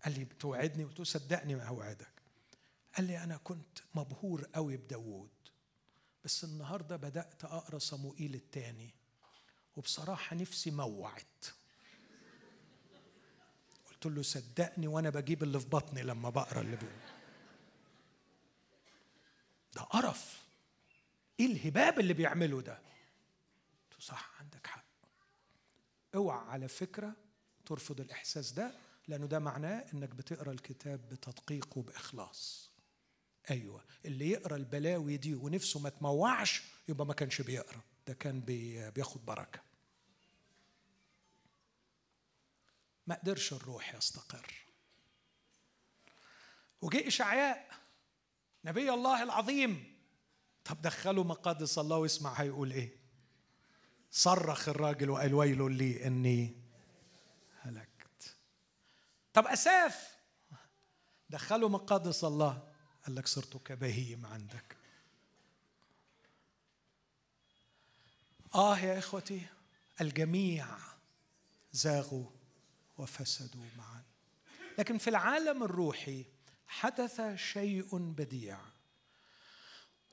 قال 0.05 0.18
لي 0.18 0.24
بتوعدني 0.24 0.84
قلت 0.84 0.99
له 0.99 1.05
صدقني 1.05 1.55
ما 1.55 1.62
أوعدك. 1.62 2.22
قال 2.97 3.07
لي 3.07 3.24
أنا 3.24 3.36
كنت 3.36 3.78
مبهور 3.95 4.45
قوي 4.55 4.76
بداوود 4.76 5.30
بس 6.24 6.45
النهارده 6.45 6.97
بدأت 6.97 7.45
أقرأ 7.45 7.78
صموئيل 7.78 8.34
الثاني 8.34 8.95
وبصراحة 9.76 10.36
نفسي 10.36 10.70
موعت. 10.70 11.58
قلت 14.03 14.17
له 14.17 14.23
صدقني 14.23 14.87
وأنا 14.87 15.11
بجيب 15.11 15.43
اللي 15.43 15.61
في 15.61 15.67
بطني 15.69 16.03
لما 16.03 16.31
بقرا 16.31 16.61
اللي 16.61 16.77
بيقول. 16.77 16.97
ده 19.75 19.81
قرف. 19.83 20.43
إيه 21.41 21.47
الهباب 21.47 22.01
اللي 22.01 22.13
بيعمله 22.15 22.61
ده؟ 22.61 22.79
قلت 23.91 24.03
صح 24.03 24.31
عندك 24.41 24.67
حق. 24.67 24.85
اوعى 26.15 26.39
على 26.49 26.69
فكرة 26.69 27.13
ترفض 27.67 28.01
الإحساس 28.01 28.53
ده 28.53 28.73
لأنه 29.09 29.27
ده 29.27 29.39
معناه 29.39 29.85
إنك 29.95 30.09
بتقرأ 30.09 30.53
الكتاب 30.53 31.09
بتدقيق 31.09 31.79
وباخلاص 31.79 32.71
أيوه 33.51 33.85
اللي 34.05 34.31
يقرأ 34.31 34.57
البلاوي 34.57 35.17
دي 35.17 35.35
ونفسه 35.35 35.81
ما 35.81 35.89
تموعش 35.89 36.63
يبقى 36.89 37.07
ما 37.07 37.15
كانش 37.15 37.43
بيقرأ 37.43 37.81
ده 38.07 38.15
كان 38.15 38.41
بياخد 38.41 39.27
بركة. 39.27 39.61
ما 43.09 43.15
قدرش 43.15 43.53
الروح 43.53 43.95
يستقر. 43.95 44.55
وجاء 46.83 47.09
إشعياء 47.09 47.71
نبي 48.65 48.91
الله 48.91 49.23
العظيم. 49.23 49.99
طب 50.65 50.83
دخلوا 50.83 51.25
مقادس 51.25 51.79
الله 51.79 51.97
واسمع 51.97 52.33
هيقول 52.33 52.71
إيه؟ 52.73 52.97
صرخ 54.11 54.69
الراجل 54.69 55.11
وقال 55.11 55.35
ويل 55.35 55.73
لي 55.73 56.07
إني 56.07 56.57
هلكت. 57.63 58.37
طب 59.33 59.47
أساف؟ 59.47 60.17
دخلوا 61.31 61.69
مقادس 61.69 62.25
الله. 62.25 62.73
قال 63.07 63.15
لك 63.15 63.27
صرت 63.27 63.57
كبهيم 63.57 64.27
عندك. 64.27 64.77
آه 68.55 68.79
يا 68.79 68.99
إخوتي 68.99 69.47
الجميع 70.01 70.67
زاغوا. 71.73 72.38
وفسدوا 72.99 73.65
معا. 73.77 74.03
لكن 74.79 74.99
في 74.99 75.11
العالم 75.11 75.63
الروحي 75.63 76.25
حدث 76.67 77.21
شيء 77.35 77.99
بديع. 77.99 78.59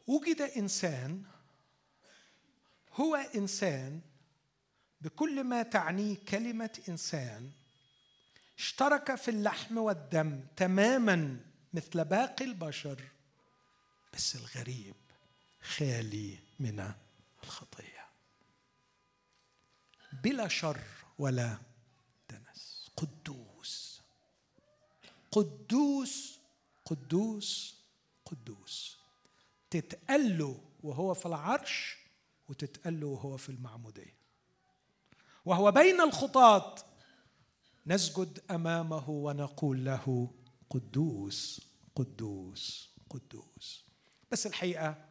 وجد 0.08 0.42
إنسان 0.42 1.24
هو 2.94 3.16
إنسان 3.16 4.02
بكل 5.02 5.44
ما 5.44 5.64
تعنيه 5.64 6.18
كلمة 6.30 6.80
إنسان 6.90 7.52
اشترك 8.58 9.16
في 9.16 9.32
اللحم 9.32 9.78
والدم 9.78 10.42
تماما 10.56 11.40
مثل 11.74 12.06
باقي 12.06 12.46
البشر 12.46 13.02
بس 14.14 14.36
الغريب 14.36 14.96
خالي 15.62 16.40
من 16.60 16.94
الخطية. 17.44 18.06
بلا 20.14 20.48
شر 20.48 20.82
ولا 21.20 21.58
قدوس. 22.98 24.02
قدوس 25.32 26.40
قدوس 26.86 27.76
قدوس. 28.26 28.98
تتقال 29.70 30.38
له 30.38 30.62
وهو 30.84 31.14
في 31.14 31.26
العرش 31.26 31.98
وتتقال 32.50 33.00
له 33.00 33.08
وهو 33.08 33.38
في 33.38 33.50
المعمودية. 33.50 34.16
وهو 35.46 35.72
بين 35.72 36.02
الخطاة 36.02 36.76
نسجد 37.88 38.40
أمامه 38.52 39.10
ونقول 39.10 39.86
له 39.86 40.32
قدوس 40.70 41.62
قدوس 41.96 42.90
قدوس. 43.10 43.86
بس 44.32 44.48
الحقيقة 44.48 45.06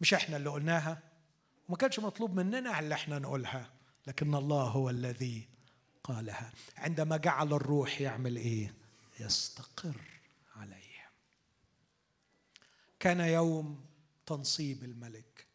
مش 0.00 0.14
إحنا 0.14 0.36
اللي 0.36 0.50
قلناها 0.50 1.02
وما 1.68 1.76
كانش 1.76 1.98
مطلوب 1.98 2.34
مننا 2.36 2.80
اللي 2.80 2.94
إحنا 2.94 3.18
نقولها 3.18 3.70
لكن 4.06 4.34
الله 4.34 4.62
هو 4.62 4.90
الذي 4.90 5.48
قالها 6.10 6.52
عندما 6.76 7.16
جعل 7.16 7.52
الروح 7.52 8.00
يعمل 8.00 8.36
إيه؟ 8.36 8.74
يستقر 9.20 10.00
عليه. 10.56 11.10
كان 13.00 13.20
يوم 13.20 13.84
تنصيب 14.26 14.84
الملك 14.84 15.46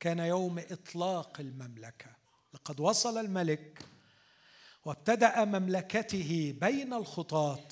كان 0.00 0.18
يوم 0.18 0.58
إطلاق 0.58 1.40
المملكة. 1.40 2.10
لقد 2.54 2.80
وصل 2.80 3.18
الملك 3.18 3.82
وابتدأ 4.84 5.44
مملكته 5.44 6.56
بين 6.60 6.92
الخطاه 6.92 7.68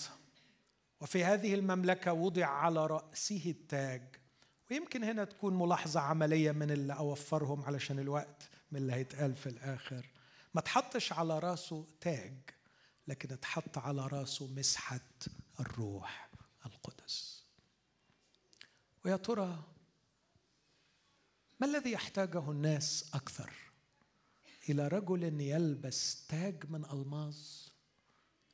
وفي 1.01 1.25
هذه 1.25 1.55
المملكة 1.55 2.13
وضع 2.13 2.47
على 2.47 2.87
رأسه 2.87 3.43
التاج. 3.47 4.03
ويمكن 4.71 5.05
هنا 5.05 5.25
تكون 5.25 5.59
ملاحظة 5.59 6.01
عملية 6.01 6.53
من 6.53 6.71
اللي 6.71 6.93
أوفرهم 6.93 7.63
علشان 7.63 7.99
الوقت 7.99 8.49
من 8.73 8.79
اللي 8.79 8.93
هيتقال 8.93 9.35
في 9.35 9.47
الآخر. 9.47 10.07
ما 10.55 10.61
تحطش 10.61 11.13
على 11.13 11.39
راسه 11.39 11.87
تاج 12.01 12.35
لكن 13.09 13.33
اتحط 13.33 13.79
على 13.79 14.07
راسه 14.07 14.47
مسحة 14.47 15.01
الروح 15.61 16.31
القدس. 16.67 17.45
ويا 19.05 19.17
ترى 19.17 19.63
ما 21.61 21.67
الذي 21.67 21.93
يحتاجه 21.93 22.51
الناس 22.51 23.11
أكثر؟ 23.15 23.53
إلى 24.69 24.89
رجل 24.89 25.41
يلبس 25.41 26.27
تاج 26.27 26.71
من 26.71 26.85
ألماظ 26.85 27.37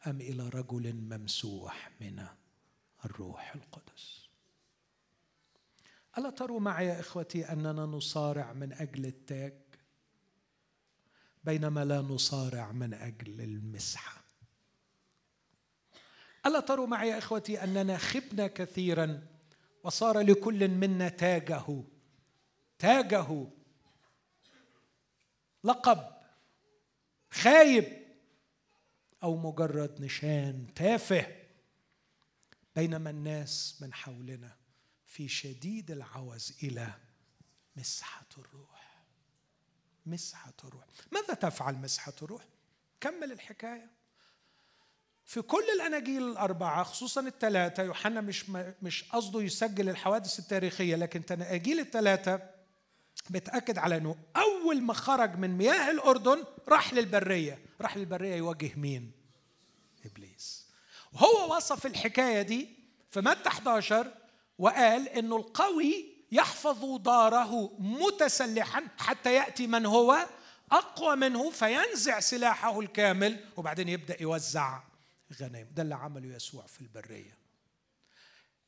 أم 0.06 0.20
إلى 0.20 0.48
رجل 0.48 0.94
ممسوح 0.94 1.90
من 2.00 2.26
الروح 3.04 3.54
القدس؟ 3.54 4.28
ألا 6.18 6.30
تروا 6.30 6.60
معي 6.60 6.86
يا 6.86 7.00
إخوتي 7.00 7.52
أننا 7.52 7.86
نصارع 7.86 8.52
من 8.52 8.72
أجل 8.72 9.06
التاج؟ 9.06 9.59
بينما 11.44 11.84
لا 11.84 12.00
نصارع 12.00 12.72
من 12.72 12.94
أجل 12.94 13.40
المسحة. 13.40 14.20
ألا 16.46 16.60
تروا 16.60 16.86
معي 16.86 17.08
يا 17.08 17.18
إخوتي 17.18 17.64
أننا 17.64 17.98
خبنا 17.98 18.46
كثيرا 18.46 19.26
وصار 19.84 20.20
لكل 20.20 20.68
منا 20.68 21.08
تاجه 21.08 21.82
تاجه 22.78 23.46
لقب 25.64 26.10
خايب 27.30 28.06
أو 29.22 29.36
مجرد 29.36 30.00
نشان 30.00 30.66
تافه 30.74 31.26
بينما 32.76 33.10
الناس 33.10 33.82
من 33.82 33.94
حولنا 33.94 34.56
في 35.06 35.28
شديد 35.28 35.90
العوز 35.90 36.58
إلى 36.62 36.94
مسحة 37.76 38.26
الروح. 38.38 38.79
مسحة 40.06 40.52
الروح. 40.64 40.84
ماذا 41.12 41.34
تفعل 41.34 41.74
مسحة 41.74 42.12
الروح؟ 42.22 42.42
كمل 43.00 43.32
الحكاية. 43.32 43.90
في 45.24 45.42
كل 45.42 45.64
الأناجيل 45.76 46.22
الأربعة 46.28 46.82
خصوصا 46.84 47.20
الثلاثه 47.20 47.82
يوحنا 47.82 48.20
مش 48.20 48.50
مش 48.82 49.04
قصده 49.04 49.42
يسجل 49.42 49.88
الحوادث 49.88 50.38
التاريخية 50.38 50.96
لكن 50.96 51.22
الاناجيل 51.30 51.80
الثلاثه 51.80 52.42
بتأكد 53.30 53.78
على 53.78 53.96
إنه 53.96 54.16
أول 54.36 54.82
ما 54.82 54.92
خرج 54.94 55.38
من 55.38 55.50
مياه 55.50 55.90
الأردن 55.90 56.44
راح 56.68 56.94
للبرية. 56.94 57.58
راح 57.80 57.96
للبرية 57.96 58.34
يواجه 58.34 58.70
مين؟ 58.76 59.12
إبليس. 60.04 60.66
وهو 61.12 61.56
وصف 61.56 61.86
الحكاية 61.86 62.42
دي 62.42 62.68
في 63.10 63.20
متى 63.20 63.48
11 63.48 64.14
وقال 64.58 65.08
إنه 65.08 65.36
القوي 65.36 66.09
يحفظ 66.32 66.96
داره 66.96 67.72
متسلحا 67.78 68.88
حتى 68.98 69.34
يأتي 69.34 69.66
من 69.66 69.86
هو 69.86 70.26
أقوى 70.72 71.16
منه 71.16 71.50
فينزع 71.50 72.20
سلاحه 72.20 72.80
الكامل 72.80 73.44
وبعدين 73.56 73.88
يبدأ 73.88 74.22
يوزع 74.22 74.80
غنائم. 75.40 75.68
ده 75.72 75.82
اللي 75.82 75.94
عمله 75.94 76.34
يسوع 76.36 76.66
في 76.66 76.80
البرية. 76.80 77.38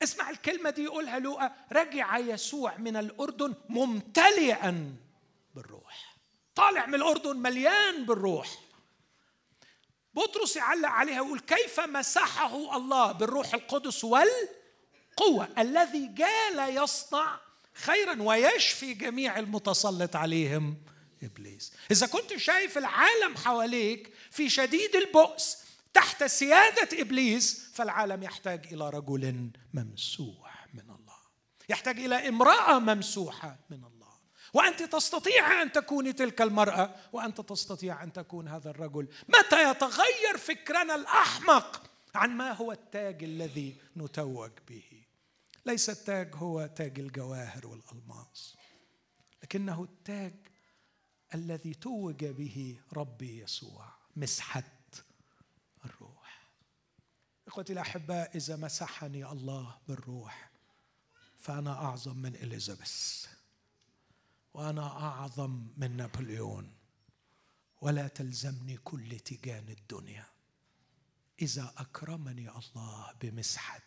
اسمع 0.03 0.31
الكلمة 0.31 0.71
دي 0.71 0.85
يقولها 0.85 1.19
لوقا. 1.19 1.53
رجع 1.73 2.19
يسوع 2.19 2.77
من 2.77 2.97
الأردن 2.97 3.55
ممتلئا 3.69 4.97
بالروح. 5.55 6.17
طالع 6.55 6.87
من 6.87 6.95
الأردن 6.95 7.37
مليان 7.37 8.07
بالروح. 8.07 8.59
بطرس 10.15 10.57
يعلق 10.57 10.89
عليها 10.89 11.21
ويقول 11.21 11.41
كيف 11.41 11.81
مسحه 11.81 12.77
الله 12.77 13.13
بالروح 13.13 13.55
القدس 13.55 14.05
والقوة 14.05 15.49
الذي 15.59 16.07
جال 16.07 16.77
يصنع 16.77 17.41
خيرا 17.75 18.23
ويشفي 18.23 18.95
جميع 18.95 19.39
المتسلط 19.39 20.17
عليهم 20.17 20.77
إبليس. 21.23 21.73
إذا 21.91 22.07
كنت 22.07 22.37
شايف 22.37 22.79
العالم 22.79 23.37
حواليك 23.37 24.13
في 24.31 24.51
شديد 24.51 24.97
البؤس 24.97 25.59
تحت 25.95 26.25
سيادة 26.25 27.01
إبليس 27.01 27.71
فالعالم 27.75 28.23
يحتاج 28.23 28.67
إلى 28.73 28.91
رجل 28.91 29.51
ممسوح 29.75 30.67
من 30.75 30.81
الله. 30.81 31.19
يحتاج 31.69 32.01
إلى 32.01 32.29
امرأة 32.29 32.79
ممسوحة 32.79 33.59
من 33.71 33.85
الله. 33.85 34.13
وأنت 34.55 34.83
تستطيع 34.83 35.63
أن 35.63 35.73
تكوني 35.73 36.13
تلك 36.13 36.43
المرأة 36.43 36.95
وأنت 37.13 37.41
تستطيع 37.41 38.03
أن 38.03 38.13
تكون 38.13 38.49
هذا 38.49 38.71
الرجل. 38.71 39.09
متى 39.29 39.71
يتغير 39.71 40.39
فكرنا 40.39 40.95
الأحمق 40.95 41.83
عن 42.15 42.31
ما 42.31 42.53
هو 42.53 42.73
التاج 42.73 43.25
الذي 43.25 43.77
نتوج 43.97 44.51
به؟ 44.69 45.02
ليس 45.67 45.91
التاج 45.91 46.35
هو 46.35 46.67
تاج 46.67 47.01
الجواهر 47.01 47.67
والألماس 47.67 48.57
لكنه 49.43 49.83
التاج 49.83 50.35
الذي 51.35 51.75
توج 51.75 52.25
به 52.25 52.81
ربي 52.93 53.43
يسوع 53.43 53.89
مسحة 54.17 54.73
الروح. 55.85 56.49
إخوتي 57.47 57.73
الأحباء 57.73 58.37
إذا 58.37 58.57
مسحني 58.57 59.27
الله 59.27 59.79
بالروح 59.89 60.51
فأنا 61.37 61.73
أعظم 61.73 62.17
من 62.17 62.35
إليزابيث 62.35 63.27
وأنا 64.55 64.87
أعظم 64.87 65.69
من 65.77 65.97
نابليون 65.97 66.75
ولا 67.81 68.09
تلزمني 68.09 68.77
كل 68.77 69.21
تيجان 69.21 69.69
الدنيا 69.69 70.27
إذا 71.43 71.75
أكرمني 71.77 72.51
الله 72.51 73.13
بمسحة 73.21 73.81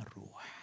الروح. 0.00 0.57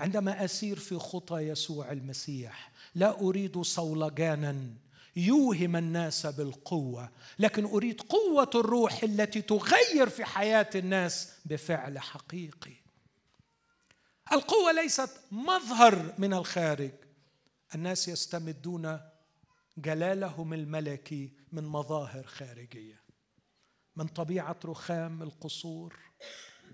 عندما 0.00 0.44
أسير 0.44 0.78
في 0.78 0.98
خطى 0.98 1.36
يسوع 1.40 1.92
المسيح 1.92 2.72
لا 2.94 3.20
أريد 3.20 3.62
صولجانا 3.62 4.74
يوهم 5.16 5.76
الناس 5.76 6.26
بالقوة 6.26 7.10
لكن 7.38 7.64
أريد 7.64 8.00
قوة 8.00 8.50
الروح 8.54 9.02
التي 9.02 9.42
تغير 9.42 10.08
في 10.08 10.24
حياة 10.24 10.70
الناس 10.74 11.32
بفعل 11.44 11.98
حقيقي. 11.98 12.74
القوة 14.32 14.72
ليست 14.72 15.10
مظهر 15.30 16.14
من 16.18 16.34
الخارج. 16.34 16.92
الناس 17.74 18.08
يستمدون 18.08 19.00
جلالهم 19.78 20.54
الملكي 20.54 21.32
من 21.52 21.64
مظاهر 21.64 22.26
خارجية 22.26 23.00
من 23.96 24.06
طبيعة 24.06 24.56
رخام 24.64 25.22
القصور 25.22 25.96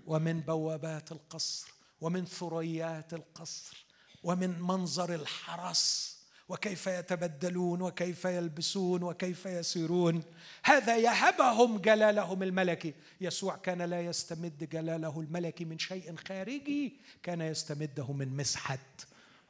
ومن 0.05 0.41
بوابات 0.41 1.11
القصر. 1.11 1.76
ومن 2.01 2.25
ثريات 2.25 3.13
القصر 3.13 3.85
ومن 4.23 4.61
منظر 4.61 5.15
الحرس 5.15 6.17
وكيف 6.49 6.87
يتبدلون 6.87 7.81
وكيف 7.81 8.25
يلبسون 8.25 9.03
وكيف 9.03 9.45
يسيرون. 9.45 10.23
هذا 10.63 10.97
يهبهم 10.97 11.77
جلالهم 11.77 12.43
الملكي. 12.43 12.93
يسوع 13.21 13.55
كان 13.55 13.81
لا 13.81 14.01
يستمد 14.01 14.69
جلاله 14.69 15.19
الملكي 15.19 15.65
من 15.65 15.79
شيء 15.79 16.15
خارجي 16.15 16.99
كان 17.23 17.41
يستمده 17.41 18.11
من 18.11 18.37
مسحة 18.37 18.79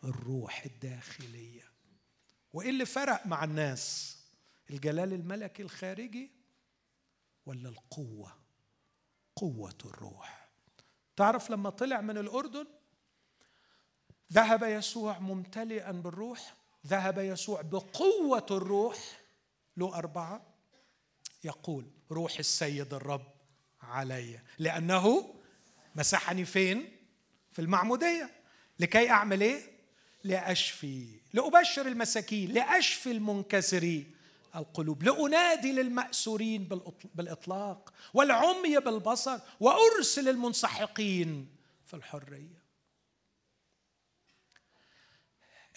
الروح 0.03 0.65
الداخلية. 0.65 1.63
وإيه 2.53 2.69
اللي 2.69 2.85
فرق 2.85 3.25
مع 3.25 3.43
الناس؟ 3.43 4.17
الجلال 4.69 5.13
الملكي 5.13 5.63
الخارجي 5.63 6.31
ولا 7.45 7.69
القوة؟ 7.69 8.35
قوة 9.35 9.77
الروح. 9.85 10.36
تعرف 11.18 11.49
لما 11.49 11.70
طلع 11.70 12.01
من 12.01 12.18
الأردن 12.18 12.68
ذهب 14.34 14.63
يسوع 14.63 15.20
ممتلئا 15.20 15.91
بالروح 15.91 16.53
ذهب 16.88 17.18
يسوع 17.18 17.61
بقوة 17.61 18.45
الروح 18.51 18.97
له 19.78 19.95
أربعة 19.95 20.41
يقول 21.43 21.86
روح 22.11 22.39
السيد 22.39 22.93
الرب 22.93 23.28
علي 23.82 24.39
لأنه 24.59 25.34
مسحني 25.95 26.45
فين؟ 26.45 26.91
في 27.51 27.61
المعمودية 27.61 28.30
لكي 28.80 29.09
أعمل 29.09 29.41
إيه؟ 29.41 29.61
لأشفي 30.24 31.20
لأبشر 31.34 31.88
المساكين 31.88 32.51
لأشفي 32.51 33.11
المنكسرين 33.11 34.16
القلوب. 34.55 35.03
لأنادي 35.03 35.71
للمأسورين 35.71 36.63
بالإطلاق 37.15 37.93
والعمي 38.13 38.77
بالبصر 38.77 39.39
وأرسل 39.59 40.29
المنسحقين 40.29 41.55
في 41.85 41.93
الحرية. 41.93 42.67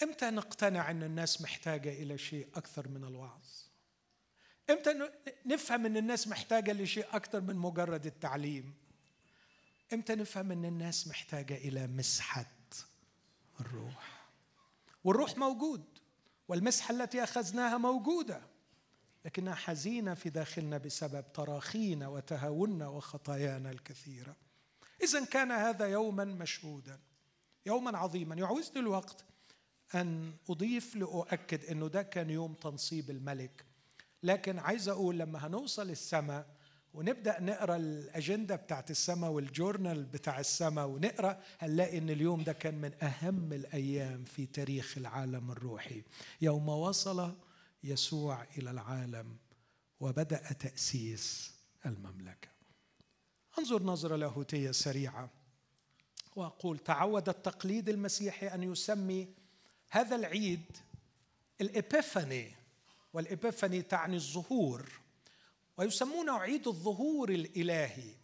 إمتى 0.03 0.29
نقتنع 0.29 0.91
أن 0.91 1.03
الناس 1.03 1.41
محتاجة 1.41 1.89
إلى 1.89 2.17
شيء 2.17 2.47
أكثر 2.55 2.87
من 2.87 3.03
الوعظ؟ 3.03 3.45
إمتى 4.69 5.09
نفهم 5.45 5.85
أن 5.85 5.97
الناس 5.97 6.27
محتاجة 6.27 6.73
لشيء 6.73 7.05
أكثر 7.11 7.41
من 7.41 7.55
مجرد 7.55 8.05
التعليم؟ 8.05 8.73
إمتى 9.93 10.15
نفهم 10.15 10.51
أن 10.51 10.65
الناس 10.65 11.07
محتاجة 11.07 11.55
إلى 11.55 11.87
مسحة 11.87 12.45
الروح؟ 13.59 14.27
والروح 15.03 15.37
موجود 15.37 15.99
والمسحة 16.47 16.93
التي 16.93 17.23
أخذناها 17.23 17.77
موجودة. 17.77 18.50
لكنها 19.25 19.55
حزينة 19.55 20.13
في 20.13 20.29
داخلنا 20.29 20.77
بسبب 20.77 21.33
تراخينا 21.33 22.07
وتهاوننا 22.07 22.87
وخطايانا 22.87 23.71
الكثيرة. 23.71 24.35
اذا 25.03 25.25
كان 25.25 25.51
هذا 25.51 25.85
يوما 25.85 26.23
مشهودا 26.25 26.99
يوما 27.65 27.97
عظيما. 27.97 28.35
يعوزني 28.35 28.79
الوقت 28.79 29.25
أن 29.95 30.33
أضيف 30.49 30.95
لأؤكد 30.95 31.65
أنه 31.65 31.87
ده 31.87 32.01
كان 32.01 32.29
يوم 32.29 32.53
تنصيب 32.53 33.09
الملك. 33.09 33.65
لكن 34.23 34.59
عايز 34.59 34.89
أقول 34.89 35.19
لما 35.19 35.47
هنوصل 35.47 35.89
السماء 35.89 36.47
ونبدأ 36.93 37.41
نقرأ 37.41 37.75
الأجندة 37.75 38.55
بتاعت 38.55 38.91
السماء 38.91 39.31
والجورنال 39.31 40.05
بتاع 40.05 40.39
السماء 40.39 40.87
ونقرأ 40.87 41.39
هنلاقي 41.59 41.97
أن 41.97 42.09
اليوم 42.09 42.43
ده 42.43 42.53
كان 42.53 42.81
من 42.81 43.03
أهم 43.03 43.53
الأيام 43.53 44.23
في 44.23 44.45
تاريخ 44.45 44.97
العالم 44.97 45.51
الروحي. 45.51 46.03
يوم 46.41 46.69
وصل 46.69 47.35
يسوع 47.83 48.47
إلى 48.57 48.71
العالم 48.71 49.37
وبدأ 49.99 50.53
تأسيس 50.53 51.53
المملكة. 51.85 52.49
انظر 53.59 53.83
نظرة 53.83 54.15
لاهوتية 54.15 54.71
سريعة 54.71 55.29
وأقول 56.35 56.79
تعود 56.79 57.29
التقليد 57.29 57.89
المسيحي 57.89 58.47
أن 58.47 58.63
يسمي 58.63 59.27
هذا 59.89 60.15
العيد 60.15 60.77
الإبيفاني 61.61 62.51
والإبيفاني 63.13 63.81
تعني 63.81 64.15
الظهور 64.15 64.89
ويسمونه 65.77 66.37
عيد 66.37 66.67
الظهور 66.67 67.29
الإلهي 67.29 68.15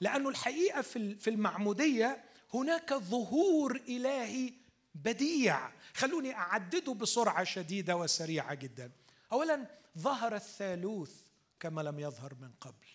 لأنه 0.00 0.28
الحقيقة 0.28 0.82
في 0.82 1.30
المعمودية 1.30 2.24
هناك 2.54 2.94
ظهور 2.94 3.76
إلهي 3.76 4.52
بديع. 4.94 5.70
خلوني 5.94 6.34
أعدده 6.34 6.94
بسرعة 6.94 7.44
شديدة 7.44 7.96
وسريعة 7.96 8.54
جدا. 8.54 8.90
أولا 9.32 9.66
ظهر 9.98 10.34
الثالوث 10.34 11.12
كما 11.60 11.80
لم 11.80 12.00
يظهر 12.00 12.34
من 12.34 12.50
قبل. 12.60 12.86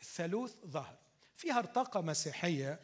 الثالوث 0.00 0.54
ظهر. 0.66 0.98
في 1.36 1.52
هرطقة 1.52 2.00
مسيحية 2.00 2.80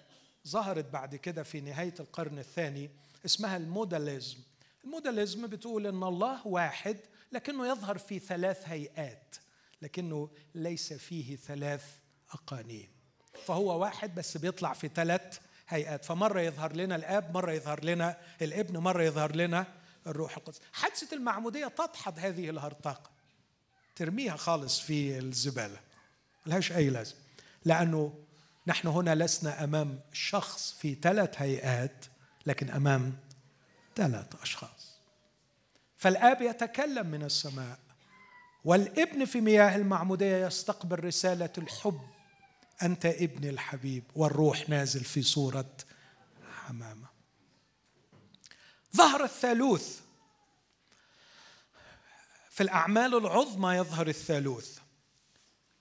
ظهرت 0.48 0.84
بعد 0.84 1.16
كده 1.16 1.42
في 1.42 1.60
نهاية 1.60 1.94
القرن 2.00 2.38
الثاني 2.38 2.90
اسمها 3.24 3.56
الموداليزم. 3.56 4.38
الموداليزم 4.84 5.46
بتقول 5.46 5.86
إن 5.86 6.02
الله 6.02 6.46
واحد 6.46 6.96
لكنه 7.32 7.66
يظهر 7.66 7.98
في 7.98 8.18
ثلاث 8.18 8.68
هيئات 8.68 9.36
لكنه 9.82 10.30
ليس 10.54 10.92
فيه 10.92 11.36
ثلاث 11.36 11.84
أقانيم. 12.30 12.88
فهو 13.44 13.80
واحد 13.80 14.14
بس 14.14 14.36
بيطلع 14.36 14.72
في 14.72 14.88
ثلاث 14.88 15.40
هيئات. 15.68 16.04
فمرة 16.04 16.40
يظهر 16.40 16.76
لنا 16.76 16.96
الآب 16.96 17.34
مرة 17.34 17.52
يظهر 17.52 17.84
لنا 17.84 18.18
الابن 18.42 18.76
مرة 18.76 19.02
يظهر 19.02 19.36
لنا 19.36 19.66
الروح 20.08 20.36
القدس. 20.36 20.60
حادثة 20.72 21.16
المعمودية 21.16 21.66
تدحض 21.66 22.18
هذه 22.18 22.50
الهرطقه 22.50 23.10
ترميها 23.96 24.36
خالص 24.36 24.80
في 24.80 25.18
الزبالة. 25.18 25.80
ملهاش 26.46 26.72
أي 26.72 26.90
لازمه 26.90 27.18
لأنه 27.64 28.24
نحن 28.66 28.88
هنا 28.88 29.14
لسنا 29.14 29.64
أمام 29.64 30.00
شخص 30.12 30.72
في 30.72 30.94
ثلاث 30.94 31.42
هيئات 31.42 32.04
لكن 32.46 32.70
أمام 32.70 33.16
ثلاث 33.96 34.26
أشخاص. 34.42 34.98
فالآب 35.96 36.42
يتكلم 36.42 37.06
من 37.06 37.22
السماء. 37.22 37.78
والابن 38.64 39.24
في 39.24 39.40
مياه 39.40 39.76
المعمودية 39.76 40.46
يستقبل 40.46 41.04
رسالة 41.04 41.52
الحب. 41.58 42.00
أنت 42.82 43.06
ابني 43.06 43.50
الحبيب 43.50 44.04
والروح 44.14 44.68
نازل 44.68 45.04
في 45.04 45.22
صورة 45.22 45.70
حمامة. 46.66 47.07
ظهر 48.96 49.24
الثالوث. 49.24 50.00
في 52.50 52.62
الأعمال 52.62 53.14
العظمى 53.14 53.74
يظهر 53.74 54.08
الثالوث. 54.08 54.78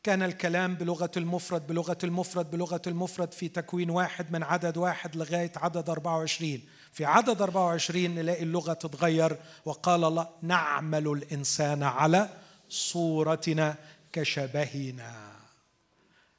كان 0.03 0.23
الكلام 0.23 0.75
بلغة 0.75 1.11
المفرد 1.17 1.67
بلغة 1.67 1.97
المفرد 2.03 2.51
بلغة 2.51 2.81
المفرد 2.87 3.31
في 3.31 3.49
تكوين 3.49 3.89
واحد 3.89 4.31
من 4.31 4.43
عدد 4.43 4.77
واحد 4.77 5.15
لغاية 5.15 5.51
عدد 5.55 5.89
24 5.89 6.61
في 6.91 7.05
عدد 7.05 7.41
24 7.41 8.15
نلاقي 8.15 8.43
اللغة 8.43 8.73
تتغير 8.73 9.37
وقال 9.65 10.03
الله 10.03 10.29
نعمل 10.41 11.07
الإنسان 11.07 11.83
على 11.83 12.29
صورتنا 12.69 13.75
كشبهنا. 14.13 15.31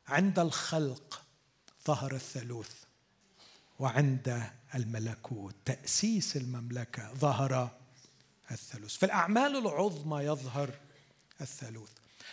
عند 0.08 0.38
الخلق 0.38 1.22
ظهر 1.86 2.14
الثالوث 2.14 2.72
وعند 3.78 4.50
الملكوت. 4.74 5.54
تأسيس 5.64 6.36
المملكة 6.36 7.12
ظهر 7.14 7.70
الثالوث. 8.50 8.96
في 8.96 9.06
الأعمال 9.06 9.56
العظمى 9.56 10.24
يظهر 10.24 10.70
الثالوث. 11.40 11.88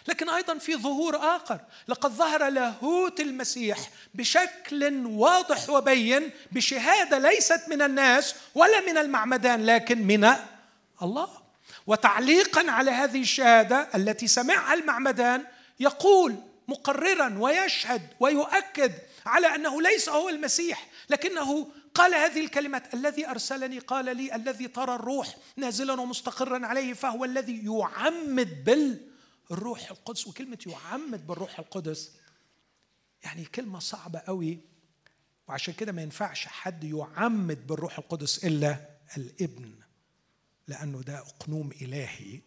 لكن 0.08 0.30
أيضا 0.30 0.58
في 0.58 0.76
ظهور 0.76 1.16
آخر. 1.16 1.60
لقد 1.88 2.12
ظهر 2.12 2.48
لاهوت 2.50 3.20
المسيح 3.20 3.90
بشكل 4.14 5.06
واضح 5.06 5.70
وبين 5.70 6.30
بشهادة 6.52 7.18
ليست 7.18 7.62
من 7.70 7.82
الناس 7.82 8.36
ولا 8.56 8.92
من 8.92 8.98
المعمدان 8.98 9.66
لكن 9.66 10.08
من 10.08 10.36
الله. 11.02 11.30
وتعليقا 11.88 12.72
على 12.72 12.92
هذه 12.92 13.22
الشهادة 13.22 13.90
التي 13.96 14.28
سمعها 14.28 14.74
المعمدان 14.74 15.44
يقول 15.80 16.36
مقررا 16.68 17.38
ويشهد 17.40 18.02
ويؤكد 18.20 18.92
على 19.26 19.56
أنه 19.56 19.82
ليس 19.82 20.10
هو 20.10 20.30
المسيح 20.30 20.88
لكنه 21.10 21.68
قال 21.96 22.14
هذه 22.16 22.46
الكلمات 22.46 22.94
الذي 22.94 23.28
أرسلني 23.28 23.80
قال 23.80 24.18
لي 24.18 24.36
الذي 24.36 24.68
ترى 24.68 24.96
الروح 24.96 25.36
نازلا 25.58 26.02
ومستقرا 26.02 26.66
عليه 26.66 26.94
فهو 26.94 27.26
الذي 27.26 27.66
يعمد 27.66 28.64
بالروح 29.50 29.92
القدس. 29.92 30.28
وكلمة 30.28 30.58
يعمد 30.68 31.28
بالروح 31.28 31.60
القدس 31.60 32.12
يعني 33.24 33.46
كلمة 33.46 33.80
صعبة 33.80 34.20
قوي 34.20 34.60
وعشان 35.48 35.74
كده 35.74 35.92
ما 35.92 36.02
ينفعش 36.02 36.48
حد 36.48 36.84
يعمد 36.84 37.68
بالروح 37.68 37.98
القدس 37.98 38.46
إلا 38.46 38.90
الإبن 39.18 39.74
لأنه 40.68 41.02
ده 41.02 41.18
أقنوم 41.18 41.72
إلهي. 41.82 42.42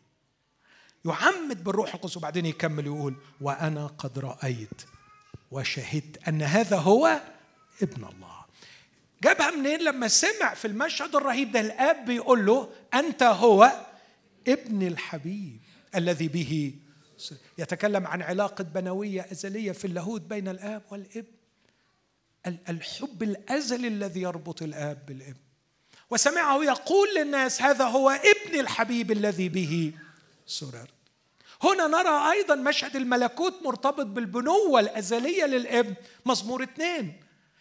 يعمد 1.05 1.65
بالروح 1.65 1.95
القدس 1.95 2.17
وبعدين 2.17 2.47
يكمل 2.47 2.87
يقول 2.87 3.17
وأنا 3.41 3.87
قد 3.87 4.19
رأيت 4.19 4.83
وشهدت 5.51 6.29
أن 6.29 6.43
هذا 6.43 6.77
هو 6.77 7.21
ابن 7.83 8.05
الله. 8.05 8.48
جابها 9.23 9.51
منين؟ 9.51 9.81
لما 9.81 10.09
سمع 10.09 10.55
في 10.55 10.65
المشهد 10.65 11.17
الرهيب 11.17 11.53
ده 11.53 11.61
الآب 11.61 12.05
بيقول 12.05 12.47
له 12.47 12.71
أنت 12.95 13.23
هو 13.23 13.73
ابن 14.49 14.87
الحبيب 14.87 15.61
الذي 15.95 16.29
به 16.29 16.75
يتكلم 17.59 18.07
عن 18.07 18.23
علاقة 18.23 18.65
بنوية 18.65 19.27
أزلية 19.33 19.73
في 19.73 19.85
اللاهوت 19.85 20.21
بين 20.21 20.49
الآب 20.49 20.83
والابن 20.91 21.39
الحب 22.69 23.23
الأزلي 23.23 23.89
الذي 23.89 24.21
يربط 24.21 24.63
الآب 24.63 25.07
بالابن 25.07 25.41
وسمعه 26.11 26.65
يقول 26.65 27.09
للناس 27.17 27.63
هذا 27.63 27.85
هو 27.85 28.11
ابن 28.11 28.61
الحبيب 28.61 29.13
الذي 29.13 29.49
به 29.49 29.93
سررت. 30.47 30.89
هنا 31.63 31.87
نرى 31.87 32.33
أيضا 32.33 32.55
مشهد 32.55 32.97
الملكوت 32.97 33.55
مرتبط 33.65 34.07
بالبنوة 34.07 34.81
الأزلية 34.81 35.45
للابن 35.45 35.95
مزمور 36.27 36.63
اثنين. 36.63 37.21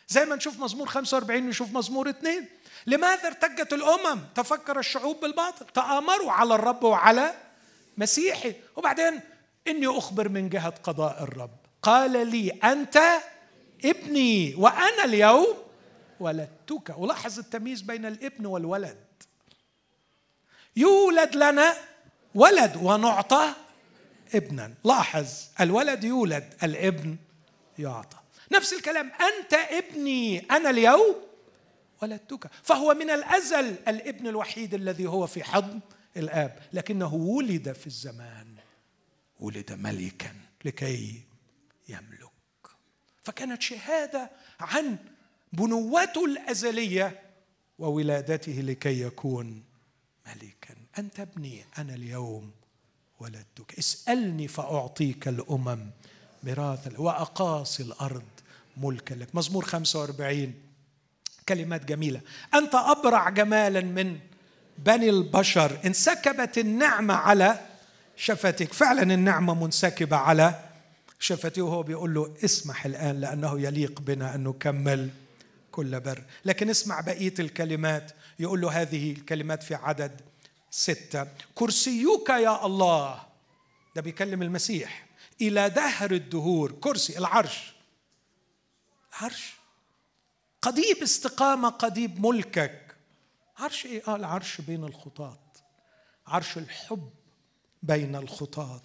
زي 0.10 0.26
ما 0.26 0.36
نشوف 0.36 0.60
مزمور 0.60 0.88
45 0.88 1.50
نشوف 1.50 1.72
مزمور 1.72 2.10
اثنين 2.10 2.48
لماذا 2.88 3.28
ارتجت 3.28 3.74
الأمم؟ 3.74 4.22
تفكر 4.36 4.80
الشعوب 4.80 5.20
بالباطل. 5.20 5.66
تآمروا 5.66 6.32
على 6.32 6.56
الرب 6.56 6.84
وعلى 6.84 7.34
مسيحه. 7.98 8.52
وبعدين 8.76 9.20
إني 9.68 9.88
أخبر 9.88 10.30
من 10.30 10.50
جهة 10.50 10.74
قضاء 10.84 11.24
الرب. 11.24 11.58
قال 11.82 12.28
لي 12.28 12.50
أنت 12.50 13.00
ابني 13.86 14.56
وأنا 14.56 15.04
اليوم 15.04 15.58
ولدتك. 16.20 16.96
ولاحظ 16.98 17.40
التمييز 17.40 17.82
بين 17.82 18.06
الابن 18.06 18.46
والولد. 18.46 19.06
يولد 20.76 21.36
لنا 21.36 21.74
ولد 22.36 22.80
ونعطى 22.82 23.54
ابنا. 24.36 24.74
لاحظ 24.84 25.28
الولد 25.62 26.04
يولد 26.04 26.54
الابن 26.64 27.18
يعطى. 27.80 28.18
نفس 28.52 28.74
الكلام. 28.74 29.12
أنت 29.12 29.54
ابني 29.54 30.40
أنا 30.40 30.70
اليوم 30.70 31.16
ولدتك. 32.02 32.50
فهو 32.64 32.94
من 32.94 33.10
الأزل 33.10 33.76
الابن 33.88 34.28
الوحيد 34.28 34.74
الذي 34.74 35.06
هو 35.06 35.28
في 35.28 35.44
حضن 35.44 35.80
الآب 36.18 36.60
لكنه 36.74 37.14
ولد 37.14 37.72
في 37.72 37.88
الزمان. 37.88 38.56
ولد 39.40 39.72
ملكا 39.72 40.36
لكي 40.66 41.22
يملك. 41.90 42.32
فكانت 43.24 43.62
شهادة 43.62 44.32
عن 44.60 44.98
بنوته 45.54 46.26
الأزلية 46.26 47.22
وولادته 47.80 48.52
لكي 48.52 49.02
يكون 49.02 49.64
ملكا. 50.28 50.76
أنت 50.98 51.20
ابني 51.20 51.66
أنا 51.78 51.94
اليوم 51.94 52.52
ولدتك. 53.20 53.78
اسألني 53.80 54.48
فأعطيك 54.48 55.28
الأمم 55.28 55.90
ميراثا 56.44 57.00
وأقاصي 57.00 57.84
الأرض. 57.84 58.24
ملكا 58.82 59.14
لك. 59.14 59.36
مزمور 59.36 59.66
45 59.66 60.54
كلمات 61.50 61.86
جميلة. 61.86 62.22
أنت 62.56 62.76
أبرع 62.76 63.30
جمالا 63.30 63.82
من 63.82 64.20
بني 64.78 65.10
البشر. 65.10 65.80
انسكبت 65.86 66.58
النعمة 66.58 67.14
على 67.14 67.60
شفتك. 68.16 68.74
فعلا 68.74 69.14
النعمة 69.14 69.54
منسكبة 69.64 70.16
على 70.16 70.60
شفتي. 71.20 71.62
وهو 71.62 71.84
بيقول 71.84 72.14
له 72.14 72.34
اسمح 72.46 72.86
الآن 72.86 73.20
لأنه 73.22 73.62
يليق 73.62 74.02
بنا 74.02 74.36
أن 74.36 74.44
نكمل 74.44 75.10
كل 75.72 76.00
بر. 76.00 76.24
لكن 76.46 76.70
اسمع 76.70 77.02
بقية 77.02 77.34
الكلمات. 77.40 78.12
يقول 78.40 78.62
له 78.62 78.82
هذه 78.82 79.12
الكلمات 79.12 79.64
في 79.64 79.76
عدد 79.76 80.22
ستة. 80.72 81.28
كرسيك 81.56 82.30
يا 82.30 82.66
الله. 82.66 83.20
ده 83.96 84.02
بيكلم 84.02 84.42
المسيح. 84.42 85.06
إلى 85.42 85.70
دهر 85.70 86.12
الدهور. 86.12 86.72
كرسي 86.72 87.18
العرش. 87.18 87.77
عرش. 89.22 89.54
قضيب 90.62 91.04
استقامة 91.04 91.70
قضيب 91.70 92.26
ملكك. 92.26 92.96
عرش 93.58 93.86
إيه؟ 93.86 94.04
آه 94.08 94.16
العرش 94.16 94.62
بين 94.62 94.84
الخطاة 94.84 95.40
عرش 96.28 96.58
الحب 96.58 97.10
بين 97.84 98.16
الخطاة 98.16 98.82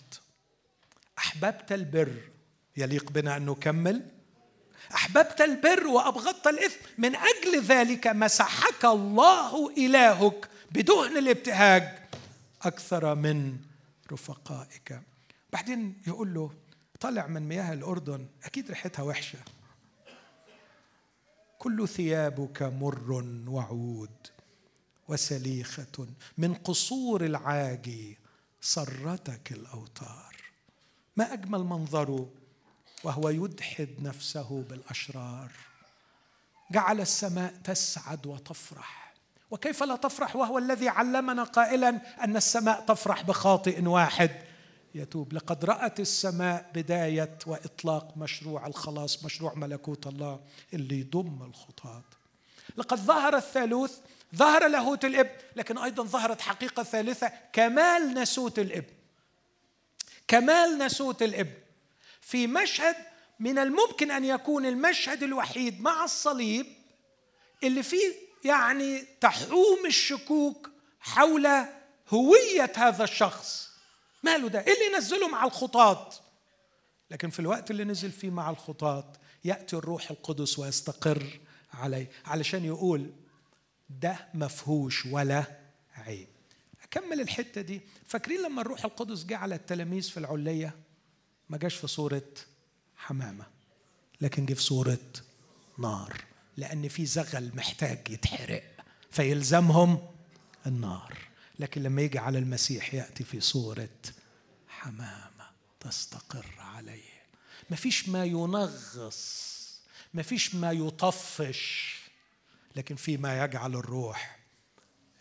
أحببت 1.19 1.73
البر. 1.73 2.31
يليق 2.77 3.11
بنا 3.11 3.37
أن 3.37 3.47
نكمل. 3.47 4.07
أحببت 4.95 5.41
البر 5.41 5.87
وأبغضت 5.87 6.47
الإثم. 6.47 6.89
من 6.99 7.17
أجل 7.17 7.63
ذلك 7.63 8.07
مسحك 8.07 8.85
الله 8.85 9.71
إلهك 9.71 10.49
بدهن 10.71 11.17
الابتهاج 11.17 11.99
أكثر 12.63 13.15
من 13.15 13.59
رفقائك. 14.13 15.01
بعدين 15.53 16.03
يقول 16.07 16.35
له 16.35 16.51
طلع 17.01 17.27
من 17.27 17.49
مياه 17.49 17.73
الأردن. 17.73 18.27
أكيد 18.45 18.69
ريحتها 18.69 19.03
وحشة. 19.03 19.39
كل 21.63 21.89
ثيابك 21.89 22.63
مر 22.63 23.25
وعود 23.49 24.27
وسليخة 25.09 26.07
من 26.39 26.55
قصور 26.55 27.25
العاجي 27.25 28.19
سرتك 28.61 29.53
الأوتار. 29.53 30.37
ما 31.17 31.33
أجمل 31.33 31.65
منظره 31.65 32.29
وهو 33.05 33.29
يدحد 33.29 33.89
نفسه 33.99 34.65
بالأشرار. 34.71 35.51
جعل 36.71 37.01
السماء 37.01 37.55
تسعد 37.65 38.27
وتفرح. 38.27 39.15
وكيف 39.51 39.83
لا 39.83 39.97
تفرح؟ 39.97 40.37
وهو 40.37 40.59
الذي 40.59 40.89
علمنا 40.89 41.43
قائلا 41.43 41.89
أن 42.25 42.37
السماء 42.37 42.85
تفرح 42.87 43.23
بخاطئ 43.23 43.83
واحد. 43.85 44.52
يتوب. 44.95 45.33
لقد 45.33 45.65
رأت 45.65 46.01
السماء 46.01 46.71
بداية 46.75 47.39
وإطلاق 47.47 48.17
مشروع 48.17 48.67
الخلاص 48.67 49.25
مشروع 49.25 49.55
ملكوت 49.55 50.07
الله 50.07 50.41
اللي 50.75 51.01
يضم 51.01 51.43
الخطاه 51.43 52.03
لقد 52.77 52.99
ظهر 52.99 53.37
الثالوث 53.37 53.99
ظهر 54.37 54.69
لاهوت 54.69 55.05
الابن 55.05 55.31
لكن 55.57 55.79
أيضا 55.79 56.03
ظهرت 56.03 56.41
حقيقة 56.41 56.83
ثالثة 56.83 57.33
كمال 57.53 58.15
نسوت 58.15 58.59
الابن 58.59 58.93
كمال 60.29 60.79
نسوت 60.79 61.23
الابن 61.23 61.55
في 62.21 62.47
مشهد 62.47 62.97
من 63.41 63.59
الممكن 63.59 64.11
أن 64.11 64.25
يكون 64.25 64.67
المشهد 64.67 65.23
الوحيد 65.23 65.81
مع 65.81 66.05
الصليب 66.05 66.67
اللي 67.63 67.83
فيه 67.83 68.13
يعني 68.45 69.05
تحوم 69.21 69.87
الشكوك 69.87 70.71
حول 71.01 71.49
هوية 72.09 72.73
هذا 72.77 73.05
الشخص. 73.05 73.72
ماله 74.23 74.49
ده؟ 74.49 74.61
إيه 74.61 74.73
اللي 74.73 74.99
نزله 74.99 75.29
مع 75.29 75.45
الخطاة 75.45 76.11
لكن 77.11 77.31
في 77.31 77.41
الوقت 77.41 77.71
اللي 77.71 77.85
نزل 77.85 78.11
فيه 78.13 78.31
مع 78.31 78.51
الخطاة 78.51 79.13
يأتي 79.45 79.77
الروح 79.77 80.11
القدس 80.11 80.59
ويستقر 80.59 81.41
عليه. 81.75 82.11
علشان 82.27 82.65
يقول 82.65 83.13
ده 83.91 84.29
مفهوش 84.35 85.07
ولا 85.07 85.45
عيب. 85.97 86.29
أكمل 86.83 87.21
الحتة 87.21 87.61
دي. 87.61 87.81
فاكرين 88.07 88.43
لما 88.43 88.61
الروح 88.63 88.85
القدس 88.85 89.25
جه 89.25 89.37
على 89.37 89.55
التلاميذ 89.55 90.11
في 90.11 90.17
العلية 90.17 90.77
ما 91.51 91.59
جاش 91.59 91.75
في 91.75 91.87
صورة 91.87 92.29
حمامة 92.97 93.47
لكن 94.21 94.47
جه 94.47 94.55
في 94.55 94.63
صورة 94.63 94.99
نار 95.79 96.25
لأن 96.57 96.89
في 96.89 97.07
زغل 97.07 97.51
محتاج 97.55 98.11
يتحرق 98.11 98.63
فيلزمهم 99.11 100.09
النار. 100.67 101.19
لكن 101.63 101.83
لما 101.83 102.03
يجي 102.03 102.19
على 102.19 102.39
المسيح 102.39 102.95
يأتي 102.95 103.25
في 103.25 103.41
صورة 103.41 103.89
حمامة 104.69 105.51
تستقر 105.81 106.47
عليه. 106.59 107.23
ما 107.71 107.77
فيش 107.77 108.09
ما 108.09 108.25
ينغص 108.25 109.53
ما 110.15 110.23
فيش 110.23 110.55
ما 110.55 110.73
يطفش 110.73 111.97
لكن 112.77 112.97
في 112.97 113.17
ما 113.17 113.45
يجعل 113.45 113.75
الروح 113.75 114.39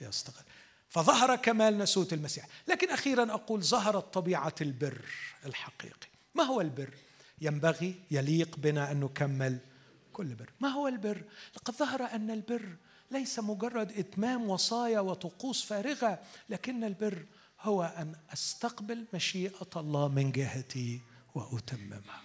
يستقر. 0.02 0.44
فظهر 0.90 1.36
كمال 1.36 1.78
نسوت 1.78 2.14
المسيح. 2.14 2.48
لكن 2.68 2.90
أخيرا 2.90 3.34
أقول 3.34 3.64
ظهرت 3.64 4.14
طبيعة 4.14 4.56
البر 4.62 5.06
الحقيقي. 5.46 6.08
ما 6.36 6.44
هو 6.44 6.62
البر؟ 6.62 6.94
ينبغي 7.42 7.96
يليق 8.12 8.58
بنا 8.58 8.92
أن 8.92 9.00
نكمل 9.00 9.58
كل 10.14 10.36
بر. 10.36 10.50
ما 10.60 10.70
هو 10.70 10.88
البر؟ 10.88 11.24
لقد 11.56 11.74
ظهر 11.74 12.04
أن 12.04 12.32
البر 12.32 12.76
ليس 13.12 13.40
مجرد 13.40 13.92
إتمام 13.92 14.50
وصايا 14.50 15.00
وطقوس 15.00 15.66
فارغة 15.66 16.20
لكن 16.50 16.84
البر 16.84 17.26
هو 17.62 17.84
أن 17.84 18.16
أستقبل 18.34 19.06
مشيئة 19.14 19.70
الله 19.76 20.08
من 20.08 20.32
جهتي 20.32 21.00
وأتممها. 21.36 22.22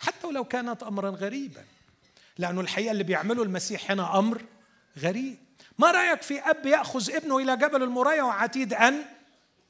حتى 0.00 0.26
ولو 0.26 0.44
كانت 0.44 0.82
امرا 0.82 1.10
غريبا 1.10 1.64
لأنه 2.38 2.60
الحقيقة 2.60 2.90
اللي 2.92 3.04
بيعمله 3.04 3.42
المسيح 3.42 3.90
هنا 3.90 4.18
أمر 4.18 4.42
غريب. 4.98 5.36
ما 5.78 5.90
رأيك 5.90 6.22
في 6.22 6.40
أب 6.40 6.66
يأخذ 6.66 7.10
ابنه 7.10 7.38
إلى 7.38 7.56
جبل 7.56 7.82
المرايه 7.82 8.22
وعتيد 8.22 8.74
أن 8.74 9.04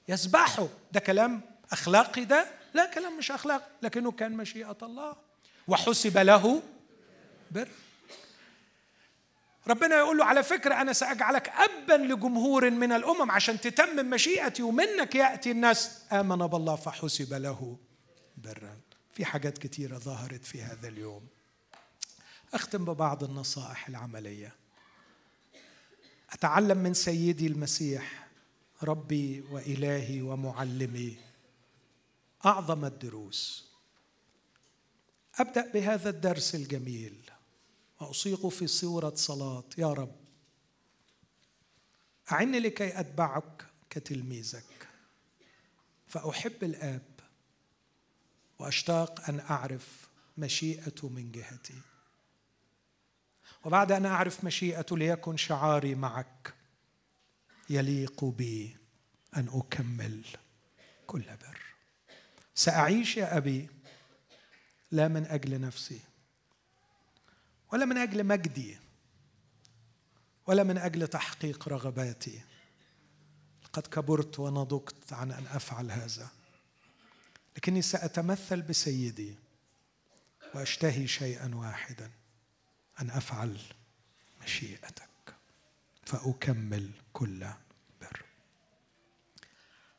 يذبحه 0.08 0.68
ده 0.92 1.00
كلام 1.00 1.40
أخلاقي 1.72 2.24
ده؟ 2.24 2.46
لا 2.74 2.90
كلام 2.94 3.18
مش 3.18 3.30
اخلاق 3.30 3.68
لكنه 3.82 4.12
كان 4.12 4.32
مشيئة 4.32 4.76
الله 4.82 5.16
وحسب 5.68 6.18
له 6.18 6.62
بر. 7.50 7.68
ربنا 9.68 9.96
يقول 9.96 10.18
له 10.18 10.24
على 10.24 10.42
فكرة 10.42 10.80
أنا 10.80 10.92
سأجعلك 10.92 11.48
أبا 11.48 11.92
لجمهور 11.92 12.70
من 12.70 12.92
الأمم 12.92 13.30
عشان 13.30 13.60
تتمم 13.60 14.10
مشيئتي 14.10 14.62
ومنك 14.62 15.14
يأتي 15.14 15.50
الناس. 15.50 16.02
آمن 16.12 16.46
بالله 16.46 16.76
فحسب 16.76 17.34
له 17.34 17.78
برا. 18.36 18.80
في 19.12 19.24
حاجات 19.24 19.58
كتيرة 19.58 19.98
ظهرت 19.98 20.44
في 20.44 20.62
هذا 20.62 20.88
اليوم. 20.88 21.26
أختم 22.54 22.84
ببعض 22.84 23.24
النصائح 23.24 23.88
العملية. 23.88 24.54
أتعلم 26.32 26.78
من 26.78 26.94
سيدي 26.94 27.46
المسيح 27.46 28.28
ربي 28.82 29.44
وإلهي 29.50 30.22
ومعلمي. 30.22 31.16
أعظم 32.46 32.84
الدروس. 32.84 33.68
أبدأ 35.38 35.72
بهذا 35.72 36.10
الدرس 36.10 36.54
الجميل. 36.54 37.23
وأصيغ 38.04 38.48
في 38.48 38.66
صورة 38.66 39.14
صلاة. 39.14 39.64
يا 39.78 39.92
رب. 39.92 40.16
أعني 42.32 42.60
لكي 42.60 43.00
أتبعك 43.00 43.66
كتلميذك. 43.90 44.88
فأحب 46.06 46.64
الآب 46.64 47.20
وأشتاق 48.58 49.28
أن 49.28 49.40
أعرف 49.40 50.08
مشيئته 50.38 51.08
من 51.08 51.32
جهتي. 51.32 51.80
وبعد 53.64 53.92
أن 53.92 54.06
أعرف 54.06 54.44
مشيئته 54.44 54.98
ليكن 54.98 55.36
شعاري 55.36 55.94
معك 55.94 56.54
يليق 57.70 58.24
بي 58.24 58.76
أن 59.36 59.48
أكمل 59.48 60.24
كل 61.06 61.22
بر. 61.22 61.60
سأعيش 62.54 63.16
يا 63.16 63.36
أبي 63.36 63.68
لا 64.90 65.08
من 65.08 65.26
أجل 65.26 65.60
نفسي 65.60 66.00
ولا 67.72 67.84
من 67.84 67.98
أجل 67.98 68.24
مجدي 68.24 68.78
ولا 70.46 70.62
من 70.62 70.78
أجل 70.78 71.08
تحقيق 71.08 71.68
رغباتي. 71.68 72.40
لقد 73.64 73.86
كبرت 73.86 74.38
ونضجت 74.38 75.12
عن 75.12 75.32
أن 75.32 75.46
أفعل 75.46 75.90
هذا 75.90 76.28
لكني 77.56 77.82
سأتمثل 77.82 78.62
بسيدي 78.62 79.34
وأشتهي 80.54 81.06
شيئا 81.06 81.54
واحدا 81.54 82.10
أن 83.00 83.10
أفعل 83.10 83.58
مشيئتك 84.44 85.34
فأكمل 86.02 86.90
كل 87.12 87.46
بر. 88.00 88.22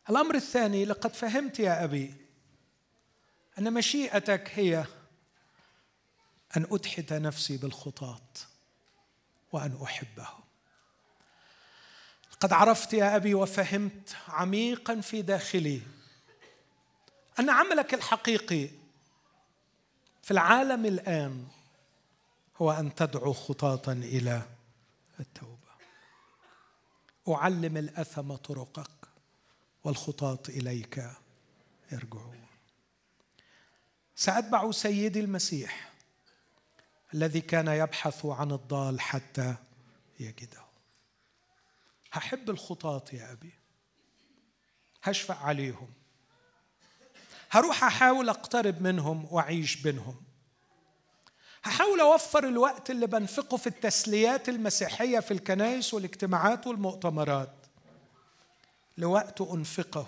الأمر 0.10 0.36
الثاني 0.36 0.86
لقد 0.86 1.14
فهمت 1.16 1.60
يا 1.60 1.84
أبي 1.84 2.14
أن 3.60 3.74
مشيئتك 3.74 4.52
هي 4.54 4.86
أن 6.58 6.68
أدحت 6.72 7.14
نفسي 7.14 7.58
بالخطاه 7.58 8.22
وأن 9.52 9.80
أحبهم. 9.84 10.44
قد 12.40 12.54
عرفت 12.54 12.94
يا 12.94 13.16
أبي 13.16 13.34
وفهمت 13.34 14.16
عميقا 14.28 15.02
في 15.02 15.22
داخلي 15.22 15.82
أن 17.40 17.50
عملك 17.50 17.94
الحقيقي 17.94 18.70
في 20.24 20.32
العالم 20.32 20.86
الآن 20.86 21.48
هو 22.58 22.72
أن 22.72 22.96
تدعو 22.96 23.34
خطاة 23.34 23.92
إلى 23.92 24.42
التوبة. 25.20 25.56
أعلم 27.28 27.78
الأثم 27.78 28.36
طرقك 28.36 29.08
والخطاة 29.84 30.40
إليك 30.50 31.10
يرجعون. 31.92 32.46
سأتبع 34.16 34.72
سيدي 34.72 35.20
المسيح 35.20 35.95
الذي 37.14 37.42
كان 37.42 37.68
يبحث 37.68 38.26
عن 38.26 38.52
الضال 38.52 39.02
حتى 39.02 39.56
يجده. 40.20 40.66
هحب 42.12 42.50
الخطاة 42.50 43.04
يا 43.14 43.32
أبي. 43.32 43.54
هشفق 45.04 45.38
عليهم. 45.38 45.90
هروح 47.50 47.84
أحاول 47.84 48.30
أقترب 48.30 48.82
منهم 48.82 49.28
وأعيش 49.32 49.76
بينهم. 49.76 50.22
هحاول 51.64 52.00
أوفر 52.00 52.48
الوقت 52.48 52.90
اللي 52.90 53.08
بنفقه 53.08 53.58
في 53.58 53.68
التسليات 53.68 54.50
المسيحية 54.50 55.20
في 55.20 55.32
الكنائس 55.32 55.94
والاجتماعات 55.94 56.68
والمؤتمرات 56.68 57.54
لوقت 58.98 59.42
أنفقه 59.42 60.08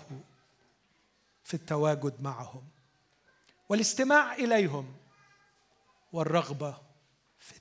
في 1.44 1.54
التواجد 1.54 2.22
معهم 2.22 2.68
والاستماع 3.68 4.34
إليهم 4.34 4.94
والرغبة 6.12 6.87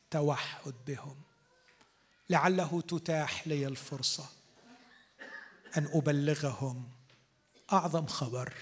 التوحد 0.07 0.73
بهم. 0.87 1.15
لعله 2.29 2.81
تتاح 2.81 3.47
لي 3.47 3.67
الفرصة 3.67 4.29
أن 5.77 5.89
أبلغهم. 5.93 6.89
أعظم 7.73 8.05
خبر 8.07 8.53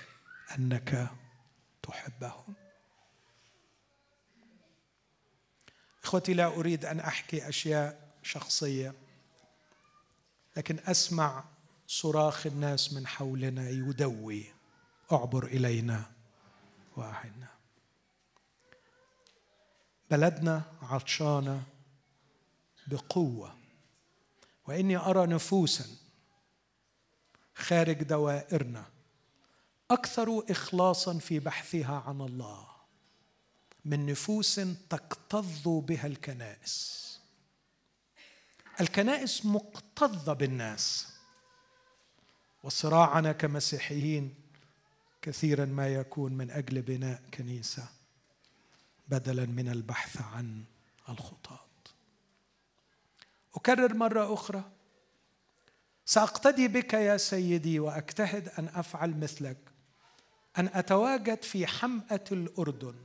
أنك 0.58 1.12
تحبهم. 1.84 2.54
إخوتي 6.04 6.34
لا 6.34 6.48
أريد 6.48 6.86
أن 6.86 7.00
أحكي 7.00 7.50
أشياء 7.50 8.10
شخصية 8.24 8.94
لكن 10.58 10.80
أسمع 10.86 11.44
صراخ 11.88 12.46
الناس 12.46 12.94
من 12.94 13.08
حولنا 13.08 13.70
يدوي. 13.70 14.46
اعبر 15.12 15.46
إلينا 15.46 16.12
واعنا. 16.98 17.45
بلدنا 20.12 20.64
عطشانه 20.82 21.64
بقوة. 22.88 23.56
وإني 24.68 24.98
أرى 24.98 25.28
نفوسا 25.28 25.86
خارج 27.56 28.04
دوائرنا 28.04 28.86
أكثر 29.92 30.44
اخلاصا 30.50 31.18
في 31.20 31.40
بحثها 31.40 32.04
عن 32.08 32.22
الله 32.22 32.68
من 33.86 34.06
نفوس 34.06 34.56
تكتظ 34.90 35.68
بها 35.68 36.08
الكنائس. 36.08 37.06
الكنائس 38.82 39.46
مكتظة 39.46 40.34
بالناس 40.34 41.08
وصراعنا 42.64 43.32
كمسيحيين 43.32 44.36
كثيرا 45.22 45.66
ما 45.66 45.88
يكون 45.88 46.34
من 46.34 46.52
أجل 46.52 46.82
بناء 46.82 47.22
كنيسة. 47.34 47.95
بدلا 49.08 49.46
من 49.46 49.70
البحث 49.70 50.22
عن 50.22 50.64
الخطاة 51.10 51.66
أكرر 53.56 53.94
مرة 53.94 54.34
أخرى. 54.34 54.64
سأقتدي 56.06 56.68
بك 56.68 56.94
يا 56.94 57.18
سيدي 57.18 57.80
وأجتهد 57.80 58.50
أن 58.50 58.68
أفعل 58.68 59.18
مثلك. 59.18 59.58
أن 60.58 60.70
أتواجد 60.74 61.44
في 61.44 61.68
حمأة 61.68 62.24
الأردن. 62.32 62.96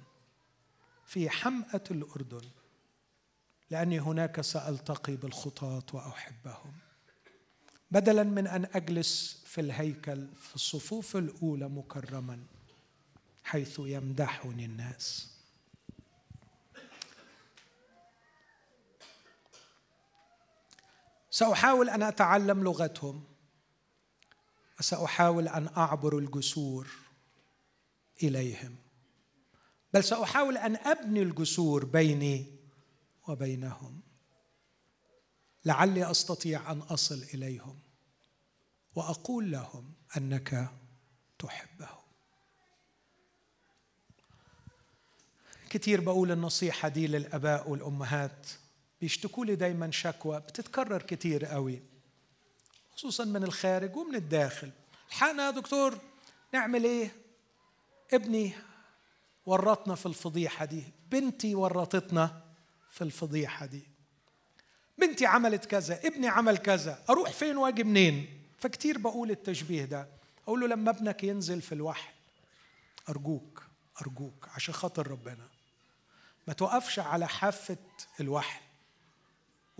في 1.06 1.31
حمأة 1.31 1.85
الأردن. 1.90 2.48
لأني 3.70 4.01
هناك 4.01 4.40
سألتقي 4.40 5.16
بالخطاة 5.16 5.82
وأحبهم. 5.93 6.72
بدلا 7.90 8.22
من 8.22 8.47
أن 8.47 8.64
أجلس 8.74 9.43
في 9.47 9.60
الهيكل 9.60 10.28
في 10.36 10.55
الصفوف 10.55 11.16
الأولى 11.16 11.68
مكرما 11.68 12.43
حيث 13.44 13.81
يمدحني 13.85 14.64
الناس. 14.64 15.30
سأحاول 21.31 21.90
أن 21.90 22.02
أتعلم 22.02 22.65
لغتهم. 22.65 23.24
وسأحاول 24.81 25.48
أن 25.48 25.69
أعبر 25.77 26.19
الجسور 26.19 26.89
إليهم. 28.23 28.77
بل 29.94 30.05
سأحاول 30.05 30.57
أن 30.57 30.77
أبني 30.77 31.23
الجسور 31.23 31.85
بيني 31.85 32.57
وبينهم. 33.28 34.01
لعلي 35.65 36.11
أستطيع 36.11 36.73
أن 36.73 36.78
أصل 36.78 37.23
إليهم 37.35 37.78
وأقول 38.94 39.51
لهم 39.51 39.94
أنك 40.16 40.70
تحبهم. 41.39 42.01
كتير 45.70 46.01
بقول 46.01 46.32
النصيحة 46.32 46.89
دي 46.89 47.07
للآباء 47.07 47.70
والأمهات. 47.70 48.47
بيشتكوا 49.01 49.44
لي 49.44 49.56
دايما 49.56 49.90
شكوى 49.90 50.40
بتتكرر 50.40 51.02
كتير 51.02 51.44
قوي 51.44 51.82
خصوصا 52.97 53.24
من 53.24 53.43
الخارج 53.43 53.97
ومن 53.97 54.14
الداخل. 54.14 54.70
الحقنا 55.09 55.47
يا 55.47 55.51
دكتور 55.51 55.98
نعمل 56.55 56.85
إيه؟ 56.85 57.12
ابني 58.12 58.52
ورطنا 59.47 59.94
في 59.94 60.06
الفضيحة 60.06 60.64
دي 60.64 60.85
بنتي 61.10 61.55
ورطتنا 61.55 62.43
في 62.90 63.05
الفضيحة 63.05 63.66
دي. 63.66 63.82
بنتي 64.98 65.27
عملت 65.27 65.64
كذا 65.64 66.06
ابني 66.06 66.28
عمل 66.28 66.59
كذا 66.59 67.05
أروح 67.10 67.31
فين 67.31 67.56
وأجي 67.56 67.85
منين؟ 67.85 68.43
فكتير 68.59 68.98
بقول 68.98 69.31
التشبيه 69.31 69.85
ده. 69.85 70.09
أقول 70.44 70.60
له 70.60 70.66
لما 70.66 70.90
ابنك 70.90 71.24
ينزل 71.24 71.62
في 71.62 71.72
الوحل 71.72 72.12
أرجوك 73.09 73.62
أرجوك 74.02 74.48
عشان 74.55 74.74
خاطر 74.74 75.10
ربنا. 75.10 75.48
ما 76.48 76.55
توقفش 76.55 76.98
على 76.98 77.28
حافة 77.28 77.77
الوحل 78.20 78.60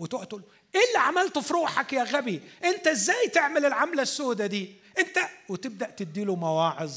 وتقعد 0.01 0.27
تقول 0.27 0.43
إيه 0.75 0.81
اللي 0.87 0.99
عملته 0.99 1.41
في 1.41 1.53
روحك 1.53 1.93
يا 1.93 2.03
غبي؟ 2.03 2.41
أنت 2.63 2.87
إزاي 2.87 3.27
تعمل 3.27 3.65
العملة 3.65 4.01
السوداء 4.01 4.47
دي؟ 4.47 4.75
أنت 4.99 5.19
وتبدأ 5.49 5.89
تديله 5.89 6.35
مواعظ 6.35 6.93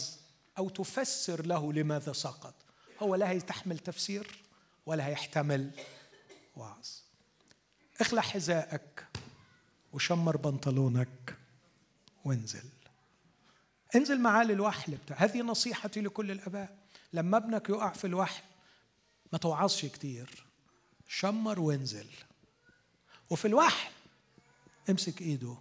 أو 0.58 0.68
تفسر 0.68 1.46
له 1.46 1.72
لماذا 1.72 2.12
سقط. 2.12 2.54
هو 3.00 3.14
لا 3.14 3.30
هيتحمل 3.30 3.78
تفسير 3.78 4.26
ولا 4.86 5.06
هيحتمل 5.06 5.70
وعظ. 6.56 6.88
اخلع 8.00 8.22
حذائك 8.22 9.06
وشمر 9.92 10.36
بنطلونك 10.36 11.36
وانزل. 12.24 12.68
انزل 13.96 14.20
معاه 14.20 14.44
للوحل 14.44 14.96
بتاع 14.96 15.16
هذه 15.16 15.42
نصيحتي 15.42 16.00
لكل 16.00 16.30
الآباء. 16.30 16.76
لما 17.12 17.36
ابنك 17.36 17.68
يقع 17.68 17.92
في 17.92 18.06
الوحل 18.06 18.42
ما 19.32 19.38
توعظش 19.38 19.84
كتير. 19.84 20.44
شمر 21.08 21.60
وانزل. 21.60 22.06
وفي 23.30 23.44
الوحل 23.44 23.90
امسك 24.90 25.20
ايده 25.20 25.56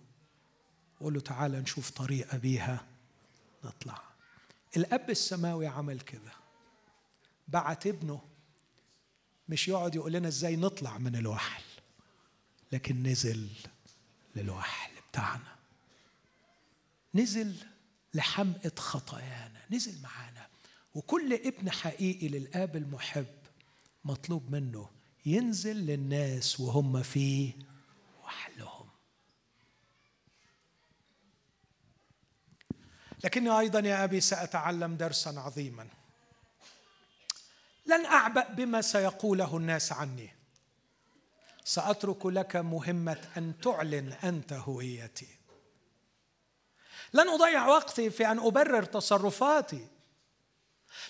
وقول 1.00 1.14
له 1.14 1.20
تعالى 1.20 1.60
نشوف 1.60 1.90
طريقة 1.90 2.38
بيها. 2.38 2.86
نطلع. 3.64 4.02
الأب 4.78 5.10
السماوي 5.10 5.68
عمل 5.68 6.00
كده. 6.00 6.32
بعت 7.48 7.88
ابنه 7.88 8.22
مش 9.50 9.68
يقعد 9.68 9.96
يقول 9.96 10.14
لنا 10.14 10.28
إزاي 10.28 10.56
نطلع 10.56 10.98
من 10.98 11.16
الوحل 11.16 11.64
لكن 12.72 13.04
نزل 13.04 13.50
للوحل 14.36 14.92
بتاعنا. 15.12 15.56
نزل 17.16 17.56
لحمقة 18.14 18.72
خطايانا 18.78 19.62
نزل 19.72 20.02
معانا. 20.02 20.48
وكل 20.96 21.34
ابن 21.34 21.72
حقيقي 21.72 22.28
للآب 22.28 22.76
المحب 22.76 23.36
مطلوب 24.06 24.52
منه 24.52 24.90
ينزل 25.26 25.76
للناس 25.76 26.60
وهم 26.60 27.04
في 27.04 27.54
وحلهم. 28.24 28.90
لكني 33.24 33.60
أيضا 33.60 33.80
يا 33.80 34.04
أبي 34.04 34.22
سأتعلم 34.22 34.96
درسا 34.96 35.30
عظيما. 35.30 35.88
لن 37.86 38.06
أعبأ 38.06 38.48
بما 38.48 38.82
سيقوله 38.82 39.58
الناس 39.58 39.92
عني. 39.92 40.34
سأترك 41.64 42.26
لك 42.26 42.56
مهمة 42.56 43.30
أن 43.38 43.60
تعلن 43.62 44.14
أنت 44.14 44.54
هويتي. 44.54 45.38
لن 47.14 47.30
أضيع 47.30 47.68
وقتي 47.68 48.10
في 48.10 48.32
أن 48.32 48.40
أبرر 48.40 48.84
تصرفاتي. 48.84 49.88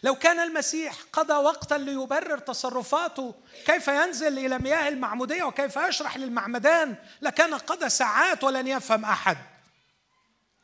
لو 0.04 0.16
كان 0.16 0.40
المسيح 0.40 0.98
قضى 1.14 1.34
وقتا 1.34 1.76
ليبرر 1.76 2.38
تصرفاته 2.38 3.36
كيف 3.66 3.88
ينزل 3.88 4.40
إلى 4.46 4.60
مياه 4.60 4.88
المعمودية 4.88 5.44
وكيف 5.44 5.76
يشرح 5.76 6.18
للمعمدان 6.18 6.96
لكان 7.22 7.54
قضى 7.54 7.90
ساعات 7.90 8.44
ولن 8.44 8.68
يفهم 8.68 9.06
أحد. 9.06 9.38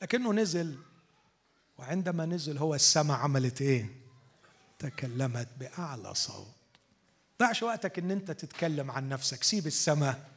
لكنه 0.02 0.34
نزل 0.34 0.78
وعندما 1.78 2.26
نزل 2.26 2.58
هو 2.58 2.76
السماء 2.76 3.18
عملت 3.18 3.62
إيه؟ 3.62 3.90
تكلمت 4.80 5.48
بأعلى 5.60 6.16
صوت. 6.16 6.48
ضعش 7.40 7.64
وقتك 7.64 8.00
إن 8.00 8.12
أنت 8.12 8.32
تتكلم 8.32 8.91
عن 8.91 9.10
نفسك. 9.10 9.44
سيب 9.44 9.68
السماء 9.68 10.30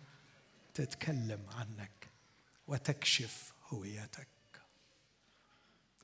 تتكلم 0.74 1.46
عنك 1.58 2.08
وتكشف 2.68 3.52
هويتك. 3.68 4.31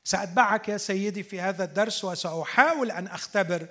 سأتبعك 0.08 0.68
يا 0.68 0.76
سيدي 0.76 1.22
في 1.22 1.40
هذا 1.40 1.64
الدرس 1.64 2.04
وسأحاول 2.04 2.90
أن 2.90 3.06
أختبر 3.06 3.66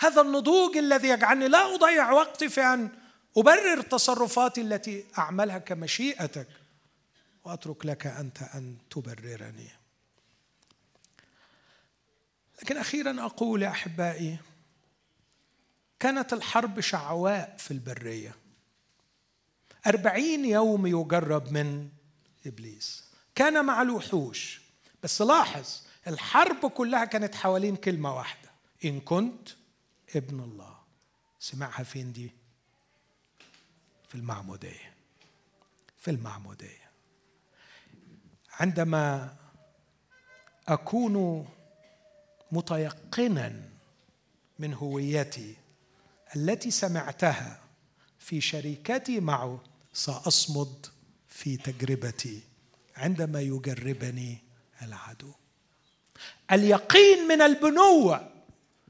هذا 0.00 0.20
النضوج 0.20 0.76
الذي 0.76 1.08
يجعلني 1.08 1.48
لا 1.48 1.74
أضيع 1.74 2.10
وقتي 2.12 2.48
في 2.48 2.60
أن 2.60 2.88
أبرر 3.36 3.80
تصرفاتي 3.82 4.60
التي 4.60 5.04
أعملها 5.18 5.58
كمشيئتك. 5.58 6.48
وأترك 7.44 7.86
لك 7.86 8.06
أنت 8.06 8.42
أن 8.42 8.76
تبررني. 8.90 9.68
لكن 12.62 12.76
أخيرا 12.76 13.24
أقول 13.24 13.62
يا 13.62 13.68
أحبائي 13.68 14.38
كانت 16.00 16.32
الحرب 16.32 16.80
شعواء 16.80 17.54
في 17.58 17.70
البرية. 17.70 18.34
أربعين 19.86 20.44
يوم 20.44 20.86
يجرب 20.86 21.52
من 21.52 21.88
إبليس. 22.46 23.04
كان 23.34 23.64
مع 23.64 23.82
الوحوش. 23.82 24.67
بس 25.02 25.22
لاحظ 25.22 25.80
الحرب 26.06 26.66
كلها 26.70 27.04
كانت 27.04 27.34
حوالين 27.34 27.76
كلمة 27.76 28.16
واحدة. 28.16 28.50
إن 28.84 29.00
كنت 29.00 29.48
ابن 30.16 30.40
الله. 30.40 30.78
سمعها 31.38 31.82
فين 31.82 32.12
دي؟ 32.12 32.30
في 34.08 34.14
المعمودية. 34.14 34.94
في 35.96 36.10
المعمودية. 36.10 36.88
عندما 38.52 39.36
أكون 40.68 41.46
متيقنا 42.52 43.62
من 44.58 44.74
هويتي 44.74 45.56
التي 46.36 46.70
سمعتها 46.70 47.60
في 48.18 48.40
شركتي 48.40 49.20
معه 49.20 49.60
سأصمد 49.92 50.86
في 51.28 51.56
تجربتي. 51.56 52.42
عندما 52.96 53.40
يجربني 53.40 54.47
العدو. 54.82 55.32
اليقين 56.52 57.28
من 57.28 57.42
البنوة 57.42 58.30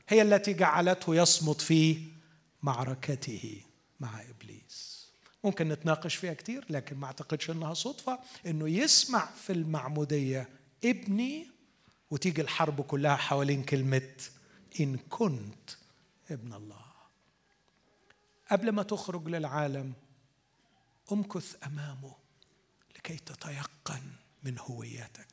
هي 0.08 0.22
التي 0.22 0.52
جعلته 0.52 1.14
يصمت 1.14 1.60
في 1.60 2.02
معركته 2.62 3.62
مع 4.00 4.20
إبليس. 4.22 5.08
ممكن 5.44 5.68
نتناقش 5.68 6.14
فيها 6.14 6.34
كتير 6.34 6.64
لكن 6.70 6.96
ما 6.96 7.06
أعتقدش 7.06 7.50
إنها 7.50 7.74
صدفة 7.74 8.18
إنه 8.46 8.68
يسمع 8.68 9.26
في 9.26 9.52
المعمودية 9.52 10.48
ابني 10.84 11.50
وتيجي 12.10 12.40
الحرب 12.40 12.80
كلها 12.80 13.16
حوالين 13.16 13.62
كلمة 13.62 14.10
إن 14.80 14.96
كنت 14.96 15.70
ابن 16.30 16.52
الله. 16.52 16.88
قبل 18.50 18.70
ما 18.70 18.82
تخرج 18.82 19.28
للعالم 19.28 19.92
امكث 21.12 21.56
أمامه 21.66 22.14
لكي 22.96 23.16
تتيقن 23.16 24.02
من 24.42 24.58
هويتك 24.58 25.26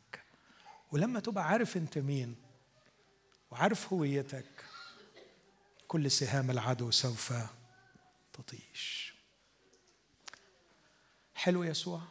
ولما 0.91 1.19
تبقى 1.19 1.47
عارف 1.47 1.77
انت 1.77 1.97
مين 1.97 2.35
وعارف 3.51 3.93
هويتك 3.93 4.65
كل 5.87 6.11
سهام 6.11 6.51
العدو 6.51 6.91
سوف 6.91 7.33
تطيش. 8.33 9.13
حلو 11.35 11.63
يسوع؟ 11.63 12.01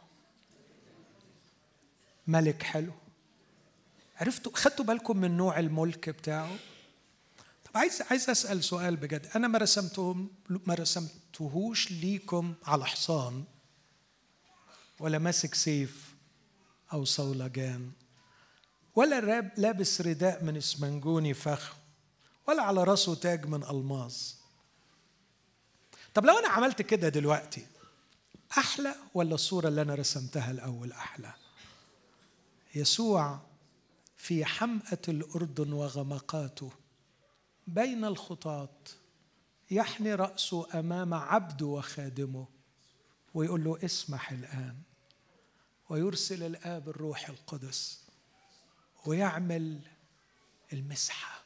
ملك 2.27 2.63
حلو. 2.63 2.91
عرفتوا 4.17 4.51
خدتوا 4.55 4.85
بالكم 4.85 5.17
من 5.17 5.37
نوع 5.37 5.59
الملك 5.59 6.09
بتاعه؟ 6.09 6.57
طب 7.65 7.77
عايز 7.77 8.01
عايز 8.01 8.29
أسأل 8.29 8.63
سؤال 8.63 8.95
بجد. 8.95 9.25
أنا 9.35 9.47
ما 9.47 9.57
رسمتهم 9.57 10.29
ما 10.49 10.73
رسمتهوش 10.73 11.91
ليكم 11.91 12.53
على 12.63 12.85
حصان 12.85 13.43
ولا 14.99 15.19
ماسك 15.19 15.55
سيف 15.55 16.15
أو 16.93 17.05
صولجان. 17.05 17.91
ولا 18.95 19.41
لابس 19.57 20.01
رداء 20.01 20.43
من 20.43 20.57
اسمنجوني 20.57 21.33
فخم 21.33 21.75
ولا 22.47 22.63
على 22.63 22.83
راسه 22.83 23.15
تاج 23.15 23.45
من 23.45 23.63
ألماظ. 23.63 24.15
طب 26.13 26.25
لو 26.25 26.39
أنا 26.39 26.47
عملت 26.47 26.81
كده 26.81 27.09
دلوقتي 27.09 27.65
أحلى 28.57 28.95
ولا 29.13 29.35
الصورة 29.35 29.67
اللي 29.67 29.81
أنا 29.81 29.95
رسمتها 29.95 30.51
الأول 30.51 30.91
أحلى؟ 30.91 31.33
يسوع 32.75 33.39
في 34.17 34.45
حمأة 34.45 35.01
الأردن 35.07 35.73
وغمقاته 35.73 36.71
بين 37.67 38.05
الخطاط 38.05 38.95
يحني 39.71 40.15
رأسه 40.15 40.79
أمام 40.79 41.13
عبده 41.13 41.65
وخادمه 41.65 42.47
ويقول 43.33 43.63
له 43.63 43.79
اسمح 43.85 44.31
الآن 44.31 44.77
ويرسل 45.89 46.43
الآب 46.43 46.89
الروح 46.89 47.29
القدس. 47.29 48.04
ويعمل 49.05 49.79
المسحة 50.73 51.43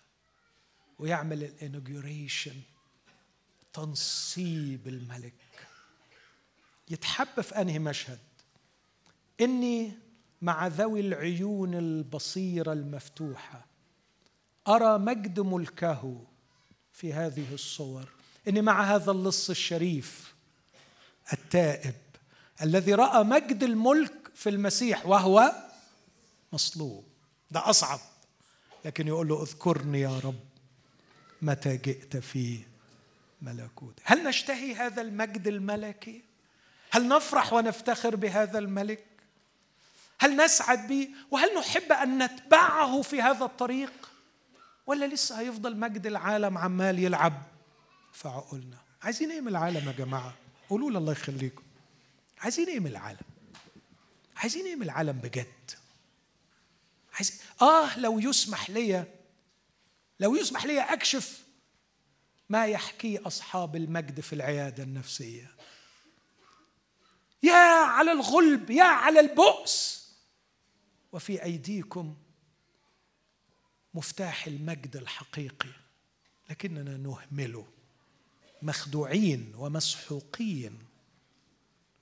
ويعمل 1.00 1.44
الانوجوريشن 1.44 2.56
تنصيب 3.74 4.88
الملك. 4.88 5.34
يتحب 6.90 7.42
في 7.42 7.62
أنهي 7.62 7.80
مشهد؟ 7.80 8.20
إني 9.42 9.92
مع 10.42 10.68
ذوي 10.68 11.00
العيون 11.00 11.76
البصيرة 11.76 12.74
المفتوحة 12.74 13.66
أرى 14.68 14.98
مجد 14.98 15.40
ملكه 15.40 16.24
في 16.94 17.14
هذه 17.14 17.54
الصور. 17.54 18.10
إني 18.48 18.62
مع 18.62 18.96
هذا 18.96 19.12
اللص 19.12 19.50
الشريف 19.50 20.34
التائب 21.34 21.96
الذي 22.62 22.94
رأى 22.94 23.24
مجد 23.24 23.64
الملك 23.64 24.32
في 24.36 24.50
المسيح 24.50 25.06
وهو 25.06 25.52
مصلوب. 26.54 27.09
ده 27.52 27.70
أصعب. 27.70 28.00
لكن 28.86 29.08
يقول 29.08 29.28
له 29.28 29.44
اذكرني 29.44 30.02
يا 30.02 30.20
رب 30.20 30.40
متى 31.42 31.78
جئت 31.78 32.18
في 32.18 32.60
ملكوتك 33.42 34.02
هل 34.04 34.24
نشتهي 34.24 34.76
هذا 34.76 35.02
المجد 35.02 35.48
الملكي؟ 35.48 36.22
هل 36.92 37.08
نفرح 37.08 37.54
ونفتخر 37.54 38.16
بهذا 38.16 38.60
الملك؟ 38.60 39.06
هل 40.20 40.36
نسعد 40.46 40.88
به 40.88 41.10
وهل 41.32 41.56
نحب 41.60 41.92
أن 41.92 42.24
نتبعه 42.24 43.02
في 43.02 43.22
هذا 43.22 43.46
الطريق؟ 43.46 43.92
ولا 44.88 45.06
لسه 45.06 45.40
هيفضل 45.40 45.78
مجد 45.78 46.08
العالم 46.08 46.58
عمال 46.58 47.00
يلعب؟ 47.00 47.44
في 48.14 48.28
عقولنا 48.28 48.78
عايزين 49.04 49.32
إيه 49.32 49.42
من 49.42 49.48
العالم 49.48 49.88
يا 49.88 49.92
جماعة؟ 49.92 50.34
قولوا 50.70 50.90
الله 50.90 51.12
يخليكم. 51.12 51.64
عايزين 52.42 52.68
إيه 52.68 52.80
من 52.80 52.88
العالم؟ 52.88 53.20
عايزين 54.38 54.66
إيه 54.66 54.76
من 54.76 54.84
العالم 54.84 55.20
بجد؟ 55.20 55.72
عايزين 57.20 57.38
آه 57.62 58.00
لو 58.00 58.20
يسمح 58.20 58.70
لي 58.70 59.06
لو 60.20 60.36
يسمح 60.36 60.66
لي 60.66 60.82
أكشف 60.82 61.44
ما 62.50 62.66
يحكيه 62.66 63.28
أصحاب 63.28 63.76
المجد 63.76 64.20
في 64.20 64.34
العيادة 64.34 64.84
النفسية. 64.84 65.56
يا 67.44 67.84
على 67.86 68.12
الغلب 68.12 68.70
يا 68.70 68.84
على 68.84 69.20
البؤس. 69.20 70.00
وفي 71.12 71.44
أيديكم 71.44 72.16
مفتاح 73.94 74.48
المجد 74.48 74.96
الحقيقي. 74.96 75.70
لكننا 76.50 76.98
نهمله 76.98 77.68
مخدوعين 78.62 79.54
ومسحوقين 79.56 80.80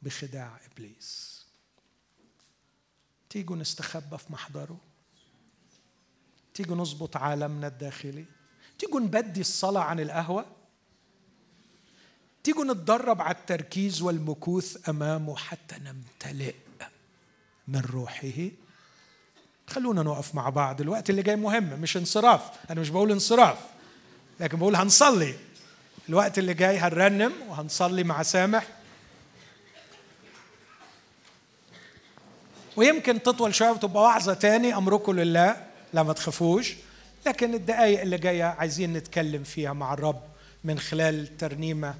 بخداع 0.01 0.59
إبليس. 0.65 1.45
تيجوا 3.29 3.55
نستخبى 3.55 4.17
في 4.17 4.33
محضره. 4.33 4.86
تيجوا 6.57 6.75
نظبط 6.75 7.17
عالمنا 7.17 7.67
الداخلي؟ 7.67 8.25
تيجوا 8.79 8.99
نبدي 8.99 9.41
الصلاة 9.41 9.81
عن 9.81 9.99
القهوة؟ 9.99 10.45
تيجوا 12.43 12.65
نتدرب 12.65 13.21
على 13.21 13.35
التركيز 13.35 14.01
والمكوث 14.01 14.89
أمامه 14.89 15.35
حتى 15.35 15.75
نمتلئ 15.75 16.55
من 17.67 17.79
روحه؟ 17.79 18.49
خلونا 19.67 20.03
نقف 20.03 20.35
مع 20.35 20.49
بعض 20.49 20.81
الوقت 20.81 21.09
اللي 21.09 21.23
جاي 21.23 21.35
مهم 21.35 21.81
مش 21.81 21.97
انصراف 21.97 22.41
أنا 22.69 22.81
مش 22.81 22.89
بقول 22.89 23.11
انصراف 23.11 23.57
لكن 24.39 24.57
بقول 24.57 24.75
هنصلي. 24.75 25.35
الوقت 26.09 26.39
اللي 26.39 26.53
جاي 26.53 26.77
هنرنم 26.77 27.33
وهنصلي 27.47 28.03
مع 28.03 28.23
سامح. 28.23 28.67
ويمكن 32.75 33.23
تطول 33.23 33.55
شوية 33.55 33.69
وتبقى 33.69 34.03
وعظه 34.03 34.33
تاني 34.33 34.75
أمركم 34.77 35.19
لله. 35.19 35.66
لا 35.97 36.03
ما 36.03 36.13
تخافوش. 36.13 36.75
لكن 37.25 37.53
الدقائق 37.53 38.01
اللي 38.01 38.17
جاية 38.17 38.43
عايزين 38.43 38.93
نتكلم 38.93 39.43
فيها 39.43 39.73
مع 39.73 39.93
الرب 39.93 40.21
من 40.63 40.79
خلال 40.79 41.19
الترنيمة 41.19 41.95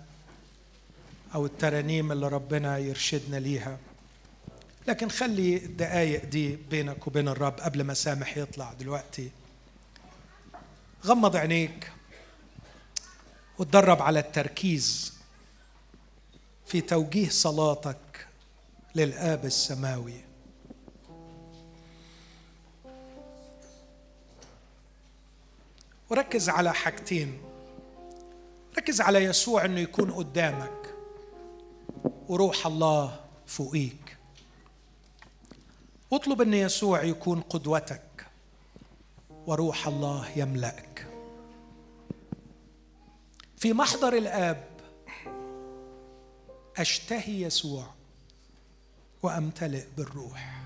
أو 1.35 1.45
الترانيم 1.45 2.11
اللي 2.11 2.27
ربنا 2.27 2.77
يرشدنا 2.77 3.37
ليها. 3.37 3.77
لكن 4.87 5.09
خلي 5.09 5.57
الدقايق 5.57 6.25
دي 6.25 6.55
بينك 6.55 7.07
وبين 7.07 7.27
الرب 7.27 7.59
قبل 7.59 7.83
ما 7.83 7.93
سامح 7.93 8.37
يطلع 8.37 8.73
دلوقتي. 8.73 9.31
غمض 11.05 11.35
عينيك 11.35 11.91
وتدرب 13.59 14.01
على 14.01 14.19
التركيز 14.19 15.13
في 16.67 16.81
توجيه 16.81 17.29
صلاتك 17.29 18.27
للآب 18.95 19.45
السماوي. 19.45 20.26
وركز 26.09 26.49
على 26.49 26.73
حاجتين. 26.73 27.41
ركز 28.77 29.01
على 29.01 29.23
يسوع 29.23 29.65
إنه 29.65 29.79
يكون 29.79 30.11
قدامك 30.11 30.93
وروح 32.27 32.67
الله 32.67 33.19
فوقيك. 33.45 34.17
اطلب 36.13 36.41
إن 36.41 36.53
يسوع 36.53 37.03
يكون 37.03 37.41
قدوتك 37.41 38.27
وروح 39.47 39.87
الله 39.87 40.29
يملأك. 40.35 41.07
في 43.57 43.73
محضر 43.73 44.13
الآب 44.13 44.67
أشتهي 46.77 47.41
يسوع 47.41 47.85
وأمتلئ 49.23 49.85
بالروح. 49.97 50.61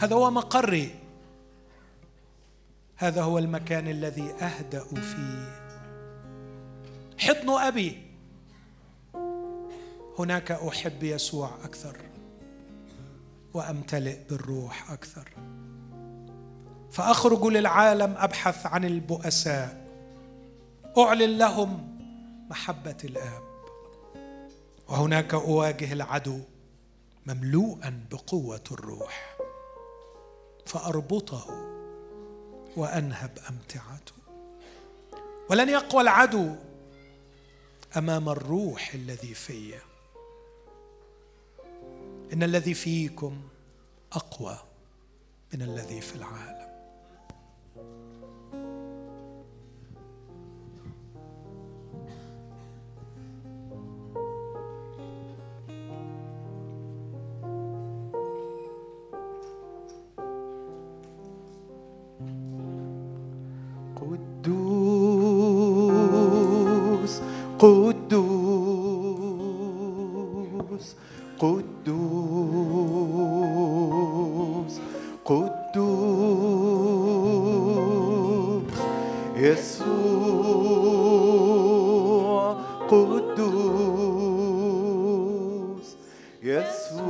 هذا 0.00 0.14
هو 0.14 0.30
مقري 0.30 0.94
هذا 2.96 3.22
هو 3.22 3.38
المكان 3.38 3.88
الذي 3.88 4.32
أهدأ 4.32 4.84
فيه. 4.84 5.64
حضن 7.18 7.50
أبي. 7.50 8.02
هناك 10.18 10.52
أحب 10.52 11.02
يسوع 11.02 11.50
أكثر 11.64 11.96
وأمتلئ 13.54 14.18
بالروح 14.30 14.90
أكثر. 14.92 15.28
فأخرج 16.92 17.44
للعالم 17.44 18.14
أبحث 18.18 18.66
عن 18.66 18.84
البؤساء. 18.84 19.84
أعلن 20.98 21.38
لهم 21.38 21.98
محبة 22.50 22.96
الآب. 23.04 23.42
وهناك 24.88 25.34
أواجه 25.34 25.92
العدو 25.92 26.40
مملوءا 27.26 28.06
بقوة 28.10 28.64
الروح. 28.72 29.36
فأربطه 30.66 31.73
وأنهب 32.76 33.38
أمتعته. 33.48 34.12
ولن 35.50 35.68
يقوى 35.68 36.02
العدو 36.02 36.56
أمام 37.96 38.28
الروح 38.28 38.94
الذي 38.94 39.34
في. 39.34 39.74
إن 42.32 42.42
الذي 42.42 42.74
فيكم 42.74 43.42
أقوى 44.12 44.58
من 45.54 45.62
الذي 45.62 46.00
في 46.00 46.16
العالم. 46.16 46.73
يسوع 86.44 87.04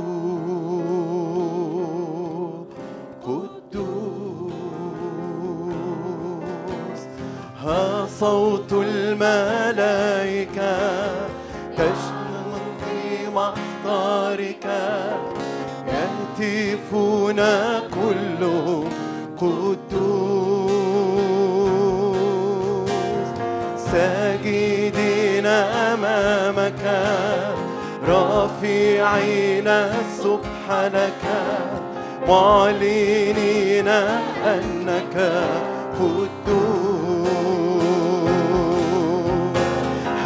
قدوس 3.23 4.53
ها 7.59 8.07
صوت 8.19 8.73
الملائكة 8.73 10.77
تشمل 11.77 12.61
في 12.79 13.27
محضرك 13.35 14.65
يهتفون 15.87 17.39
رافعين 28.65 29.69
سبحانك 30.23 31.23
معلنين 32.27 33.87
أنك 33.87 35.15
قدوس 35.99 37.25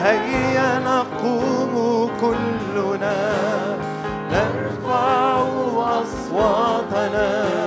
هيا 0.03 0.79
نقوم 0.79 2.09
كلنا 2.21 3.19
نرفع 4.31 5.43
أصواتنا. 6.01 7.58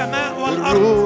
السماء 0.00 0.40
والأرض 0.40 0.99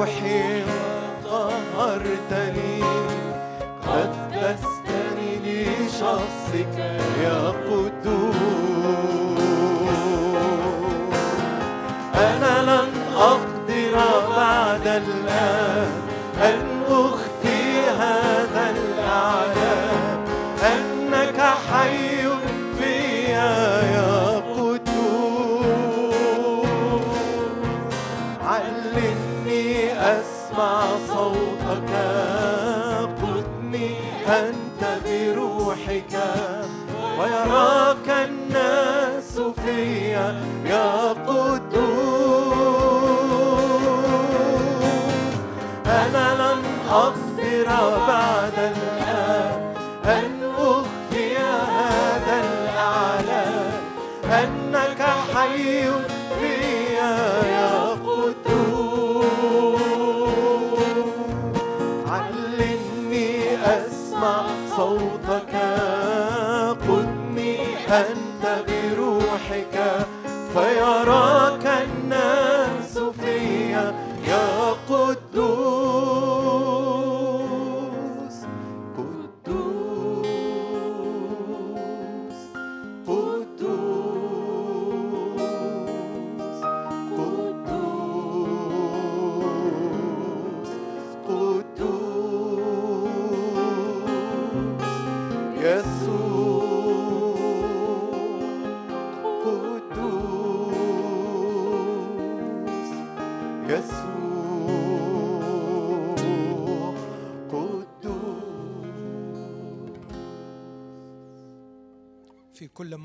of 40.74 41.13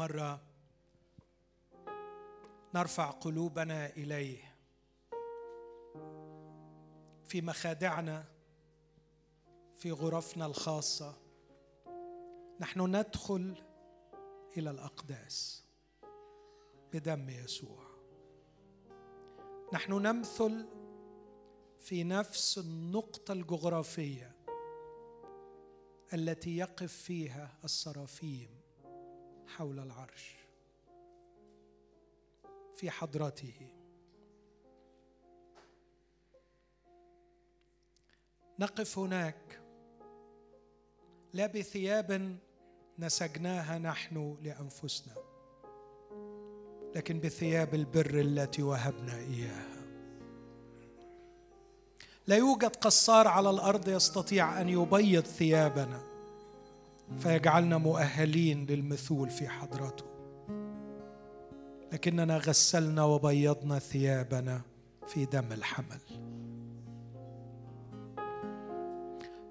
مرة 0.10 0.42
نرفع 2.76 3.10
قلوبنا 3.10 3.90
إليه 3.90 4.56
في 7.28 7.42
مخادعنا 7.42 8.26
في 9.78 9.92
غرفنا 9.92 10.46
الخاصة. 10.46 11.18
نحن 12.60 12.96
ندخل 12.96 13.64
إلى 14.58 14.70
الأقداس 14.70 15.66
بدم 16.94 17.30
يسوع. 17.30 17.86
نحن 19.74 19.94
نمثل 19.94 20.66
في 21.80 22.04
نفس 22.04 22.58
النقطة 22.58 23.32
الجغرافية 23.32 24.36
التي 26.14 26.58
يقف 26.58 26.94
فيها 26.94 27.58
السرافيم. 27.64 28.59
حول 29.58 29.80
العرش 29.80 30.36
في 32.76 32.92
حضرته. 32.92 33.68
نقف 38.60 39.00
هناك. 39.00 39.62
لا 41.34 41.48
بثياب 41.48 42.38
نسجناها 43.00 43.78
نحن 43.78 44.38
لأنفسنا 44.42 45.16
لكن 46.96 47.20
بثياب 47.20 47.76
البر 47.76 48.20
التي 48.20 48.64
وهبنا 48.64 49.18
إياها. 49.18 49.80
لا 52.28 52.38
يوجد 52.38 52.76
قصار 52.76 53.28
على 53.28 53.50
الأرض 53.50 53.90
يستطيع 53.90 54.62
أن 54.62 54.70
يبيض 54.70 55.24
ثيابنا. 55.24 56.09
فيجعلنا 57.18 57.78
مؤهلين 57.78 58.66
للمثول 58.66 59.30
في 59.30 59.50
حضرته. 59.50 60.06
لكننا 61.94 62.38
غسلنا 62.38 63.04
وبيضنا 63.04 63.80
ثيابنا 63.80 64.62
في 65.08 65.26
دم 65.26 65.52
الحمل. 65.52 66.00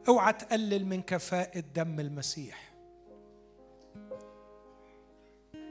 اوعى 0.09 0.33
تقلل 0.33 0.87
من 0.87 1.03
كفاءة 1.03 1.65
دم 1.75 2.01
المسيح. 2.01 2.75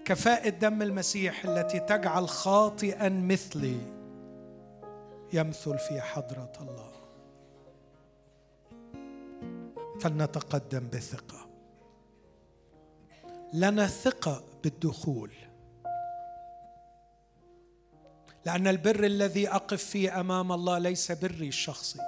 كفاءة 0.06 0.50
دم 0.50 0.82
المسيح 0.82 1.46
التي 1.46 1.80
تجعل 1.80 2.30
خاطئا 2.30 3.10
مثلي 3.10 3.78
يمثل 5.34 5.78
في 5.78 6.02
حضرة 6.02 6.52
الله. 6.62 6.92
فلنتقدم 10.02 10.88
بثقة. 10.94 11.47
لنا 13.54 13.88
ثقة 13.88 14.44
بالدخول. 14.64 15.32
لأن 18.46 18.68
البر 18.68 19.04
الذي 19.04 19.50
أقف 19.50 19.84
فيه 19.84 20.20
أمام 20.20 20.52
الله 20.52 20.78
ليس 20.78 21.12
بري 21.12 21.48
الشخصي. 21.48 22.00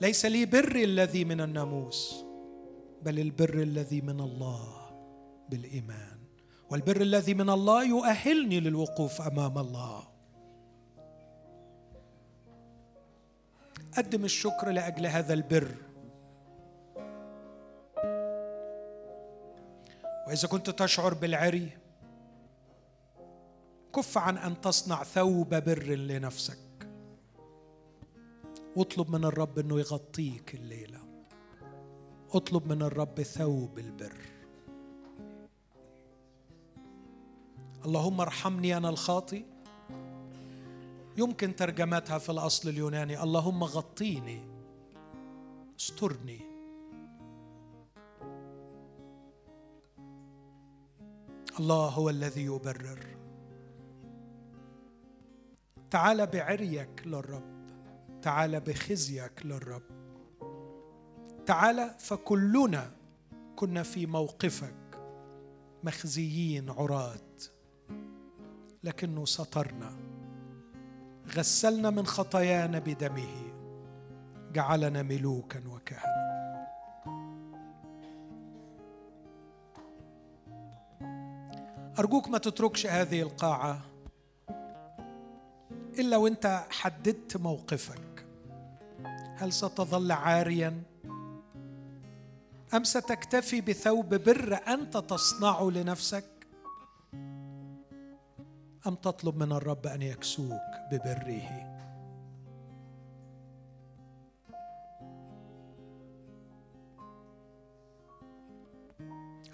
ليس 0.00 0.26
لي 0.26 0.46
بري 0.46 0.84
الذي 0.84 1.24
من 1.24 1.40
الناموس 1.40 2.24
بل 3.02 3.18
البر 3.18 3.54
الذي 3.54 4.00
من 4.00 4.20
الله 4.20 4.90
بالإيمان. 5.48 6.18
والبر 6.70 7.00
الذي 7.00 7.34
من 7.34 7.50
الله 7.50 7.84
يؤهلني 7.84 8.60
للوقوف 8.60 9.20
أمام 9.20 9.58
الله. 9.58 10.02
قدم 13.96 14.24
الشكر 14.24 14.70
لأجل 14.70 15.06
هذا 15.06 15.34
البر. 15.34 15.74
وإذا 20.30 20.48
كنت 20.48 20.70
تشعر 20.70 21.14
بالعري 21.14 21.70
كف 23.94 24.18
عن 24.18 24.38
أن 24.38 24.60
تصنع 24.60 25.02
ثوب 25.02 25.54
بر 25.54 25.82
لنفسك. 25.82 26.88
واطلب 28.76 29.10
من 29.10 29.24
الرب 29.24 29.58
إنه 29.58 29.78
يغطيك 29.78 30.54
الليلة. 30.54 30.98
اطلب 32.30 32.72
من 32.72 32.82
الرب 32.82 33.22
ثوب 33.22 33.78
البر. 33.78 34.20
اللهم 37.84 38.20
ارحمني 38.20 38.76
أنا 38.76 38.88
الخاطي 38.88 39.44
يمكن 41.16 41.56
ترجمتها 41.56 42.18
في 42.18 42.32
الأصل 42.32 42.68
اليوناني. 42.68 43.22
اللهم 43.22 43.64
غطيني 43.64 44.40
استرني. 45.80 46.49
الله 51.58 51.88
هو 51.88 52.10
الذي 52.10 52.44
يبرر. 52.44 53.06
تعال 55.90 56.26
بعريك 56.26 57.02
للرب. 57.06 57.60
تعال 58.22 58.60
بخزيك 58.60 59.46
للرب. 59.46 59.82
تعال 61.46 61.94
فكلنا 61.98 62.90
كنا 63.56 63.82
في 63.82 64.06
موقفك. 64.06 64.74
مخزيين 65.84 66.70
عراة. 66.70 67.36
لكنه 68.84 69.24
سترنا 69.24 69.96
غسلنا 71.36 71.90
من 71.90 72.06
خطايانا 72.06 72.78
بدمه. 72.78 73.52
جعلنا 74.52 75.02
ملوكا 75.02 75.68
وكهنة. 75.68 76.29
أرجوك 82.00 82.28
ما 82.28 82.38
تتركش 82.38 82.86
هذه 82.86 83.22
القاعة 83.22 83.80
إلا 85.98 86.16
وأنت 86.16 86.64
حددت 86.70 87.36
موقفك. 87.36 88.26
هل 89.36 89.52
ستظل 89.52 90.12
عاريا؟ 90.12 90.82
أم 92.74 92.84
ستكتفي 92.84 93.60
بثوب 93.60 94.14
بر 94.14 94.58
أنت 94.68 94.96
تصنعه 94.96 95.70
لنفسك؟ 95.70 96.24
أم 98.86 98.94
تطلب 99.02 99.36
من 99.36 99.52
الرب 99.52 99.86
أن 99.86 100.02
يكسوك 100.02 100.60
ببره؟ 100.92 101.70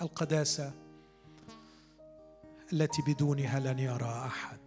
القداسة 0.03 0.86
التي 2.73 3.03
بدونها 3.03 3.61
لن 3.61 3.79
يرى 3.79 4.23
أحد 4.27 4.59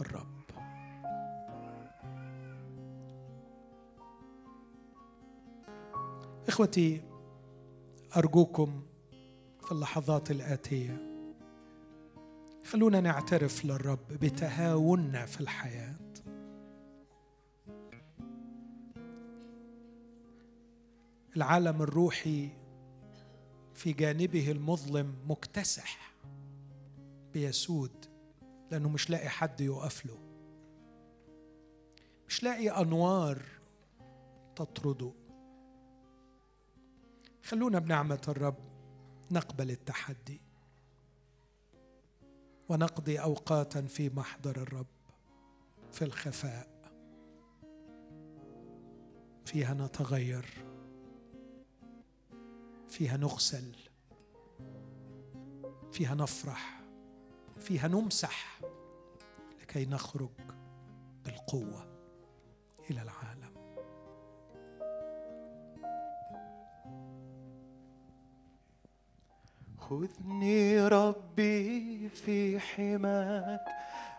الرب. 0.00 0.44
إخوتي 6.48 7.02
أرجوكم 8.16 8.82
في 9.64 9.72
اللحظات 9.72 10.30
الآتية 10.30 11.10
خلونا 12.64 13.00
نعترف 13.00 13.64
للرب 13.64 14.08
بتهاوننا 14.08 15.26
في 15.26 15.40
الحياة. 15.40 15.94
العالم 21.36 21.82
الروحي 21.82 22.48
في 23.74 23.92
جانبه 23.92 24.50
المظلم 24.50 25.14
مكتسح. 25.26 26.13
بيسود 27.34 28.06
لأنه 28.70 28.88
مش 28.88 29.10
لاقي 29.10 29.28
حد 29.28 29.60
يقف 29.60 30.06
له. 30.06 30.18
مش 32.28 32.42
لاقي 32.42 32.68
أنوار 32.68 33.42
تطرده. 34.56 35.12
خلونا 37.42 37.78
بنعمة 37.78 38.22
الرب 38.28 38.56
نقبل 39.30 39.70
التحدي 39.70 40.40
ونقضي 42.68 43.20
أوقاتا 43.20 43.82
في 43.82 44.10
محضر 44.10 44.56
الرب 44.56 44.86
في 45.92 46.04
الخفاء. 46.04 46.74
فيها 49.44 49.74
نتغير 49.74 50.46
فيها 52.88 53.16
نغسل 53.16 53.76
فيها 55.92 56.14
نفرح. 56.14 56.73
فيها 57.64 57.88
نمسح 57.88 58.60
لكي 59.62 59.86
نخرج 59.86 60.28
بالقوة 61.24 61.86
إلى 62.90 63.02
العالم. 63.02 63.54
خذني 69.80 70.88
ربي 70.88 72.08
في 72.08 72.60
حماك 72.60 73.60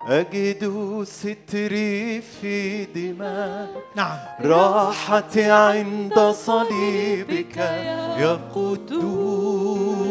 أجد 0.01 1.03
ستري 1.03 2.21
في 2.21 2.85
دماك. 2.85 3.69
نعم. 3.95 4.17
راحتي 4.41 5.51
عند 5.51 6.19
صليبك 6.19 7.57
يا 7.57 8.33
قدوس 8.55 10.05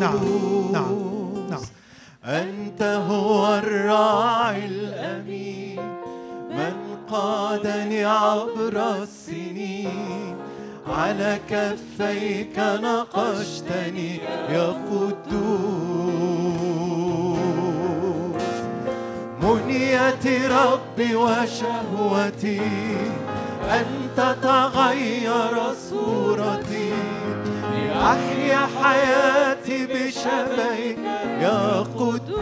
نعم 0.00 0.72
نعم. 0.72 1.07
أنت 2.28 2.82
هو 2.82 3.54
الراعي 3.54 4.66
الأمين. 4.66 5.80
من 6.50 6.74
قادني 7.10 8.04
عبر 8.04 9.02
السنين. 9.02 10.36
على 10.88 11.38
كفيك 11.50 12.58
نقشتني 12.58 14.16
يا 14.50 14.66
قدوس. 14.66 15.28
منيتي 19.42 20.46
ربي 20.46 21.14
وشهوتي. 21.16 22.60
أن 23.70 23.86
تتغير 24.16 25.54
صورتي. 25.90 26.87
لأحيا 27.98 28.62
حياتي 28.82 29.86
بشبهك 29.86 30.98
يا 31.40 31.84
قدوس. 31.98 32.36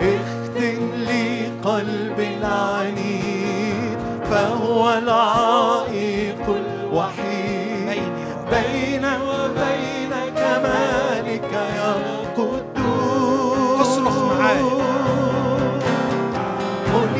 اختن 0.00 0.82
لي 0.96 1.28
قلبي 1.64 2.28
العنيد 2.36 3.98
فهو 4.30 4.98
العائق 4.98 6.44
الوحيد. 6.48 8.12
بين 8.50 9.04
وبين 9.04 10.12
كمالك 10.36 11.52
يا 11.52 11.92
قدوس. 12.36 13.80
أصرخ 13.80 14.16
معايا. 14.18 14.82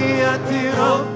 يسوع 0.02 1.11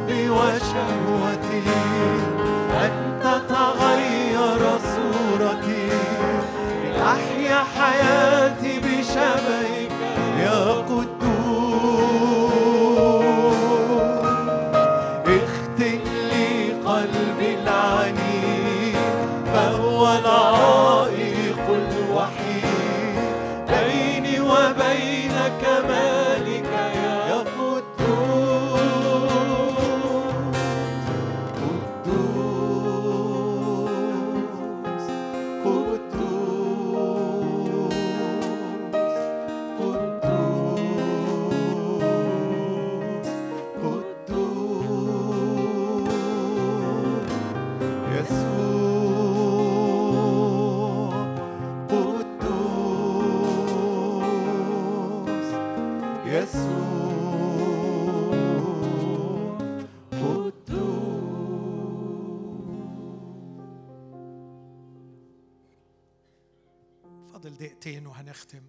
وهنختم 68.37 68.63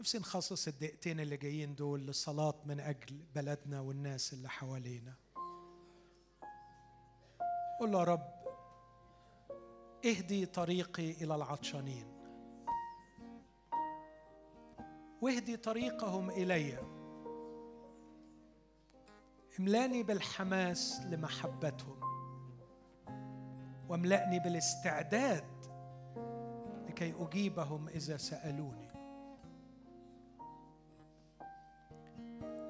نفسي 0.00 0.18
نخصص 0.18 0.68
الدقيقتين 0.68 1.20
اللي 1.20 1.36
جايين 1.36 1.74
دول 1.74 2.06
لصلاة 2.06 2.54
من 2.64 2.80
أجل 2.80 3.24
بلدنا 3.34 3.80
والناس 3.80 4.32
اللي 4.32 4.48
حوالينا. 4.48 5.14
قول 7.80 7.92
له 7.92 7.98
يا 7.98 8.04
رب 8.04 8.34
اهدي 10.04 10.46
طريقي 10.46 11.10
إلى 11.10 11.34
العطشانين. 11.34 12.06
واهدي 15.22 15.56
طريقهم 15.56 16.30
إلي. 16.30 16.78
املأني 19.60 20.02
بالحماس 20.02 21.00
لمحبتهم. 21.00 22.00
واملأني 23.88 24.38
بالاستعداد 24.38 25.57
لكي 26.98 27.14
أجيبهم 27.20 27.88
إذا 27.88 28.16
سألوني. 28.16 28.88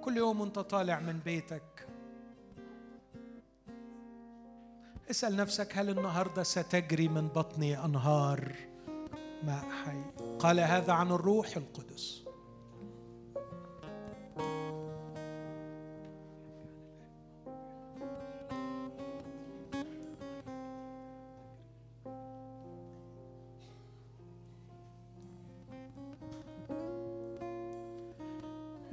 كل 0.01 0.17
يوم 0.17 0.41
وأنت 0.41 0.59
طالع 0.59 1.01
من 1.01 1.19
بيتك. 1.19 1.89
اسأل 5.11 5.37
نفسك 5.37 5.79
هل 5.79 5.91
النهاردة 5.91 6.43
ستجري 6.43 7.09
من 7.09 7.29
بطني 7.29 7.85
أنهار 7.85 8.55
ماء 9.43 9.65
حي؟ 9.85 10.03
قال 10.39 10.61
هذا 10.61 10.93
عن 10.93 11.13
الروح 11.13 11.57
القدس. 11.57 12.28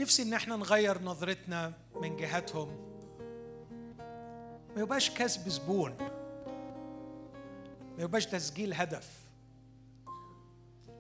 نفسي 0.06 0.24
إن 0.24 0.34
إحنا 0.34 0.56
نغير 0.56 1.02
نظرتنا 1.02 1.74
من 1.96 2.18
جهتهم 2.18 2.68
ما 4.76 4.82
يبقاش 4.82 5.12
كسب 5.12 5.50
زبون. 5.50 5.98
ما 7.98 8.04
يبقاش 8.04 8.26
تسجيل 8.26 8.74
هدف. 8.74 9.22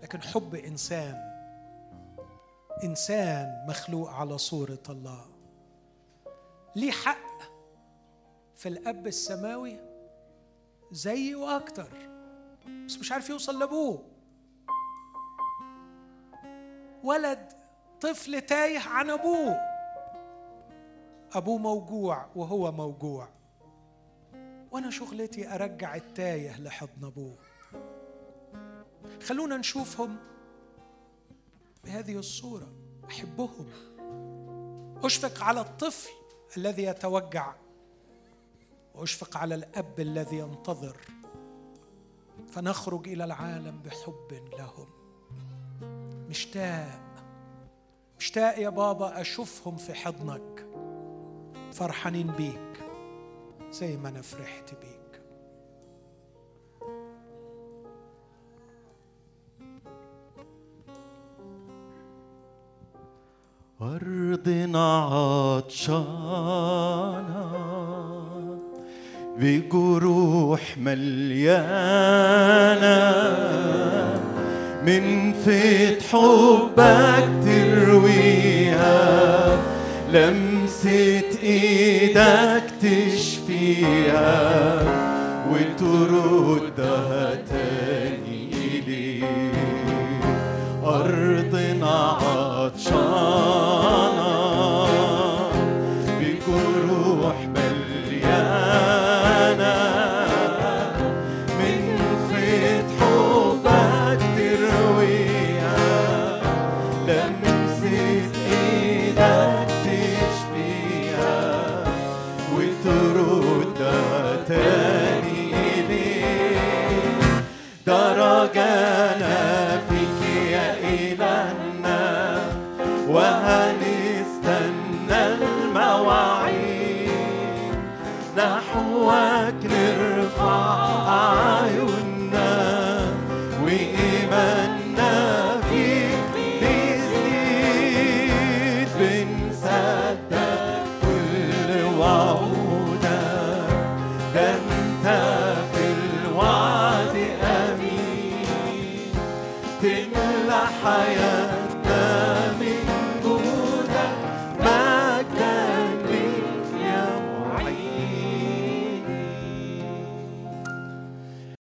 لكن 0.03 0.21
حب 0.21 0.55
إنسان. 0.55 1.15
إنسان 2.83 3.65
مخلوق 3.69 4.09
على 4.09 4.37
صورة 4.37 4.83
الله. 4.89 5.25
ليه 6.75 6.91
حق 6.91 7.41
في 8.55 8.69
الأب 8.69 9.07
السماوي 9.07 9.79
زيي 10.91 11.35
وأكتر. 11.35 11.89
بس 12.85 12.97
مش 12.97 13.11
عارف 13.11 13.29
يوصل 13.29 13.59
لأبوه. 13.59 14.03
ولد 17.03 17.54
طفل 18.05 18.41
تايه 18.41 18.79
عن 18.79 19.09
أبوه. 19.09 19.59
أبوه 21.33 21.57
موجوع 21.57 22.25
وهو 22.35 22.71
موجوع. 22.71 23.27
وأنا 24.71 24.89
شغلتي 24.89 25.55
أرجع 25.55 25.95
التايه 25.95 26.61
لحضن 26.61 27.05
أبوه. 27.05 27.37
خلونا 29.23 29.57
نشوفهم 29.57 30.17
بهذه 31.83 32.17
الصورة. 32.17 32.67
أحبهم. 33.09 33.67
أشفق 35.03 35.43
على 35.43 35.61
الطفل 35.61 36.09
الذي 36.57 36.83
يتوجع. 36.83 37.53
وأشفق 38.95 39.37
على 39.37 39.55
الأب 39.55 39.99
الذي 39.99 40.37
ينتظر. 40.37 40.97
فنخرج 42.51 43.07
إلى 43.07 43.23
العالم 43.23 43.81
بحب 43.81 44.49
لهم. 44.57 44.87
مشتاق. 46.29 47.04
مشتاق 48.25 48.59
يا 48.59 48.69
بابا 48.69 49.21
أشوفهم 49.21 49.75
في 49.75 49.93
حضنك 49.93 50.65
فرحانين 51.71 52.27
بيك 52.27 52.83
زي 53.71 53.97
ما 53.97 54.09
أنا 54.09 54.21
فرحت 54.21 54.73
بيك. 54.81 55.21
أرضنا 63.81 65.03
عطشانة 65.57 66.05
بجروح 69.37 70.77
مليانة 70.77 71.65
من 74.85 75.33
فيت 75.33 76.03
حبك 76.03 77.44
ترويها. 77.75 79.57
لمسة 80.11 81.23
إيدك 81.43 82.63
تشفيها. 82.81 84.79
وتردها 85.51 87.35
تاني 87.35 88.49
إليك 88.53 89.25
أرضنا 90.85 91.95
عطشانة 91.95 93.64